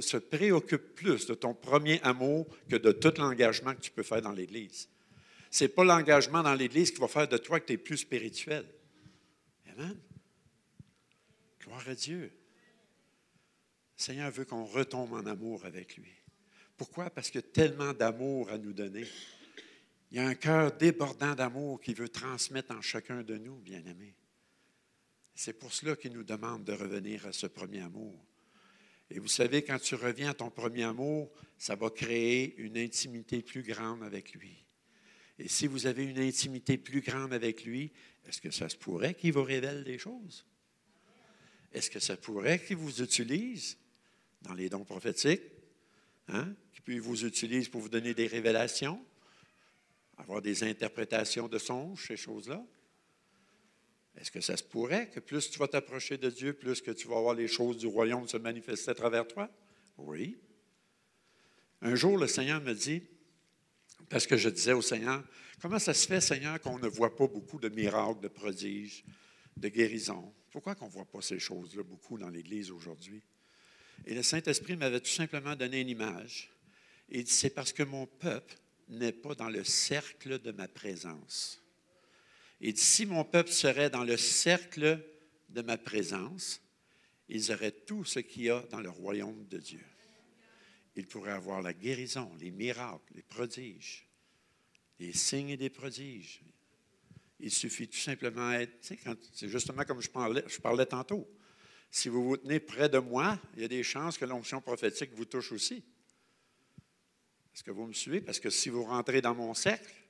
[0.00, 4.22] se préoccupe plus de ton premier amour que de tout l'engagement que tu peux faire
[4.22, 4.88] dans l'Église.
[5.50, 7.98] Ce n'est pas l'engagement dans l'Église qui va faire de toi que tu es plus
[7.98, 8.64] spirituel.
[9.72, 9.98] Amen.
[11.60, 12.32] Gloire à Dieu.
[13.96, 16.12] Le Seigneur veut qu'on retombe en amour avec lui.
[16.76, 17.10] Pourquoi?
[17.10, 19.06] Parce qu'il y a tellement d'amour à nous donner.
[20.10, 24.14] Il y a un cœur débordant d'amour qui veut transmettre en chacun de nous, bien-aimés.
[25.34, 28.24] C'est pour cela qu'il nous demande de revenir à ce premier amour.
[29.10, 33.42] Et vous savez, quand tu reviens à ton premier amour, ça va créer une intimité
[33.42, 34.64] plus grande avec lui.
[35.38, 37.92] Et si vous avez une intimité plus grande avec lui,
[38.26, 40.46] est-ce que ça se pourrait qu'il vous révèle des choses?
[41.72, 43.76] Est-ce que ça pourrait qu'il vous utilise
[44.42, 45.42] dans les dons prophétiques?
[46.28, 46.54] Hein?
[46.84, 49.04] Qu'il vous utilise pour vous donner des révélations?
[50.18, 52.64] avoir des interprétations de songes, ces choses-là?
[54.16, 57.08] Est-ce que ça se pourrait que plus tu vas t'approcher de Dieu, plus que tu
[57.08, 59.50] vas voir les choses du royaume se manifester à travers toi?
[59.98, 60.38] Oui.
[61.82, 63.02] Un jour, le Seigneur me dit,
[64.08, 65.24] parce que je disais au Seigneur,
[65.60, 69.04] comment ça se fait, Seigneur, qu'on ne voit pas beaucoup de miracles, de prodiges,
[69.56, 70.32] de guérisons?
[70.50, 73.22] Pourquoi qu'on ne voit pas ces choses-là beaucoup dans l'Église aujourd'hui?
[74.06, 76.50] Et le Saint-Esprit m'avait tout simplement donné une image.
[77.08, 78.54] Il dit, c'est parce que mon peuple
[78.88, 81.63] n'est pas dans le cercle de ma présence.
[82.66, 84.98] Il dit, si mon peuple serait dans le cercle
[85.50, 86.62] de ma présence,
[87.28, 89.84] ils auraient tout ce qu'il y a dans le royaume de Dieu.
[90.96, 94.08] Ils pourraient avoir la guérison, les miracles, les prodiges,
[94.98, 96.40] les signes et des prodiges.
[97.38, 98.94] Il suffit tout simplement d'être,
[99.34, 101.28] c'est justement comme je parlais, je parlais tantôt.
[101.90, 105.12] Si vous vous tenez près de moi, il y a des chances que l'onction prophétique
[105.12, 105.84] vous touche aussi.
[107.54, 108.22] Est-ce que vous me suivez?
[108.22, 110.03] Parce que si vous rentrez dans mon cercle,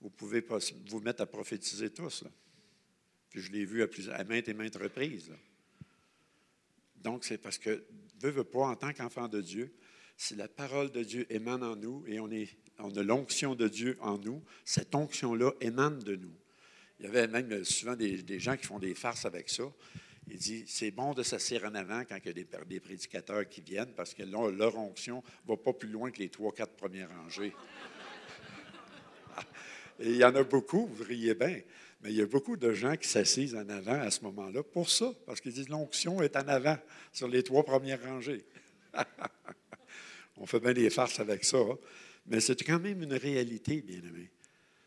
[0.00, 0.44] vous pouvez
[0.86, 2.24] vous mettre à prophétiser tous.
[3.30, 5.32] Puis je l'ai vu à, plusieurs, maintes et maintes reprises.
[6.96, 7.84] Donc, c'est parce que,
[8.20, 9.74] veut, veut pas, en tant qu'enfant de Dieu,
[10.16, 13.68] si la parole de Dieu émane en nous et on, est, on a l'onction de
[13.68, 16.34] Dieu en nous, cette onction-là émane de nous.
[16.98, 19.64] Il y avait même souvent des, des gens qui font des farces avec ça.
[20.28, 23.60] Il dit, c'est bon de s'asseoir en avant quand il y a des, prédicateurs qui
[23.60, 27.10] viennent parce que leur onction ne va pas plus loin que les trois, quatre premières
[27.10, 27.52] rangées.
[30.00, 31.60] Et il y en a beaucoup, vous riez bien,
[32.02, 34.90] mais il y a beaucoup de gens qui s'assisent en avant à ce moment-là pour
[34.90, 36.78] ça, parce qu'ils disent l'onction est en avant
[37.12, 38.44] sur les trois premières rangées.
[40.36, 41.78] On fait bien des farces avec ça, hein.
[42.26, 44.30] mais c'est quand même une réalité, bien-aimé.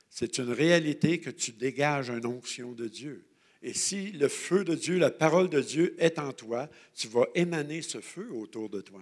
[0.09, 3.25] C'est une réalité que tu dégages une onction de Dieu.
[3.61, 7.27] Et si le feu de Dieu, la parole de Dieu est en toi, tu vas
[7.35, 9.01] émaner ce feu autour de toi.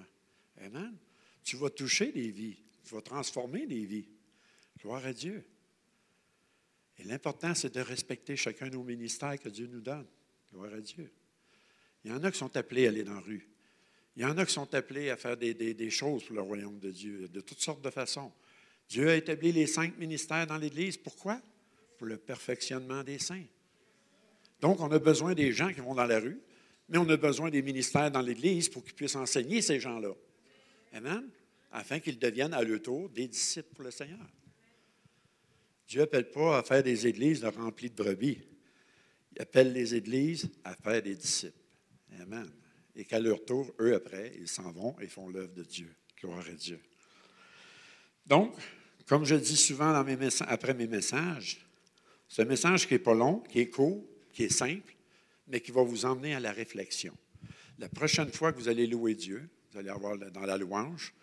[0.61, 0.95] Amen.
[1.43, 2.57] Tu vas toucher des vies.
[2.83, 4.07] Tu vas transformer des vies.
[4.81, 5.43] Gloire à Dieu.
[6.99, 10.07] Et l'important, c'est de respecter chacun nos ministères que Dieu nous donne.
[10.51, 11.11] Gloire à Dieu.
[12.03, 13.47] Il y en a qui sont appelés à aller dans la rue.
[14.15, 16.79] Il y en a qui sont appelés à faire des, des choses pour le royaume
[16.79, 18.31] de Dieu, de toutes sortes de façons.
[18.89, 20.97] Dieu a établi les cinq ministères dans l'Église.
[20.97, 21.39] Pourquoi?
[21.97, 23.45] Pour le perfectionnement des saints.
[24.59, 26.39] Donc, on a besoin des gens qui vont dans la rue,
[26.89, 30.13] mais on a besoin des ministères dans l'Église pour qu'ils puissent enseigner ces gens-là.
[30.93, 31.29] Amen?
[31.71, 34.25] Afin qu'ils deviennent à leur tour des disciples pour le Seigneur.
[35.87, 38.41] Dieu n'appelle pas à faire des églises remplies de brebis.
[39.33, 41.53] Il appelle les églises à faire des disciples.
[42.21, 42.49] Amen.
[42.95, 45.93] Et qu'à leur tour, eux après, ils s'en vont et font l'œuvre de Dieu.
[46.19, 46.79] Gloire à Dieu.
[48.25, 48.55] Donc,
[49.05, 51.65] comme je dis souvent après mes messages,
[52.27, 54.93] c'est un message qui n'est pas long, qui est court, qui est simple,
[55.47, 57.15] mais qui va vous emmener à la réflexion.
[57.79, 61.13] La prochaine fois que vous allez louer Dieu, vous allez avoir dans la louange,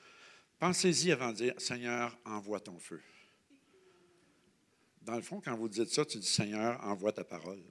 [0.59, 3.03] pensez-y avant de dire Seigneur, envoie ton feu.
[5.05, 7.63] Dans le fond, quand vous dites ça, tu dis Seigneur, envoie ta parole.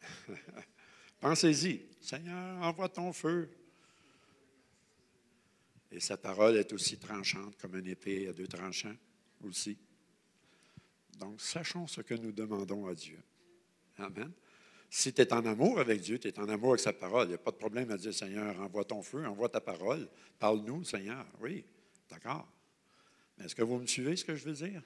[1.20, 1.86] Pensez-y.
[2.00, 3.48] Seigneur, envoie ton feu.
[5.92, 8.96] Et sa parole est aussi tranchante comme une épée à deux tranchants
[9.44, 9.78] aussi.
[11.18, 13.20] Donc, sachons ce que nous demandons à Dieu.
[13.98, 14.32] Amen.
[14.90, 17.30] Si tu es en amour avec Dieu, tu es en amour avec sa parole, il
[17.30, 20.08] n'y a pas de problème à dire Seigneur, envoie ton feu, envoie ta parole,
[20.40, 21.24] parle-nous, Seigneur.
[21.40, 21.64] Oui,
[22.10, 22.48] d'accord.
[23.40, 24.82] Est-ce que vous me suivez ce que je veux dire?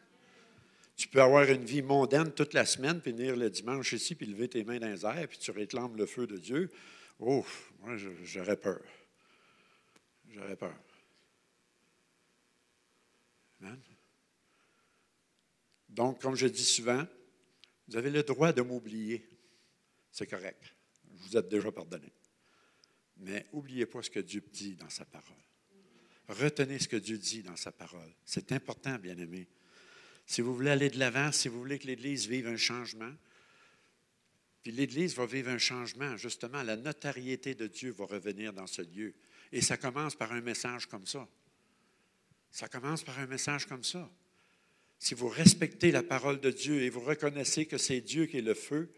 [0.96, 4.26] Tu peux avoir une vie mondaine toute la semaine, puis venir le dimanche ici, puis
[4.26, 6.70] lever tes mains dans les airs, puis tu réclames le feu de Dieu.
[7.18, 8.82] Ouf, moi, j'aurais peur.
[10.28, 10.74] J'aurais peur.
[13.60, 13.80] Amen.
[15.88, 17.06] Donc, comme je dis souvent,
[17.88, 19.26] vous avez le droit de m'oublier.
[20.10, 20.74] C'est correct.
[21.04, 22.12] Vous êtes déjà pardonné.
[23.18, 25.45] Mais n'oubliez pas ce que Dieu dit dans sa parole.
[26.28, 28.12] Retenez ce que Dieu dit dans sa parole.
[28.24, 29.46] C'est important, bien-aimé.
[30.26, 33.12] Si vous voulez aller de l'avant, si vous voulez que l'Église vive un changement,
[34.62, 38.82] puis l'Église va vivre un changement, justement, la notariété de Dieu va revenir dans ce
[38.82, 39.14] lieu.
[39.52, 41.28] Et ça commence par un message comme ça.
[42.50, 44.10] Ça commence par un message comme ça.
[44.98, 48.42] Si vous respectez la parole de Dieu et vous reconnaissez que c'est Dieu qui est
[48.42, 48.90] le feu,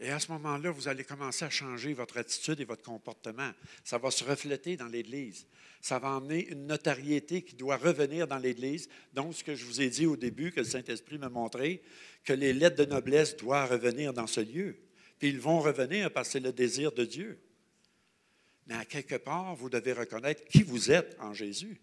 [0.00, 3.50] et à ce moment-là, vous allez commencer à changer votre attitude et votre comportement.
[3.84, 5.46] Ça va se refléter dans l'Église.
[5.80, 8.88] Ça va emmener une notariété qui doit revenir dans l'Église.
[9.12, 11.82] Donc, ce que je vous ai dit au début, que le Saint-Esprit m'a montré,
[12.24, 14.78] que les lettres de noblesse doivent revenir dans ce lieu.
[15.18, 17.38] Puis ils vont revenir parce que c'est le désir de Dieu.
[18.66, 21.80] Mais à quelque part, vous devez reconnaître qui vous êtes en Jésus.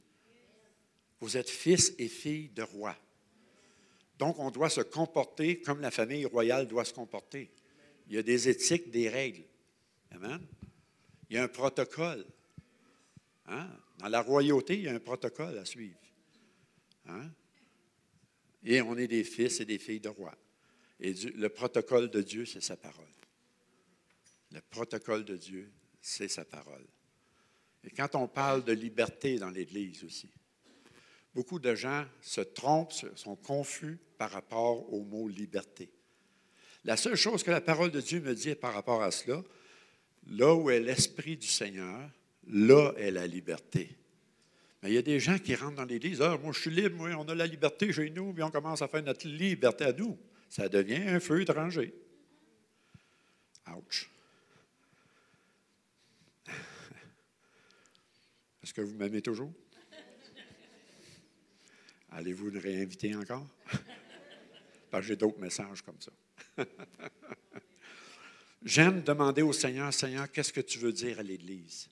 [1.22, 2.97] Vous êtes fils et fille de roi.
[4.18, 7.51] Donc, on doit se comporter comme la famille royale doit se comporter.
[8.12, 9.45] Il y a des éthiques, des règles.
[10.12, 10.45] Amen.
[11.30, 12.26] Il y a un protocole.
[13.45, 13.70] Hein?
[13.99, 15.97] Dans la royauté, il y a un protocole à suivre.
[17.05, 17.32] Hein?
[18.66, 20.38] Et on est des fils et des filles de roi.
[20.99, 23.05] Et le protocole de Dieu, c'est sa parole.
[24.51, 26.86] Le protocole de Dieu, c'est sa parole.
[27.86, 30.30] Et quand on parle de liberté dans l'Église aussi,
[31.34, 35.93] beaucoup de gens se trompent, sont confus par rapport au mot liberté.
[36.84, 39.43] La seule chose que la parole de Dieu me dit par rapport à cela,
[40.27, 42.09] là où est l'Esprit du Seigneur,
[42.47, 43.95] là est la liberté.
[44.82, 47.07] Mais il y a des gens qui rentrent dans l'Église, ah, moi je suis libre,
[47.17, 50.17] on a la liberté chez nous, puis on commence à faire notre liberté à nous.
[50.49, 51.93] Ça devient un feu étranger.
[53.69, 54.09] Ouch.
[58.63, 59.53] Est-ce que vous m'aimez toujours?
[62.09, 63.47] Allez-vous nous réinviter encore?
[64.91, 66.11] Parce que j'ai d'autres messages comme ça.
[68.64, 71.89] J'aime demander au Seigneur, Seigneur, qu'est-ce que tu veux dire à l'Église?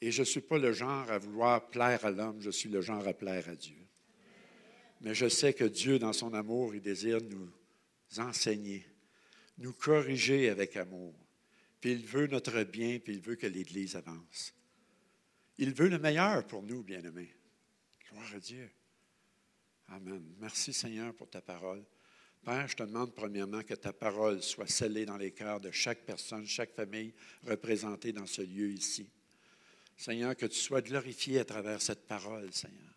[0.00, 2.80] Et je ne suis pas le genre à vouloir plaire à l'homme, je suis le
[2.80, 3.78] genre à plaire à Dieu.
[5.00, 7.50] Mais je sais que Dieu, dans son amour, il désire nous
[8.18, 8.86] enseigner,
[9.58, 11.14] nous corriger avec amour.
[11.80, 14.54] Puis il veut notre bien, puis il veut que l'Église avance.
[15.58, 17.34] Il veut le meilleur pour nous, bien-aimés.
[18.08, 18.70] Gloire à Dieu.
[19.88, 20.34] Amen.
[20.38, 21.84] Merci Seigneur pour ta parole.
[22.44, 26.00] Père, je te demande premièrement que ta parole soit scellée dans les cœurs de chaque
[26.00, 27.14] personne, chaque famille
[27.46, 29.08] représentée dans ce lieu ici.
[29.96, 32.92] Seigneur, que tu sois glorifié à travers cette parole, Seigneur.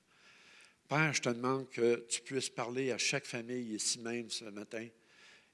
[0.88, 4.88] Père, je te demande que tu puisses parler à chaque famille ici même ce matin.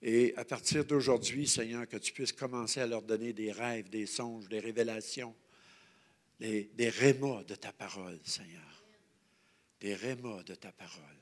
[0.01, 4.05] Et à partir d'aujourd'hui, Seigneur, que tu puisses commencer à leur donner des rêves, des
[4.05, 5.35] songes, des révélations,
[6.39, 8.83] des, des rémas de ta parole, Seigneur.
[9.81, 11.20] Des rémas de ta parole.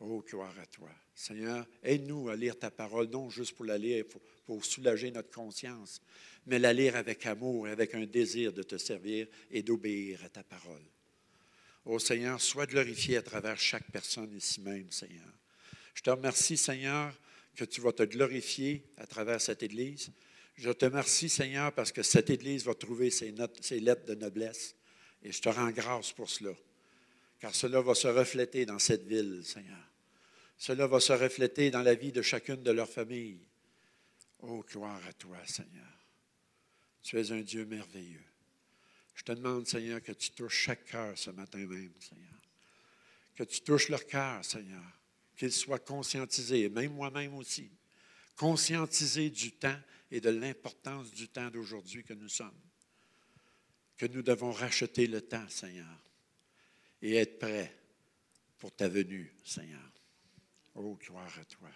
[0.00, 0.90] Oh, gloire à toi.
[1.14, 5.30] Seigneur, aide-nous à lire ta parole, non juste pour la lire, pour, pour soulager notre
[5.30, 6.00] conscience,
[6.46, 10.30] mais la lire avec amour et avec un désir de te servir et d'obéir à
[10.30, 10.82] ta parole.
[11.84, 15.32] Oh Seigneur, sois glorifié à travers chaque personne ici même, Seigneur.
[15.94, 17.14] Je te remercie, Seigneur,
[17.54, 20.10] que tu vas te glorifier à travers cette Église.
[20.56, 23.32] Je te remercie, Seigneur, parce que cette Église va trouver ses,
[23.80, 24.74] lettres de noblesse.
[25.22, 26.52] Et je te rends grâce pour cela.
[27.38, 29.89] Car cela va se refléter dans cette ville, Seigneur.
[30.60, 33.40] Cela va se refléter dans la vie de chacune de leurs familles.
[34.40, 36.06] Oh, gloire à toi, Seigneur.
[37.02, 38.26] Tu es un Dieu merveilleux.
[39.14, 42.38] Je te demande, Seigneur, que tu touches chaque cœur ce matin même, Seigneur.
[43.34, 44.84] Que tu touches leur cœur, Seigneur.
[45.34, 47.70] Qu'ils soient conscientisés, et même moi-même aussi,
[48.36, 49.80] conscientisés du temps
[50.10, 52.60] et de l'importance du temps d'aujourd'hui que nous sommes.
[53.96, 56.04] Que nous devons racheter le temps, Seigneur,
[57.00, 57.74] et être prêts
[58.58, 59.90] pour ta venue, Seigneur.
[60.82, 61.68] Oh, gloire à toi.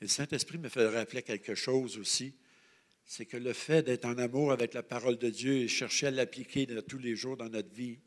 [0.00, 2.34] Et le Saint-Esprit me fait rappeler quelque chose aussi
[3.04, 6.10] c'est que le fait d'être en amour avec la parole de Dieu et chercher à
[6.10, 7.98] l'appliquer tous les jours dans notre vie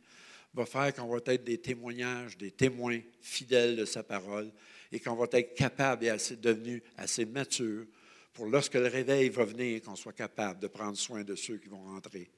[0.53, 4.51] va faire qu'on va être des témoignages, des témoins fidèles de sa parole
[4.91, 7.86] et qu'on va être capable et assez devenu assez mature
[8.34, 11.69] pour lorsque le réveil va venir, qu'on soit capable de prendre soin de ceux qui
[11.69, 12.30] vont rentrer.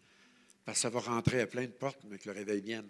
[0.66, 2.90] Parce que ça va rentrer à plein de portes, mais que le réveil vienne.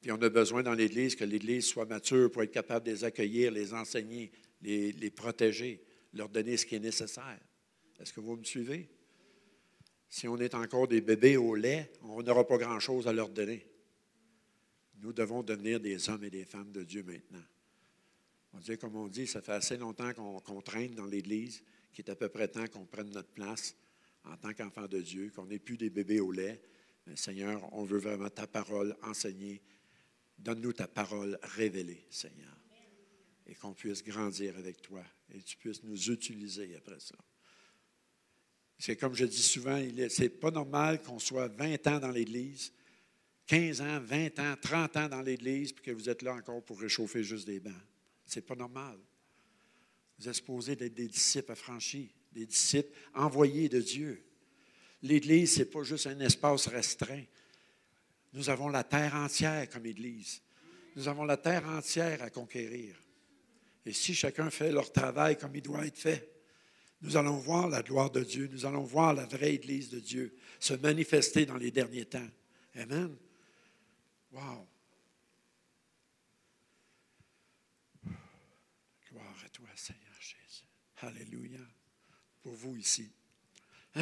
[0.00, 3.04] Puis on a besoin dans l'Église que l'Église soit mature pour être capable de les
[3.04, 4.30] accueillir, les enseigner,
[4.62, 5.82] les, protéger,
[6.14, 7.40] leur donner ce qui est nécessaire.
[8.00, 8.88] Est-ce que vous me suivez?
[10.08, 13.66] Si on est encore des bébés au lait, on n'aura pas grand-chose à leur donner.
[15.00, 17.44] Nous devons devenir des hommes et des femmes de Dieu maintenant.
[18.54, 22.10] On dit, comme on dit, ça fait assez longtemps qu'on traîne dans l'Église qu'il est
[22.10, 23.76] à peu près temps qu'on prenne notre place
[24.24, 26.60] en tant qu'enfant de Dieu, qu'on n'est plus des bébés au lait.
[27.06, 29.62] Mais Seigneur, on veut vraiment ta parole enseignée.
[30.38, 32.56] Donne-nous ta parole révélée, Seigneur.
[33.46, 35.02] Et qu'on puisse grandir avec toi
[35.34, 37.16] et tu puisses nous utiliser après ça.
[38.78, 42.72] C'est comme je dis souvent, ce n'est pas normal qu'on soit 20 ans dans l'Église,
[43.46, 46.80] 15 ans, 20 ans, 30 ans dans l'Église, puis que vous êtes là encore pour
[46.80, 47.72] réchauffer juste des bancs.
[48.26, 48.98] Ce n'est pas normal.
[50.18, 54.22] Vous êtes supposés d'être des disciples affranchis, des disciples envoyés de Dieu.
[55.02, 57.24] L'Église, ce n'est pas juste un espace restreint.
[58.32, 60.42] Nous avons la terre entière comme Église.
[60.96, 62.96] Nous avons la terre entière à conquérir.
[63.86, 66.38] Et si chacun fait leur travail comme il doit être fait,
[67.00, 70.36] nous allons voir la gloire de Dieu, nous allons voir la vraie Église de Dieu
[70.58, 72.28] se manifester dans les derniers temps.
[72.74, 73.16] Amen.
[74.32, 74.68] Wow.
[79.08, 80.64] Gloire à toi, Seigneur Jésus.
[80.98, 81.60] Alléluia.
[82.42, 83.10] Pour vous ici.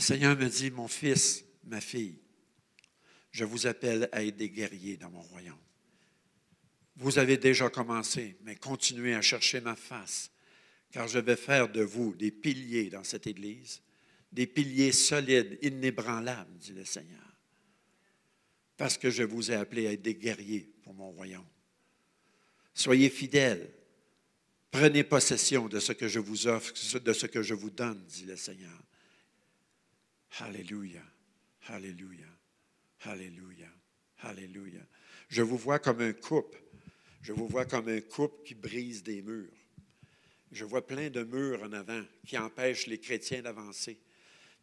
[0.00, 2.18] Le Seigneur me dit, mon fils, ma fille,
[3.32, 5.60] je vous appelle à être des guerriers dans mon royaume.
[6.96, 10.30] Vous avez déjà commencé, mais continuez à chercher ma face,
[10.90, 13.82] car je vais faire de vous des piliers dans cette Église,
[14.32, 17.36] des piliers solides, inébranlables, dit le Seigneur.
[18.78, 21.44] Parce que je vous ai appelés à être des guerriers pour mon royaume.
[22.72, 23.70] Soyez fidèles.
[24.70, 28.24] Prenez possession de ce que je vous offre, de ce que je vous donne, dit
[28.24, 28.82] le Seigneur.
[30.38, 31.02] Alléluia,
[31.66, 32.26] Alléluia,
[33.00, 33.68] Alléluia,
[34.18, 34.80] Alléluia.
[35.28, 36.62] Je vous vois comme un couple.
[37.22, 39.52] Je vous vois comme un couple qui brise des murs.
[40.52, 44.00] Je vois plein de murs en avant qui empêchent les chrétiens d'avancer.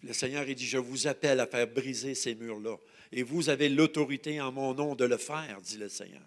[0.03, 2.77] Le Seigneur dit, je vous appelle à faire briser ces murs-là.
[3.11, 6.21] Et vous avez l'autorité en mon nom de le faire, dit le Seigneur.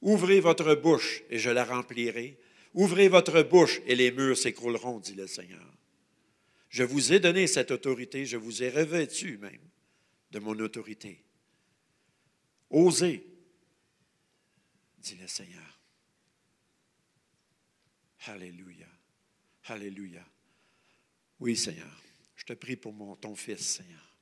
[0.00, 2.38] Ouvrez votre bouche et je la remplirai.
[2.74, 5.77] Ouvrez votre bouche et les murs s'écrouleront, dit le Seigneur.
[6.68, 9.68] Je vous ai donné cette autorité, je vous ai revêtu même
[10.30, 11.24] de mon autorité.
[12.70, 13.26] Osez,
[14.98, 15.80] dit le Seigneur.
[18.26, 18.86] Alléluia.
[19.64, 20.24] Alléluia.
[21.40, 22.02] Oui, Seigneur.
[22.36, 24.14] Je te prie pour ton Fils, Seigneur.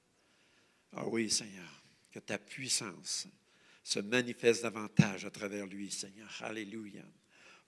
[0.93, 3.27] Ah oui, Seigneur, que ta puissance
[3.83, 6.31] se manifeste davantage à travers lui, Seigneur.
[6.41, 7.05] Alléluia.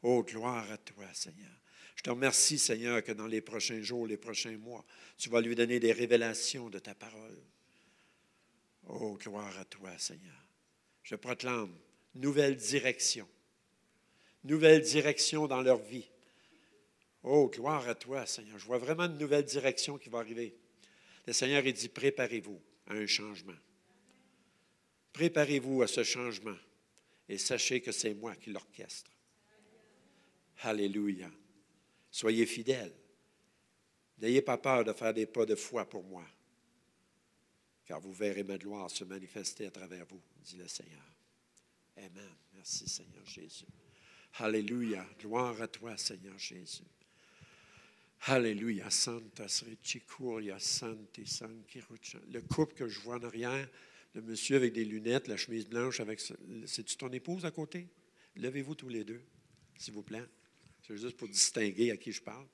[0.02, 1.50] Oh, gloire à toi, Seigneur.
[1.98, 4.84] Je te remercie, Seigneur, que dans les prochains jours, les prochains mois,
[5.16, 7.42] tu vas lui donner des révélations de ta parole.
[8.86, 10.46] Oh, gloire à toi, Seigneur.
[11.02, 11.76] Je proclame
[12.14, 13.28] nouvelle direction.
[14.44, 16.08] Nouvelle direction dans leur vie.
[17.24, 18.60] Oh, gloire à toi, Seigneur.
[18.60, 20.54] Je vois vraiment une nouvelle direction qui va arriver.
[21.26, 23.58] Le Seigneur, il dit, préparez-vous à un changement.
[25.12, 26.56] Préparez-vous à ce changement
[27.28, 29.10] et sachez que c'est moi qui l'orchestre.
[30.62, 31.28] Alléluia.
[32.10, 32.94] Soyez fidèles.
[34.18, 36.26] N'ayez pas peur de faire des pas de foi pour moi,
[37.84, 41.04] car vous verrez ma gloire se manifester à travers vous, dit le Seigneur.
[41.96, 42.34] Amen.
[42.54, 43.66] Merci, Seigneur Jésus.
[44.34, 45.06] Alléluia.
[45.20, 46.84] Gloire à toi, Seigneur Jésus.
[48.22, 48.90] Alléluia.
[48.90, 50.02] Santa Santi
[52.30, 53.68] Le couple que je vois en arrière,
[54.14, 56.20] le monsieur avec des lunettes, la chemise blanche, avec.
[56.66, 57.88] C'est-tu ton épouse à côté?
[58.36, 59.22] Levez-vous tous les deux,
[59.76, 60.24] s'il vous plaît.
[60.88, 62.46] C'est juste pour distinguer à qui je parle.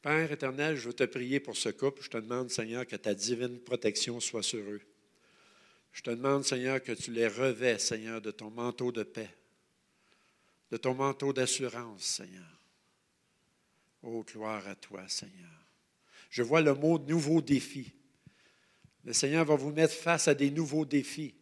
[0.00, 2.04] Père éternel, je veux te prier pour ce couple.
[2.04, 4.82] Je te demande, Seigneur, que ta divine protection soit sur eux.
[5.90, 9.34] Je te demande, Seigneur, que tu les revais, Seigneur, de ton manteau de paix,
[10.70, 12.60] de ton manteau d'assurance, Seigneur.
[14.02, 15.66] Oh, gloire à toi, Seigneur.
[16.30, 17.92] Je vois le mot nouveau défi.
[19.04, 21.34] Le Seigneur va vous mettre face à des nouveaux défis.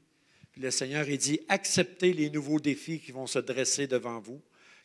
[0.51, 4.43] Puis le Seigneur, il dit, acceptez les nouveaux défis qui vont se dresser devant vous,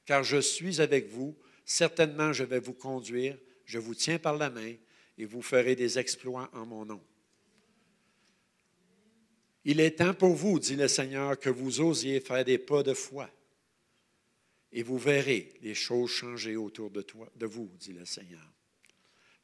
[0.07, 1.37] car je suis avec vous.
[1.65, 3.37] Certainement, je vais vous conduire.
[3.65, 4.73] Je vous tiens par la main
[5.17, 7.03] et vous ferez des exploits en mon nom.
[9.65, 12.93] Il est temps pour vous, dit le Seigneur, que vous osiez faire des pas de
[12.93, 13.29] foi.
[14.71, 18.53] Et vous verrez les choses changer autour de, vous, dit le Seigneur.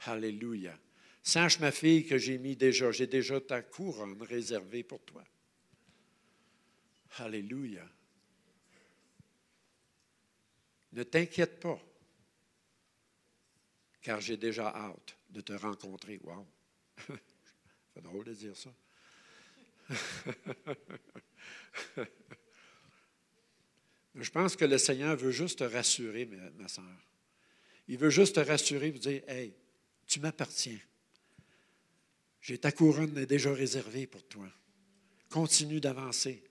[0.05, 0.79] Alléluia.
[1.21, 5.25] Sache, ma fille, que j'ai mis déjà, j'ai déjà ta couronne réservée pour toi.
[7.17, 7.85] Alléluia.
[10.93, 11.79] Ne t'inquiète pas,
[14.01, 16.19] car j'ai déjà hâte de te rencontrer.
[16.23, 16.47] Wow!
[17.93, 18.69] C'est drôle de dire ça.
[24.15, 26.85] Je pense que le Seigneur veut juste te rassurer, ma, soeur.
[27.87, 29.55] Il veut juste te rassurer, vous dire Hey,
[30.05, 30.79] tu m'appartiens.
[32.39, 34.47] J'ai ta couronne déjà réservée pour toi.
[35.29, 36.43] Continue d'avancer.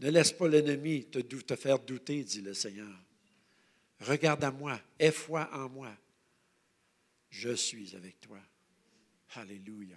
[0.00, 2.96] Ne laisse pas l'ennemi te, te, faire douter, dit le Seigneur.
[4.00, 5.96] Regarde à moi, aie foi en moi.
[7.30, 8.40] Je suis avec toi.
[9.34, 9.96] Alléluia.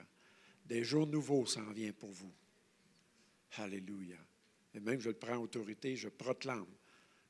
[0.66, 2.34] Des jours nouveaux s'en viennent pour vous.
[3.58, 4.18] Alléluia.
[4.74, 6.68] Et même, je le prends en autorité, je proclame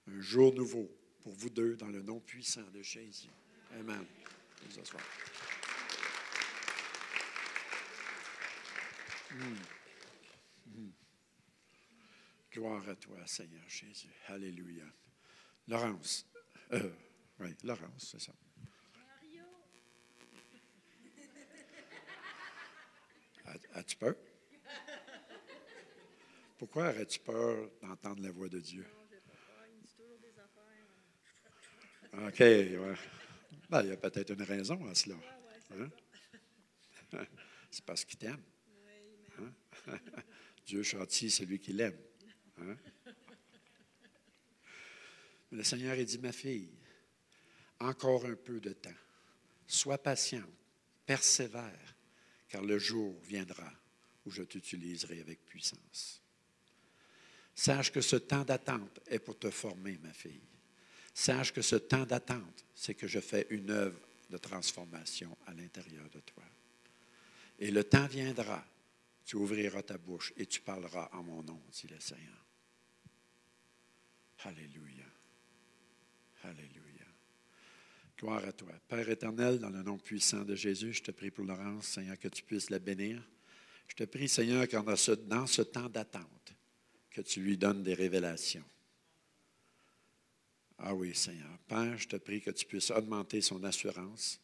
[0.08, 0.90] un jour nouveau
[1.22, 3.30] pour vous deux dans le nom puissant de Jésus.
[3.72, 4.06] Amen.
[9.32, 10.90] Hmm.
[12.52, 14.12] Gloire à toi, Seigneur Jésus.
[14.28, 14.86] Alléluia.
[15.68, 16.31] Laurence.
[16.74, 16.92] Euh,
[17.40, 18.34] oui, Laurence, c'est ça.
[23.74, 24.16] As-tu peur?
[26.58, 28.86] Pourquoi aurais-tu peur d'entendre la voix de Dieu?
[32.14, 32.96] OK, ouais.
[33.70, 35.16] Ben, il y a peut-être une raison à cela.
[35.72, 35.90] Hein?
[37.72, 38.44] C'est parce qu'il t'aime.
[39.40, 39.54] Hein?
[40.66, 41.98] Dieu châtie celui qui l'aime.
[42.60, 42.78] Hein?
[45.52, 46.70] Le Seigneur a dit, ma fille,
[47.80, 48.90] encore un peu de temps.
[49.68, 50.46] Sois patient,
[51.06, 51.96] persévère,
[52.48, 53.72] car le jour viendra
[54.26, 56.22] où je t'utiliserai avec puissance.
[57.54, 60.42] Sache que ce temps d'attente est pour te former, ma fille.
[61.14, 64.00] Sache que ce temps d'attente, c'est que je fais une œuvre
[64.30, 66.44] de transformation à l'intérieur de toi.
[67.60, 68.66] Et le temps viendra,
[69.26, 72.46] tu ouvriras ta bouche et tu parleras en mon nom, dit le Seigneur.
[74.44, 75.06] Alléluia.
[76.44, 77.06] Alléluia.
[78.18, 78.72] Gloire à toi.
[78.88, 82.28] Père éternel, dans le nom puissant de Jésus, je te prie pour Laurence, Seigneur, que
[82.28, 83.22] tu puisses la bénir.
[83.88, 86.54] Je te prie, Seigneur, que dans ce, dans ce temps d'attente,
[87.10, 88.64] que tu lui donnes des révélations.
[90.78, 91.58] Ah oui, Seigneur.
[91.68, 94.40] Père, je te prie que tu puisses augmenter son assurance,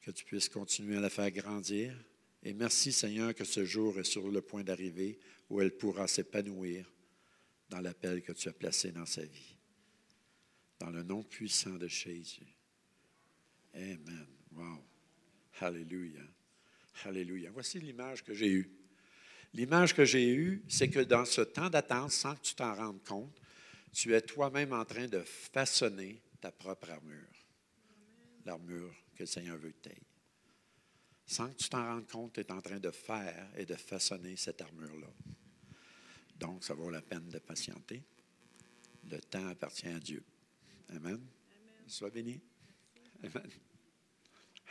[0.00, 1.96] que tu puisses continuer à la faire grandir.
[2.42, 5.18] Et merci, Seigneur, que ce jour est sur le point d'arriver
[5.50, 6.88] où elle pourra s'épanouir
[7.68, 9.55] dans l'appel que tu as placé dans sa vie.
[10.78, 12.46] Dans le nom puissant de Jésus.
[13.74, 14.26] Amen.
[14.52, 14.84] Wow.
[15.60, 16.22] Alléluia.
[17.04, 17.50] Alléluia.
[17.50, 18.70] Voici l'image que j'ai eue.
[19.54, 23.02] L'image que j'ai eue, c'est que dans ce temps d'attente, sans que tu t'en rendes
[23.04, 23.40] compte,
[23.92, 27.16] tu es toi-même en train de façonner ta propre armure.
[28.44, 29.96] L'armure que le Seigneur veut que tu.
[31.26, 34.36] Sans que tu t'en rendes compte, tu es en train de faire et de façonner
[34.36, 35.10] cette armure-là.
[36.38, 38.02] Donc, ça vaut la peine de patienter.
[39.10, 40.22] Le temps appartient à Dieu.
[40.90, 41.26] Amen.
[41.86, 42.40] Sois béni.
[43.22, 43.50] Amen.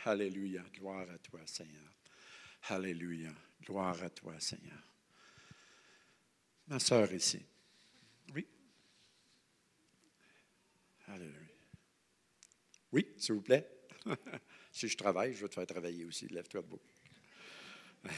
[0.04, 0.62] Alléluia.
[0.74, 1.92] Gloire à toi, Seigneur.
[2.68, 3.34] Alléluia.
[3.62, 4.82] Gloire à toi, Seigneur.
[6.68, 7.44] Ma sœur ici.
[8.34, 8.46] Oui.
[11.06, 11.56] Alléluia.
[12.92, 13.68] Oui, s'il vous plaît.
[14.72, 16.28] si je travaille, je veux te faire travailler aussi.
[16.28, 16.80] Lève-toi debout.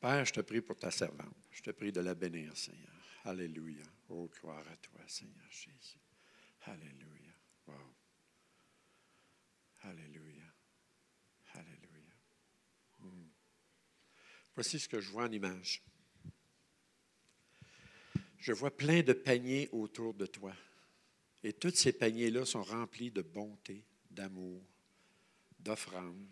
[0.00, 1.34] Père, je te prie pour ta servante.
[1.50, 2.88] Je te prie de la bénir, Seigneur.
[3.24, 3.84] Alléluia.
[4.08, 5.97] Oh, gloire à toi, Seigneur Jésus.
[6.68, 7.32] Alléluia.
[9.82, 10.44] Alléluia.
[11.54, 12.14] Alléluia.
[12.98, 13.28] Hmm.
[14.54, 15.82] Voici ce que je vois en image.
[18.38, 20.54] Je vois plein de paniers autour de toi.
[21.42, 24.62] Et tous ces paniers-là sont remplis de bonté, d'amour,
[25.58, 26.28] d'offrandes.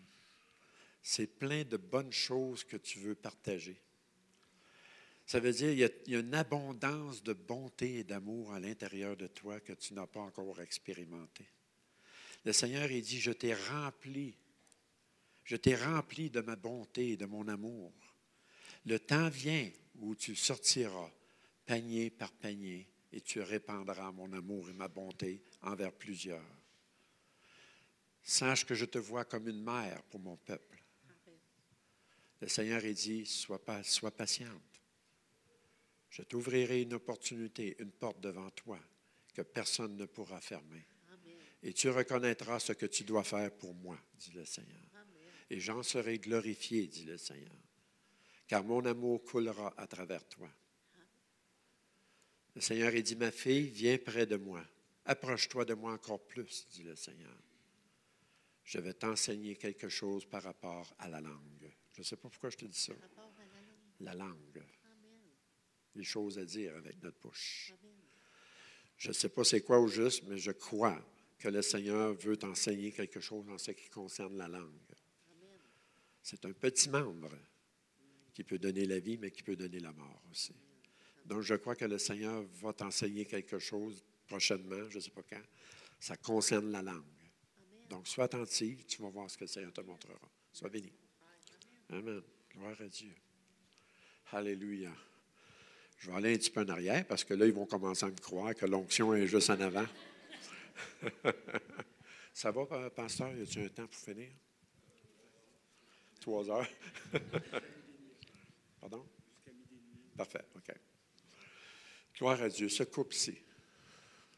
[1.01, 3.81] C'est plein de bonnes choses que tu veux partager.
[5.27, 8.53] Ça veut dire qu'il y, a, il y a une abondance de bonté et d'amour
[8.53, 11.45] à l'intérieur de toi que tu n'as pas encore expérimenté.
[12.45, 14.37] Le Seigneur, il dit, je t'ai rempli,
[15.43, 17.91] je t'ai rempli de ma bonté et de mon amour.
[18.85, 19.69] Le temps vient
[19.99, 21.11] où tu sortiras
[21.65, 26.55] panier par panier et tu répandras mon amour et ma bonté envers plusieurs.
[28.23, 30.81] Sache que je te vois comme une mère pour mon peuple.
[32.39, 34.76] Le Seigneur il dit, sois, pas, sois patiente.
[36.09, 38.79] Je t'ouvrirai une opportunité, une porte devant toi
[39.33, 40.85] que personne ne pourra fermer.
[41.63, 44.81] Et tu reconnaîtras ce que tu dois faire pour moi, dit le Seigneur.
[45.49, 47.55] Et j'en serai glorifié, dit le Seigneur,
[48.47, 50.49] car mon amour coulera à travers toi.
[52.55, 54.63] Le Seigneur il dit, ma fille, viens près de moi.
[55.05, 57.37] Approche-toi de moi encore plus, dit le Seigneur.
[58.63, 61.71] Je vais t'enseigner quelque chose par rapport à la langue.
[61.93, 62.93] Je ne sais pas pourquoi je te dis ça.
[64.01, 64.63] La langue.
[65.97, 67.73] Les choses à dire avec notre bouche.
[68.97, 71.03] Je ne sais pas c'est quoi au juste, mais je crois
[71.39, 74.93] que le Seigneur veut t'enseigner quelque chose en ce qui concerne la langue.
[76.21, 77.31] C'est un petit membre
[78.31, 80.53] qui peut donner la vie, mais qui peut donner la mort aussi.
[81.25, 85.23] Donc, je crois que le Seigneur va t'enseigner quelque chose prochainement, je ne sais pas
[85.23, 85.41] quand.
[85.99, 87.03] Ça concerne la langue.
[87.89, 90.19] Donc, sois attentive, tu vas voir ce que le Seigneur te montrera.
[90.53, 90.93] Sois béni.
[91.89, 92.21] Amen.
[92.51, 93.15] Gloire à Dieu.
[94.31, 94.93] Alléluia.
[95.97, 98.09] Je vais aller un petit peu en arrière parce que là, ils vont commencer à
[98.09, 99.85] me croire que l'onction est juste en avant.
[102.33, 103.35] Ça va, pasteur?
[103.35, 104.29] Y a-t-il un temps pour finir?
[106.19, 106.67] Trois heures?
[108.79, 109.03] Pardon?
[110.15, 110.75] Parfait, OK.
[112.15, 112.69] Gloire à Dieu.
[112.69, 113.37] Ce couple-ci.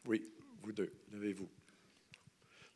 [0.06, 0.32] Oui,
[0.62, 1.48] vous deux, levez-vous.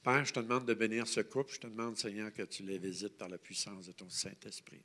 [0.03, 1.55] Père, je te demande de bénir ce couple.
[1.55, 4.83] Je te demande, Seigneur, que tu les visites par la puissance de ton Saint-Esprit.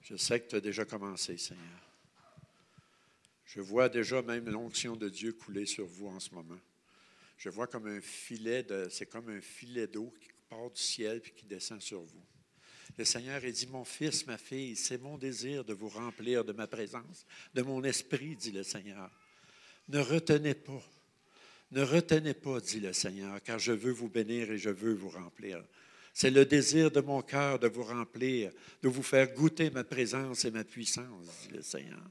[0.00, 1.89] Je sais que tu as déjà commencé, Seigneur.
[3.52, 6.60] Je vois déjà même l'onction de Dieu couler sur vous en ce moment.
[7.36, 8.64] Je vois comme un filet
[9.40, 12.22] filet d'eau qui part du ciel puis qui descend sur vous.
[12.96, 16.52] Le Seigneur a dit, mon fils, ma fille, c'est mon désir de vous remplir de
[16.52, 19.10] ma présence, de mon esprit, dit le Seigneur.
[19.88, 20.82] Ne retenez pas,
[21.72, 25.08] ne retenez pas, dit le Seigneur, car je veux vous bénir et je veux vous
[25.08, 25.64] remplir.
[26.14, 28.52] C'est le désir de mon cœur de vous remplir,
[28.82, 32.08] de vous faire goûter ma présence et ma puissance, dit le Seigneur.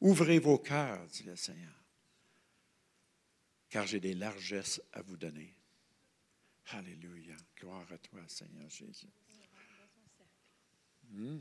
[0.00, 1.74] Ouvrez vos cœurs, dit le Seigneur,
[3.68, 5.54] car j'ai des largesses à vous donner.
[6.72, 7.36] Alléluia.
[7.56, 9.08] Gloire à toi, Seigneur Jésus.
[11.10, 11.40] Hmm.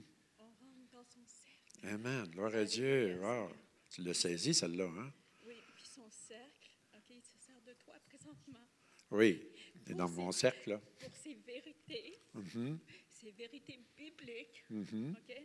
[1.84, 2.26] Amen.
[2.28, 3.20] Gloire à Dieu.
[3.22, 3.50] Wow.
[3.90, 5.14] Tu l'as saisi, celle-là, hein?
[5.46, 8.68] Oui, puis son cercle, OK, il se sert de toi présentement.
[9.12, 9.48] Oui.
[9.86, 10.78] Tu es dans mon cercle, là.
[11.00, 12.80] pour ses vérités, Mhm,
[13.10, 14.64] ses vérités bibliques.
[14.70, 15.16] mhm.
[15.18, 15.36] OK?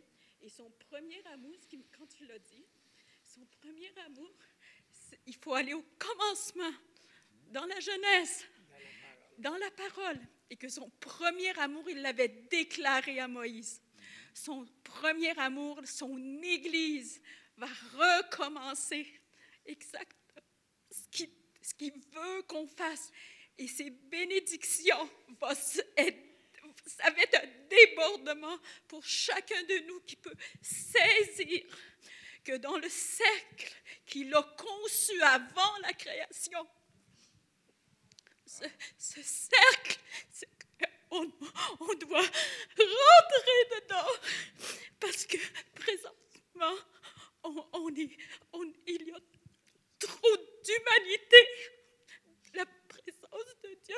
[0.41, 1.55] Et son premier amour,
[1.97, 2.65] quand tu l'as dit,
[3.35, 4.31] son premier amour,
[5.25, 6.71] il faut aller au commencement,
[7.51, 8.45] dans la jeunesse,
[9.37, 10.19] dans la parole.
[10.49, 13.81] Et que son premier amour, il l'avait déclaré à Moïse.
[14.33, 17.21] Son premier amour, son Église
[17.57, 19.05] va recommencer
[19.65, 20.41] exactement
[20.91, 23.11] ce qu'il veut qu'on fasse.
[23.57, 25.09] Et ces bénédictions,
[25.39, 25.49] vont
[25.97, 26.19] être-
[26.85, 28.57] ça va être un débordement
[28.87, 31.65] pour chacun de nous qui peut saisir
[32.45, 33.73] que dans le cercle
[34.05, 36.65] qu'il a conçu avant la création,
[38.45, 38.63] ce,
[38.97, 39.99] ce cercle,
[41.11, 44.11] on, doit rentrer dedans
[44.99, 45.37] parce que
[45.73, 46.75] présentement,
[47.73, 48.17] on, est,
[48.87, 49.19] il y a
[49.99, 51.37] trop d'humanité.
[52.53, 53.95] La présence de Dieu,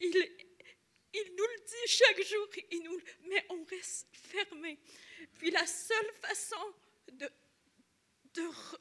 [0.00, 0.47] il,
[1.24, 4.78] il nous le dit chaque jour, il nous, mais on reste fermé.
[5.38, 6.74] Puis la seule façon
[7.12, 7.30] de,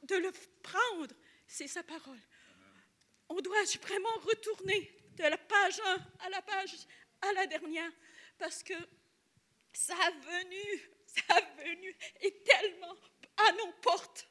[0.03, 0.31] de, le
[0.61, 1.15] prendre,
[1.47, 2.19] c'est sa parole.
[3.29, 6.75] On doit vraiment retourner de la page 1 à la page
[7.21, 7.91] à la dernière,
[8.37, 8.73] parce que
[9.73, 12.95] sa venue, sa venue est tellement
[13.37, 14.27] à nos portes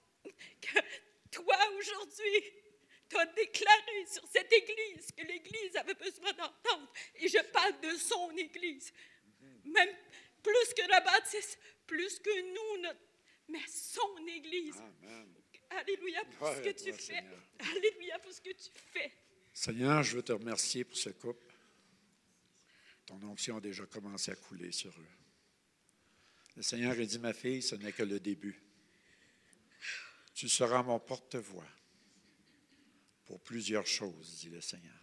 [0.60, 0.78] que
[1.30, 2.52] toi aujourd'hui,
[3.08, 6.92] tu as déclaré sur cette Église que l'Église avait besoin d'entendre.
[7.16, 8.92] Et je parle de son Église.
[9.64, 9.94] Même
[10.42, 12.40] plus que la baptiste, plus que
[12.76, 13.00] nous, notre-
[13.48, 14.76] mais son Église.
[14.76, 15.32] Amen.
[15.70, 17.00] Alléluia pour ce que tu fais.
[17.02, 17.42] Seigneur.
[17.58, 19.12] Alléluia pour ce que tu fais.
[19.52, 21.46] Seigneur, je veux te remercier pour ce couple.
[23.06, 25.06] Ton onction a déjà commencé à couler sur eux.
[26.56, 28.60] Le Seigneur a dit, ma fille, ce n'est que le début.
[30.34, 31.66] Tu seras mon porte-voix
[33.26, 34.94] pour plusieurs choses, dit le Seigneur.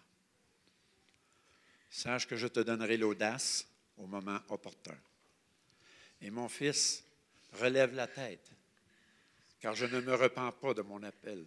[1.90, 3.68] Sache que je te donnerai l'audace
[3.98, 4.98] au moment opportun.
[6.22, 7.04] Et mon fils,
[7.54, 8.52] relève la tête,
[9.60, 11.45] car je ne me repens pas de mon appel.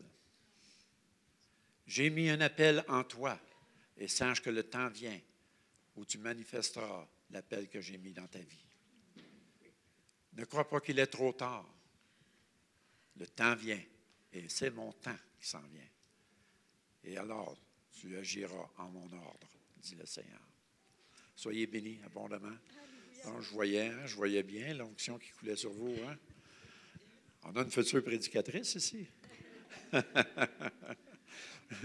[1.86, 3.40] J'ai mis un appel en toi
[3.96, 5.18] et sache que le temps vient
[5.96, 8.64] où tu manifesteras l'appel que j'ai mis dans ta vie.
[10.34, 11.66] Ne crois pas qu'il est trop tard.
[13.16, 13.82] Le temps vient
[14.32, 15.88] et c'est mon temps qui s'en vient.
[17.06, 17.56] Et alors,
[17.92, 20.40] tu agiras en mon ordre, dit le Seigneur.
[21.34, 22.56] Soyez bénis abondamment.
[23.24, 25.94] Donc, je voyais, hein, je voyais bien l'onction qui coulait sur vous.
[26.08, 26.16] hein.
[27.44, 29.06] On a une future prédicatrice ici.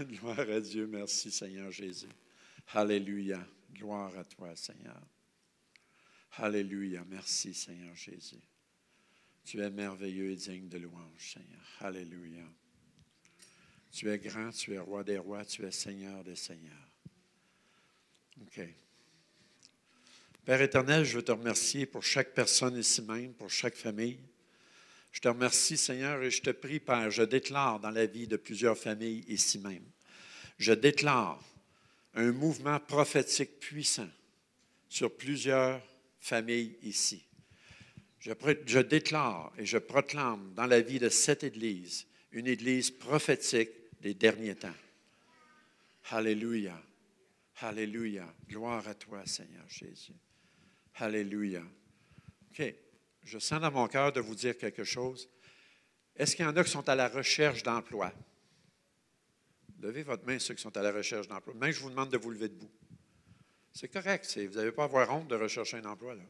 [0.00, 0.86] Gloire à Dieu.
[0.86, 2.08] Merci, Seigneur Jésus.
[2.68, 3.46] Alléluia.
[3.72, 5.00] Gloire à toi, Seigneur.
[6.32, 7.04] Alléluia.
[7.08, 8.40] Merci, Seigneur Jésus.
[9.44, 11.60] Tu es merveilleux et digne de louange, Seigneur.
[11.80, 12.44] Alléluia.
[13.92, 16.90] Tu es grand, tu es roi des rois, tu es Seigneur des seigneurs.
[18.40, 18.60] OK.
[20.46, 24.18] Père éternel, je veux te remercier pour chaque personne ici même, pour chaque famille.
[25.12, 28.36] Je te remercie, Seigneur, et je te prie, Père, je déclare dans la vie de
[28.36, 29.84] plusieurs familles ici même,
[30.58, 31.44] je déclare
[32.14, 34.08] un mouvement prophétique puissant
[34.88, 35.82] sur plusieurs
[36.18, 37.26] familles ici.
[38.20, 38.32] Je,
[38.66, 44.14] je déclare et je proclame dans la vie de cette Église une Église prophétique des
[44.14, 44.74] derniers temps.
[46.10, 46.76] Alléluia.
[47.60, 48.26] Alléluia.
[48.48, 50.16] Gloire à toi, Seigneur Jésus.
[50.96, 51.62] Alléluia.
[52.50, 52.74] OK.
[53.22, 55.30] Je sens dans mon cœur de vous dire quelque chose.
[56.16, 58.12] Est-ce qu'il y en a qui sont à la recherche d'emploi?
[59.80, 61.54] Levez votre main, ceux qui sont à la recherche d'emploi.
[61.54, 62.70] Même je vous demande de vous lever debout.
[63.72, 64.36] C'est correct.
[64.36, 66.14] Vous n'avez pas à avoir honte de rechercher un emploi.
[66.14, 66.24] Là.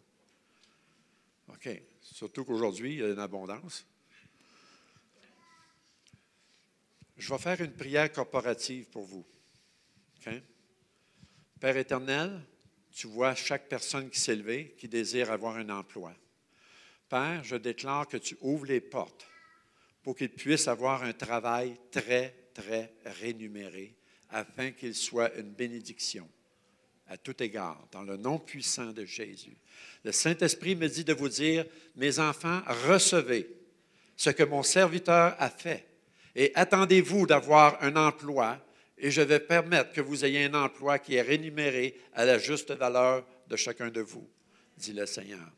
[1.48, 1.68] OK.
[2.02, 3.86] Surtout qu'aujourd'hui, il y a une abondance.
[7.22, 9.24] Je vais faire une prière corporative pour vous.
[11.60, 12.44] Père éternel,
[12.90, 16.12] tu vois chaque personne qui s'est levée, qui désire avoir un emploi.
[17.08, 19.24] Père, je déclare que tu ouvres les portes
[20.02, 23.94] pour qu'ils puissent avoir un travail très, très rémunéré,
[24.30, 26.28] afin qu'il soit une bénédiction
[27.06, 29.56] à tout égard, dans le nom puissant de Jésus.
[30.02, 33.48] Le Saint-Esprit me dit de vous dire, mes enfants, recevez
[34.16, 35.91] ce que mon serviteur a fait
[36.34, 38.58] et attendez-vous d'avoir un emploi
[38.98, 42.70] et je vais permettre que vous ayez un emploi qui est rémunéré à la juste
[42.70, 44.28] valeur de chacun de vous,
[44.76, 45.50] dit le Seigneur.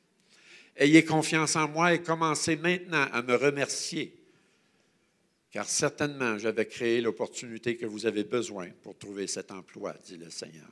[0.77, 4.17] Ayez confiance en moi et commencez maintenant à me remercier,
[5.51, 10.31] car certainement j'avais créé l'opportunité que vous avez besoin pour trouver cet emploi, dit le
[10.31, 10.69] Seigneur.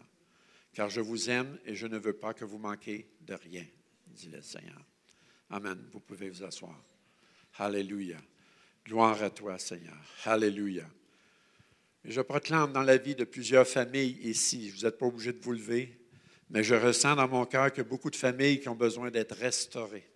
[0.72, 3.66] Car je vous aime et je ne veux pas que vous manquiez de rien,
[4.06, 4.82] dit le Seigneur.
[5.50, 5.78] Amen.
[5.92, 6.82] Vous pouvez vous asseoir.
[7.58, 8.16] Alléluia.
[8.84, 9.96] Gloire à toi, Seigneur.
[10.24, 10.84] Alléluia.
[12.04, 15.40] Et je proclame dans la vie de plusieurs familles ici, vous n'êtes pas obligé de
[15.40, 15.96] vous lever,
[16.50, 20.08] mais je ressens dans mon cœur a beaucoup de familles qui ont besoin d'être restaurées.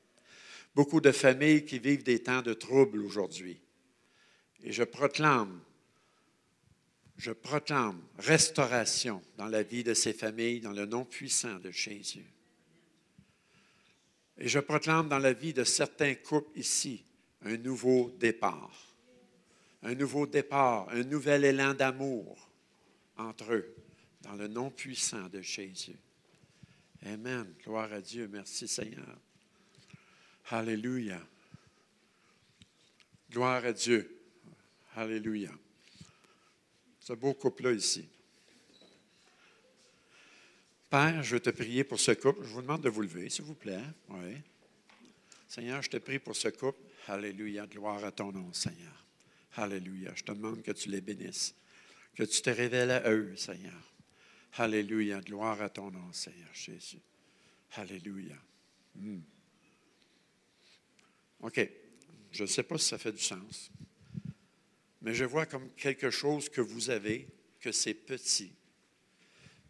[0.74, 3.60] Beaucoup de familles qui vivent des temps de trouble aujourd'hui.
[4.62, 5.60] Et je proclame,
[7.16, 12.26] je proclame restauration dans la vie de ces familles dans le nom puissant de Jésus.
[14.38, 17.05] Et je proclame dans la vie de certains couples ici
[17.46, 18.72] un nouveau départ.
[19.82, 22.50] Un nouveau départ, un nouvel élan d'amour
[23.16, 23.74] entre eux,
[24.22, 25.96] dans le nom puissant de Jésus.
[27.04, 27.54] Amen.
[27.62, 28.28] Gloire à Dieu.
[28.32, 29.16] Merci Seigneur.
[30.50, 31.20] Alléluia.
[33.30, 34.20] Gloire à Dieu.
[34.96, 35.52] Alléluia.
[36.98, 38.08] Ce beau couple-là ici.
[40.90, 42.42] Père, je veux te prier pour ce couple.
[42.42, 43.84] Je vous demande de vous lever, s'il vous plaît.
[44.08, 44.36] Oui.
[45.48, 46.80] Seigneur, je te prie pour ce couple.
[47.06, 47.66] Alléluia.
[47.66, 49.06] Gloire à ton nom, Seigneur.
[49.54, 50.12] Alléluia.
[50.14, 51.54] Je te demande que tu les bénisses,
[52.14, 53.94] que tu te révèles à eux, Seigneur.
[54.54, 55.20] Alléluia.
[55.20, 57.00] Gloire à ton nom, Seigneur Jésus.
[57.72, 58.36] Alléluia.
[58.94, 59.20] Hmm.
[61.40, 61.68] OK.
[62.32, 63.70] Je ne sais pas si ça fait du sens,
[65.00, 67.28] mais je vois comme quelque chose que vous avez,
[67.60, 68.52] que c'est petit.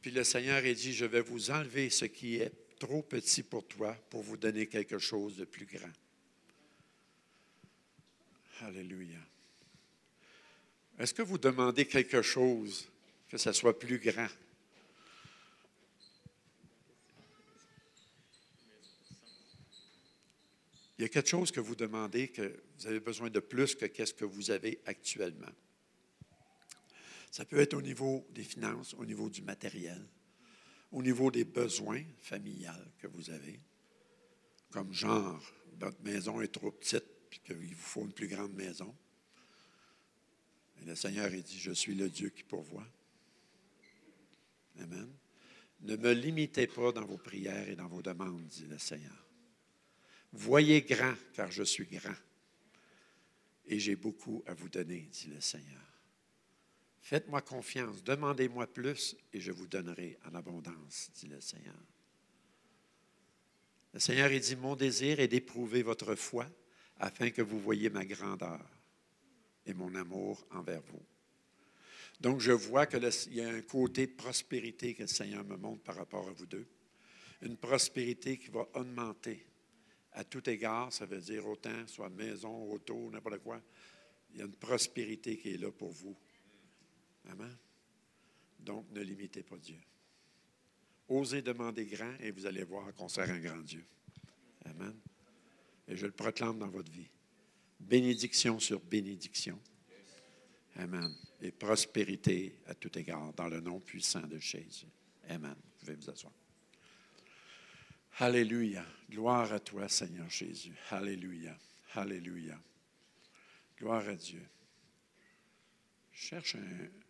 [0.03, 3.67] Puis le Seigneur a dit, je vais vous enlever ce qui est trop petit pour
[3.67, 5.93] toi pour vous donner quelque chose de plus grand.
[8.63, 9.19] Alléluia.
[10.99, 12.89] Est-ce que vous demandez quelque chose
[13.29, 14.29] que ça soit plus grand?
[20.99, 23.85] Il y a quelque chose que vous demandez que vous avez besoin de plus que
[23.85, 25.53] qu'est-ce que vous avez actuellement.
[27.31, 30.03] Ça peut être au niveau des finances, au niveau du matériel,
[30.93, 33.61] au niveau des besoins familiales que vous avez,
[34.71, 35.43] comme genre,
[35.79, 38.95] votre maison est trop petite, puis qu'il vous faut une plus grande maison.
[40.81, 42.87] Et le Seigneur a dit, je suis le Dieu qui pourvoit.
[44.79, 45.11] Amen.
[45.81, 49.27] Ne me limitez pas dans vos prières et dans vos demandes, dit le Seigneur.
[50.33, 52.15] Voyez grand, car je suis grand.
[53.67, 55.96] Et j'ai beaucoup à vous donner, dit le Seigneur.
[57.07, 61.79] Faites-moi confiance, demandez-moi plus et je vous donnerai en abondance, dit le Seigneur.
[63.95, 66.49] Le Seigneur a dit, mon désir est d'éprouver votre foi
[66.99, 68.61] afin que vous voyiez ma grandeur
[69.67, 71.07] et mon amour envers vous.
[72.19, 75.85] Donc, je vois qu'il y a un côté de prospérité que le Seigneur me montre
[75.85, 76.67] par rapport à vous deux.
[77.41, 79.47] Une prospérité qui va augmenter
[80.11, 83.63] à tout égard, ça veut dire autant, soit maison, auto, n'importe quoi.
[84.33, 86.17] Il y a une prospérité qui est là pour vous.
[87.31, 87.57] Amen.
[88.59, 89.79] Donc, ne limitez pas Dieu.
[91.09, 93.85] Osez demander grand et vous allez voir qu'on sert un grand Dieu.
[94.65, 94.95] Amen.
[95.87, 97.09] Et je le proclame dans votre vie.
[97.79, 99.61] Bénédiction sur bénédiction.
[100.77, 101.15] Amen.
[101.41, 104.89] Et prospérité à tout égard, dans le nom puissant de Jésus.
[105.29, 105.55] Amen.
[105.55, 106.33] Vous pouvez vous asseoir.
[108.19, 108.85] Alléluia.
[109.11, 110.75] Gloire à toi, Seigneur Jésus.
[110.91, 111.57] Alléluia.
[111.95, 112.59] Alléluia.
[113.79, 114.43] Gloire à Dieu.
[116.13, 117.06] Cherche un.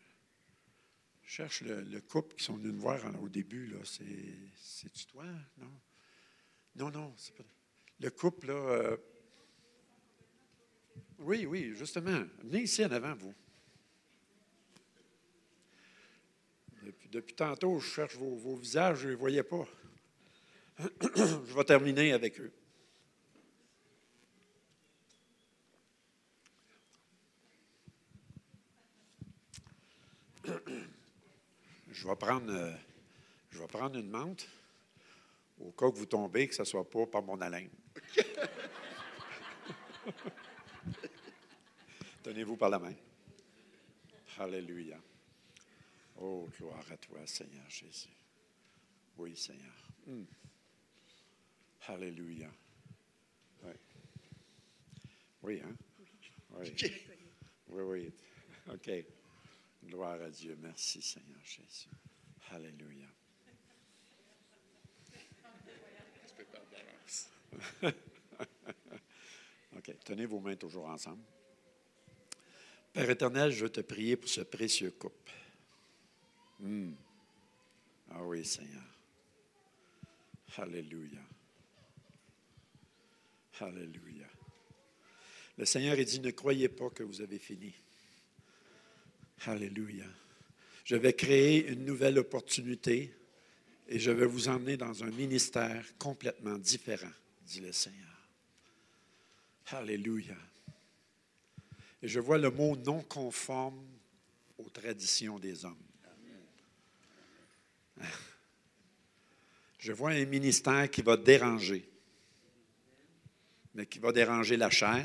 [1.26, 3.66] Cherche le, couple qui sont venus me voir au début.
[3.66, 3.78] Là.
[3.82, 5.24] C'est, c'est toi?
[5.58, 5.80] Non.
[6.76, 7.42] Non, non, c'est pas.
[7.98, 8.54] Le couple, là.
[8.54, 8.96] Euh,
[11.18, 12.22] oui, oui, justement.
[12.44, 13.34] Venez ici en avant, vous.
[17.10, 19.66] Depuis, tantôt, je cherche vos, vos visages, je ne les voyais pas.
[20.78, 22.52] je vais terminer avec eux.
[31.96, 32.76] Je vais prendre, euh,
[33.48, 34.46] je vais prendre une menthe
[35.58, 37.70] au cas que vous tombez, que ce ne soit pas par mon haleine.
[42.22, 42.92] Tenez-vous par la main.
[44.38, 45.00] Alléluia.
[46.18, 48.14] Oh, gloire à toi, Seigneur Jésus.
[49.16, 49.72] Oui, Seigneur.
[50.06, 50.24] Hmm.
[51.88, 52.50] Alléluia.
[53.62, 53.72] Oui.
[55.42, 55.74] Oui, hein?
[56.50, 56.74] Oui.
[57.70, 58.12] Oui, oui.
[58.68, 58.90] OK.
[59.86, 60.56] Gloire à Dieu.
[60.60, 61.88] Merci, Seigneur Jésus.
[62.50, 63.06] Alléluia.
[69.76, 69.94] OK.
[70.04, 71.22] Tenez vos mains toujours ensemble.
[72.92, 75.32] Père éternel, je veux te prier pour ce précieux couple.
[76.58, 76.94] Hmm.
[78.10, 78.82] Ah oui, Seigneur.
[80.56, 81.20] Alléluia.
[83.60, 84.26] Alléluia.
[85.58, 87.72] Le Seigneur a dit, ne croyez pas que vous avez fini.
[89.44, 90.06] Alléluia.
[90.84, 93.12] Je vais créer une nouvelle opportunité
[93.88, 97.12] et je vais vous emmener dans un ministère complètement différent,
[97.44, 98.06] dit le Seigneur.
[99.68, 100.36] Alléluia.
[102.02, 103.84] Et je vois le mot non conforme
[104.58, 105.76] aux traditions des hommes.
[109.78, 111.88] Je vois un ministère qui va déranger,
[113.74, 115.04] mais qui va déranger la chair,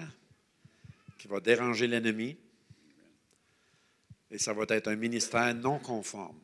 [1.18, 2.38] qui va déranger l'ennemi,
[4.32, 6.40] et ça va être un ministère non conforme.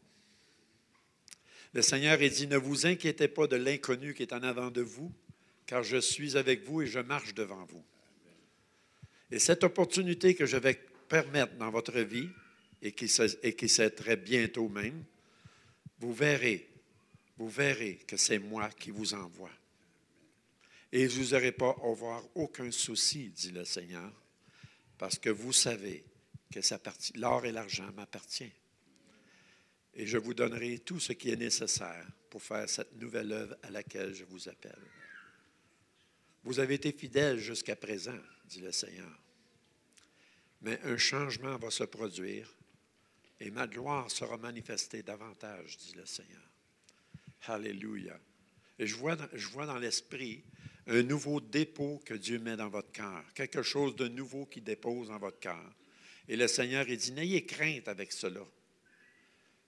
[1.74, 4.82] Le Seigneur a dit, ne vous inquiétez pas de l'inconnu qui est en avant de
[4.82, 5.12] vous,
[5.66, 7.84] car je suis avec vous et je marche devant vous.
[9.32, 12.30] Et cette opportunité que je vais permettre dans votre vie,
[12.82, 13.12] et qui,
[13.44, 15.04] et très bientôt même,
[16.00, 16.68] vous verrez,
[17.38, 19.52] vous verrez que c'est moi qui vous envoie.
[20.92, 24.12] Et vous n'aurez pas à avoir aucun souci, dit le Seigneur,
[24.98, 26.04] parce que vous savez
[26.52, 26.60] que
[27.20, 28.52] l'or et l'argent m'appartiennent.
[29.94, 33.72] Et je vous donnerai tout ce qui est nécessaire pour faire cette nouvelle œuvre à
[33.72, 34.80] laquelle je vous appelle.
[36.44, 39.20] Vous avez été fidèles jusqu'à présent, dit le Seigneur.
[40.62, 42.54] Mais un changement va se produire
[43.40, 46.42] et ma gloire sera manifestée davantage, dit le Seigneur.
[47.48, 48.20] Alléluia.
[48.80, 50.44] Et je vois, je vois dans l'esprit
[50.88, 55.10] un nouveau dépôt que Dieu met dans votre cœur, quelque chose de nouveau qui dépose
[55.10, 55.76] dans votre cœur.
[56.28, 58.46] Et le Seigneur est dit, n'ayez crainte avec cela,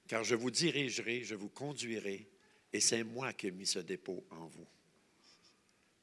[0.08, 2.28] car je vous dirigerai, je vous conduirai,
[2.74, 4.68] et c'est moi qui ai mis ce dépôt en vous.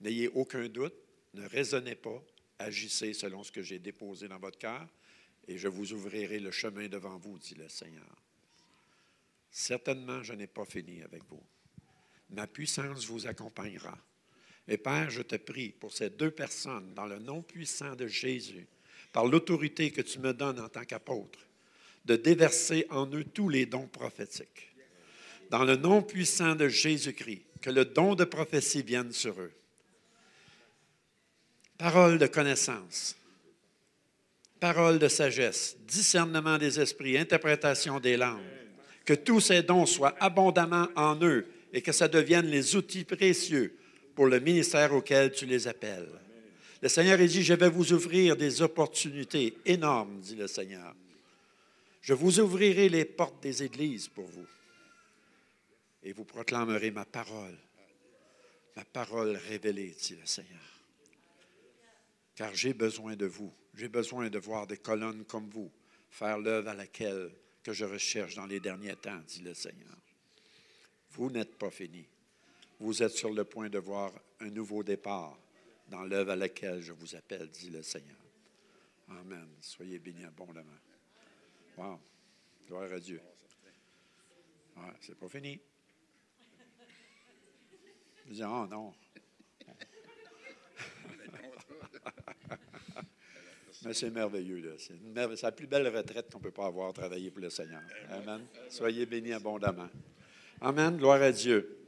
[0.00, 0.94] N'ayez aucun doute,
[1.34, 2.22] ne raisonnez pas,
[2.58, 4.88] agissez selon ce que j'ai déposé dans votre cœur,
[5.48, 8.16] et je vous ouvrirai le chemin devant vous, dit le Seigneur.
[9.50, 11.42] Certainement, je n'ai pas fini avec vous.
[12.30, 13.96] Ma puissance vous accompagnera.
[14.68, 18.66] Et Père, je te prie pour ces deux personnes, dans le nom puissant de Jésus,
[19.12, 21.38] par l'autorité que tu me donnes en tant qu'apôtre,
[22.04, 24.74] de déverser en eux tous les dons prophétiques.
[25.50, 29.52] Dans le nom puissant de Jésus-Christ, que le don de prophétie vienne sur eux.
[31.78, 33.16] Parole de connaissance,
[34.60, 38.40] parole de sagesse, discernement des esprits, interprétation des langues.
[39.04, 43.76] Que tous ces dons soient abondamment en eux et que ça devienne les outils précieux
[44.14, 46.08] pour le ministère auquel tu les appelles.
[46.82, 50.94] Le Seigneur dit, je vais vous ouvrir des opportunités énormes, dit le Seigneur.
[52.02, 54.46] Je vous ouvrirai les portes des églises pour vous
[56.02, 57.58] et vous proclamerez ma parole,
[58.76, 60.60] ma parole révélée, dit le Seigneur.
[62.34, 65.70] Car j'ai besoin de vous j'ai besoin de voir des colonnes comme vous
[66.10, 67.30] faire l'œuvre à laquelle
[67.62, 69.94] que je recherche dans les derniers temps, dit le Seigneur.
[71.10, 72.06] Vous n'êtes pas fini.
[72.80, 75.38] Vous êtes sur le point de voir un nouveau départ
[75.88, 78.16] dans l'œuvre à laquelle je vous appelle, dit le Seigneur.
[79.08, 79.48] Amen.
[79.60, 80.72] Soyez bénis abondamment.
[81.76, 82.00] Wow.
[82.66, 83.20] Gloire à Dieu.
[84.76, 85.60] Ouais, c'est pas fini.
[88.26, 88.92] Dis, oh non,
[93.84, 94.76] Mais c'est merveilleux.
[94.78, 94.94] C'est,
[95.42, 97.82] la plus belle retraite qu'on ne peut pas avoir, travailler pour le Seigneur.
[98.10, 98.44] Amen.
[98.68, 99.88] Soyez bénis abondamment.
[100.60, 100.96] Amen.
[100.96, 101.85] Gloire à Dieu.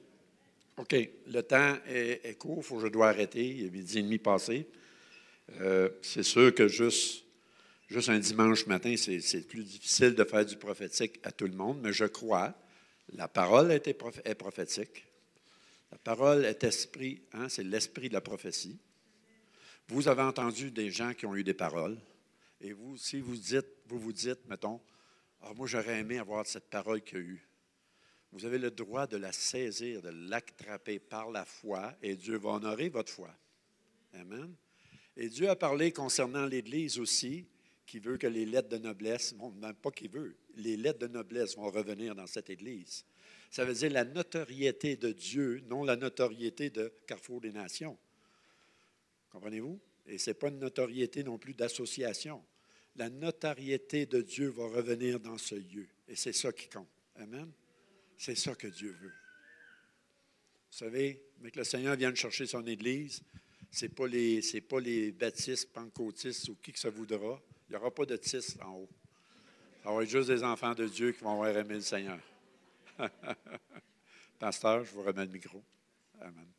[0.78, 0.94] OK.
[1.26, 2.64] Le temps est, court.
[2.64, 3.46] Faut je dois arrêter.
[3.46, 4.66] Il est midi et demi passé.
[5.60, 7.24] Euh, c'est sûr que juste,
[7.88, 11.80] juste un dimanche matin, c'est, plus difficile de faire du prophétique à tout le monde,
[11.82, 12.54] mais je crois,
[13.14, 15.04] la parole est, est prophétique.
[15.90, 18.78] La parole est esprit, hein, c'est l'esprit de la prophétie.
[19.88, 21.96] Vous avez entendu des gens qui ont eu des paroles.
[22.60, 24.80] Et vous, si vous dites, vous vous dites, mettons,
[25.42, 27.48] ah, moi j'aurais aimé avoir cette parole qu'il y a eu.
[28.32, 32.50] Vous avez le droit de la saisir, de l'attraper par la foi, et Dieu va
[32.50, 33.34] honorer votre foi.
[34.14, 34.54] Amen.
[35.16, 37.46] Et Dieu a parlé concernant l'Église aussi,
[37.86, 41.06] qui veut que les lettres de noblesse, bon, même pas qui veut, les lettres de
[41.08, 43.04] noblesse vont revenir dans cette Église.
[43.50, 47.96] Ça veut dire la notoriété de Dieu, non la notoriété de Carrefour des Nations.
[49.30, 49.80] Comprenez-vous?
[50.06, 52.42] Et ce n'est pas une notoriété non plus d'association.
[52.96, 55.86] La notoriété de Dieu va revenir dans ce lieu.
[56.08, 56.88] Et c'est ça qui compte.
[57.16, 57.50] Amen.
[58.18, 59.12] C'est ça que Dieu veut.
[60.70, 63.22] Vous savez, mais que le Seigneur vienne chercher son Église,
[63.70, 67.40] ce n'est pas, les, pas les baptistes, pentecôtistes ou qui que ça voudra.
[67.68, 68.88] Il n'y aura pas de tis en haut.
[69.84, 72.18] Ça va être juste des enfants de Dieu qui vont avoir aimé le Seigneur.
[74.38, 75.62] Pasteur, je vous remets le micro.
[76.20, 76.57] Amen.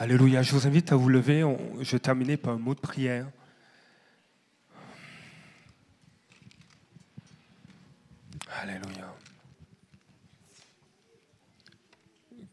[0.00, 0.40] Alléluia.
[0.40, 1.44] Je vous invite à vous lever.
[1.78, 3.30] Je vais terminer par un mot de prière.
[8.62, 9.14] Alléluia.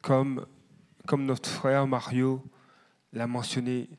[0.01, 0.45] Comme,
[1.05, 2.43] comme notre frère Mario
[3.13, 3.89] l'a mentionné,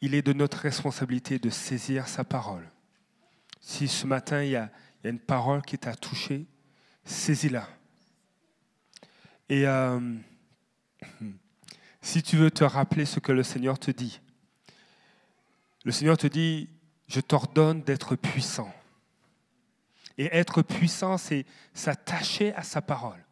[0.00, 2.68] il est de notre responsabilité de saisir sa parole.
[3.60, 4.72] Si ce matin il y a,
[5.04, 6.46] une parole qui t'a touché,
[7.04, 7.68] saisis-la.
[9.48, 10.00] Et euh,
[12.04, 14.20] si tu veux te rappeler ce que le Seigneur te dit.
[15.84, 16.68] Le Seigneur te dit,
[17.08, 18.70] je t'ordonne d'être puissant.
[20.18, 23.24] Et être puissant, c'est s'attacher à sa parole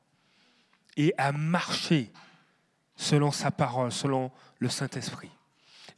[0.97, 2.11] et à marcher
[2.97, 5.31] selon sa parole, selon le Saint-Esprit.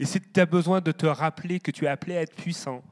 [0.01, 2.83] Et si tu as besoin de te rappeler que tu es appelé à être puissant,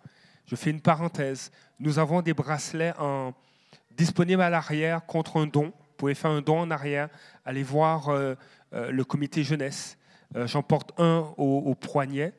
[0.46, 1.50] je fais une parenthèse,
[1.80, 3.34] nous avons des bracelets en,
[3.96, 5.72] disponibles à l'arrière contre un don.
[5.74, 7.08] Vous pouvez faire un don en arrière,
[7.44, 8.36] allez voir euh,
[8.72, 9.98] le comité jeunesse.
[10.36, 12.32] Euh, j'en porte un au, au poignet.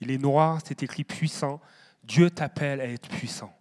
[0.00, 1.60] Il est noir, c'est écrit puissant.
[2.04, 3.52] Dieu t'appelle à être puissant.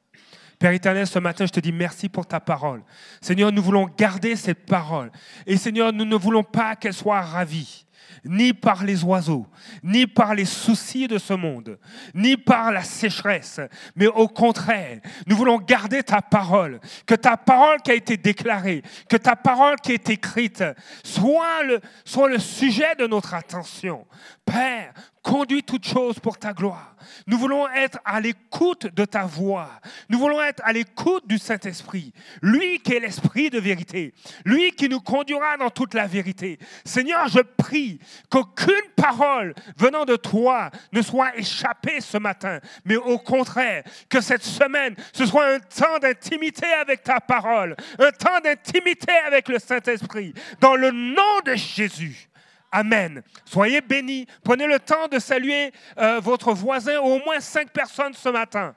[0.57, 2.83] Père éternel, ce matin, je te dis merci pour ta parole.
[3.21, 5.11] Seigneur, nous voulons garder cette parole.
[5.45, 7.85] Et Seigneur, nous ne voulons pas qu'elle soit ravie
[8.23, 9.45] ni par les oiseaux,
[9.83, 11.79] ni par les soucis de ce monde,
[12.13, 13.59] ni par la sécheresse,
[13.95, 18.83] mais au contraire, nous voulons garder ta parole, que ta parole qui a été déclarée,
[19.07, 20.63] que ta parole qui est écrite,
[21.03, 24.05] soit le, soit le sujet de notre attention.
[24.45, 24.93] Père,
[25.23, 26.95] conduis toutes choses pour ta gloire.
[27.27, 29.69] Nous voulons être à l'écoute de ta voix.
[30.09, 32.13] Nous voulons être à l'écoute du Saint-Esprit.
[32.41, 34.13] Lui qui est l'Esprit de vérité.
[34.45, 36.59] Lui qui nous conduira dans toute la vérité.
[36.85, 43.17] Seigneur, je prie qu'aucune parole venant de toi ne soit échappée ce matin, mais au
[43.17, 49.11] contraire, que cette semaine, ce soit un temps d'intimité avec ta parole, un temps d'intimité
[49.25, 50.33] avec le Saint-Esprit.
[50.59, 52.28] Dans le nom de Jésus.
[52.71, 53.23] Amen.
[53.45, 54.27] Soyez bénis.
[54.43, 58.75] Prenez le temps de saluer euh, votre voisin, au moins cinq personnes ce matin.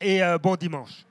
[0.00, 1.05] Et euh, bon dimanche.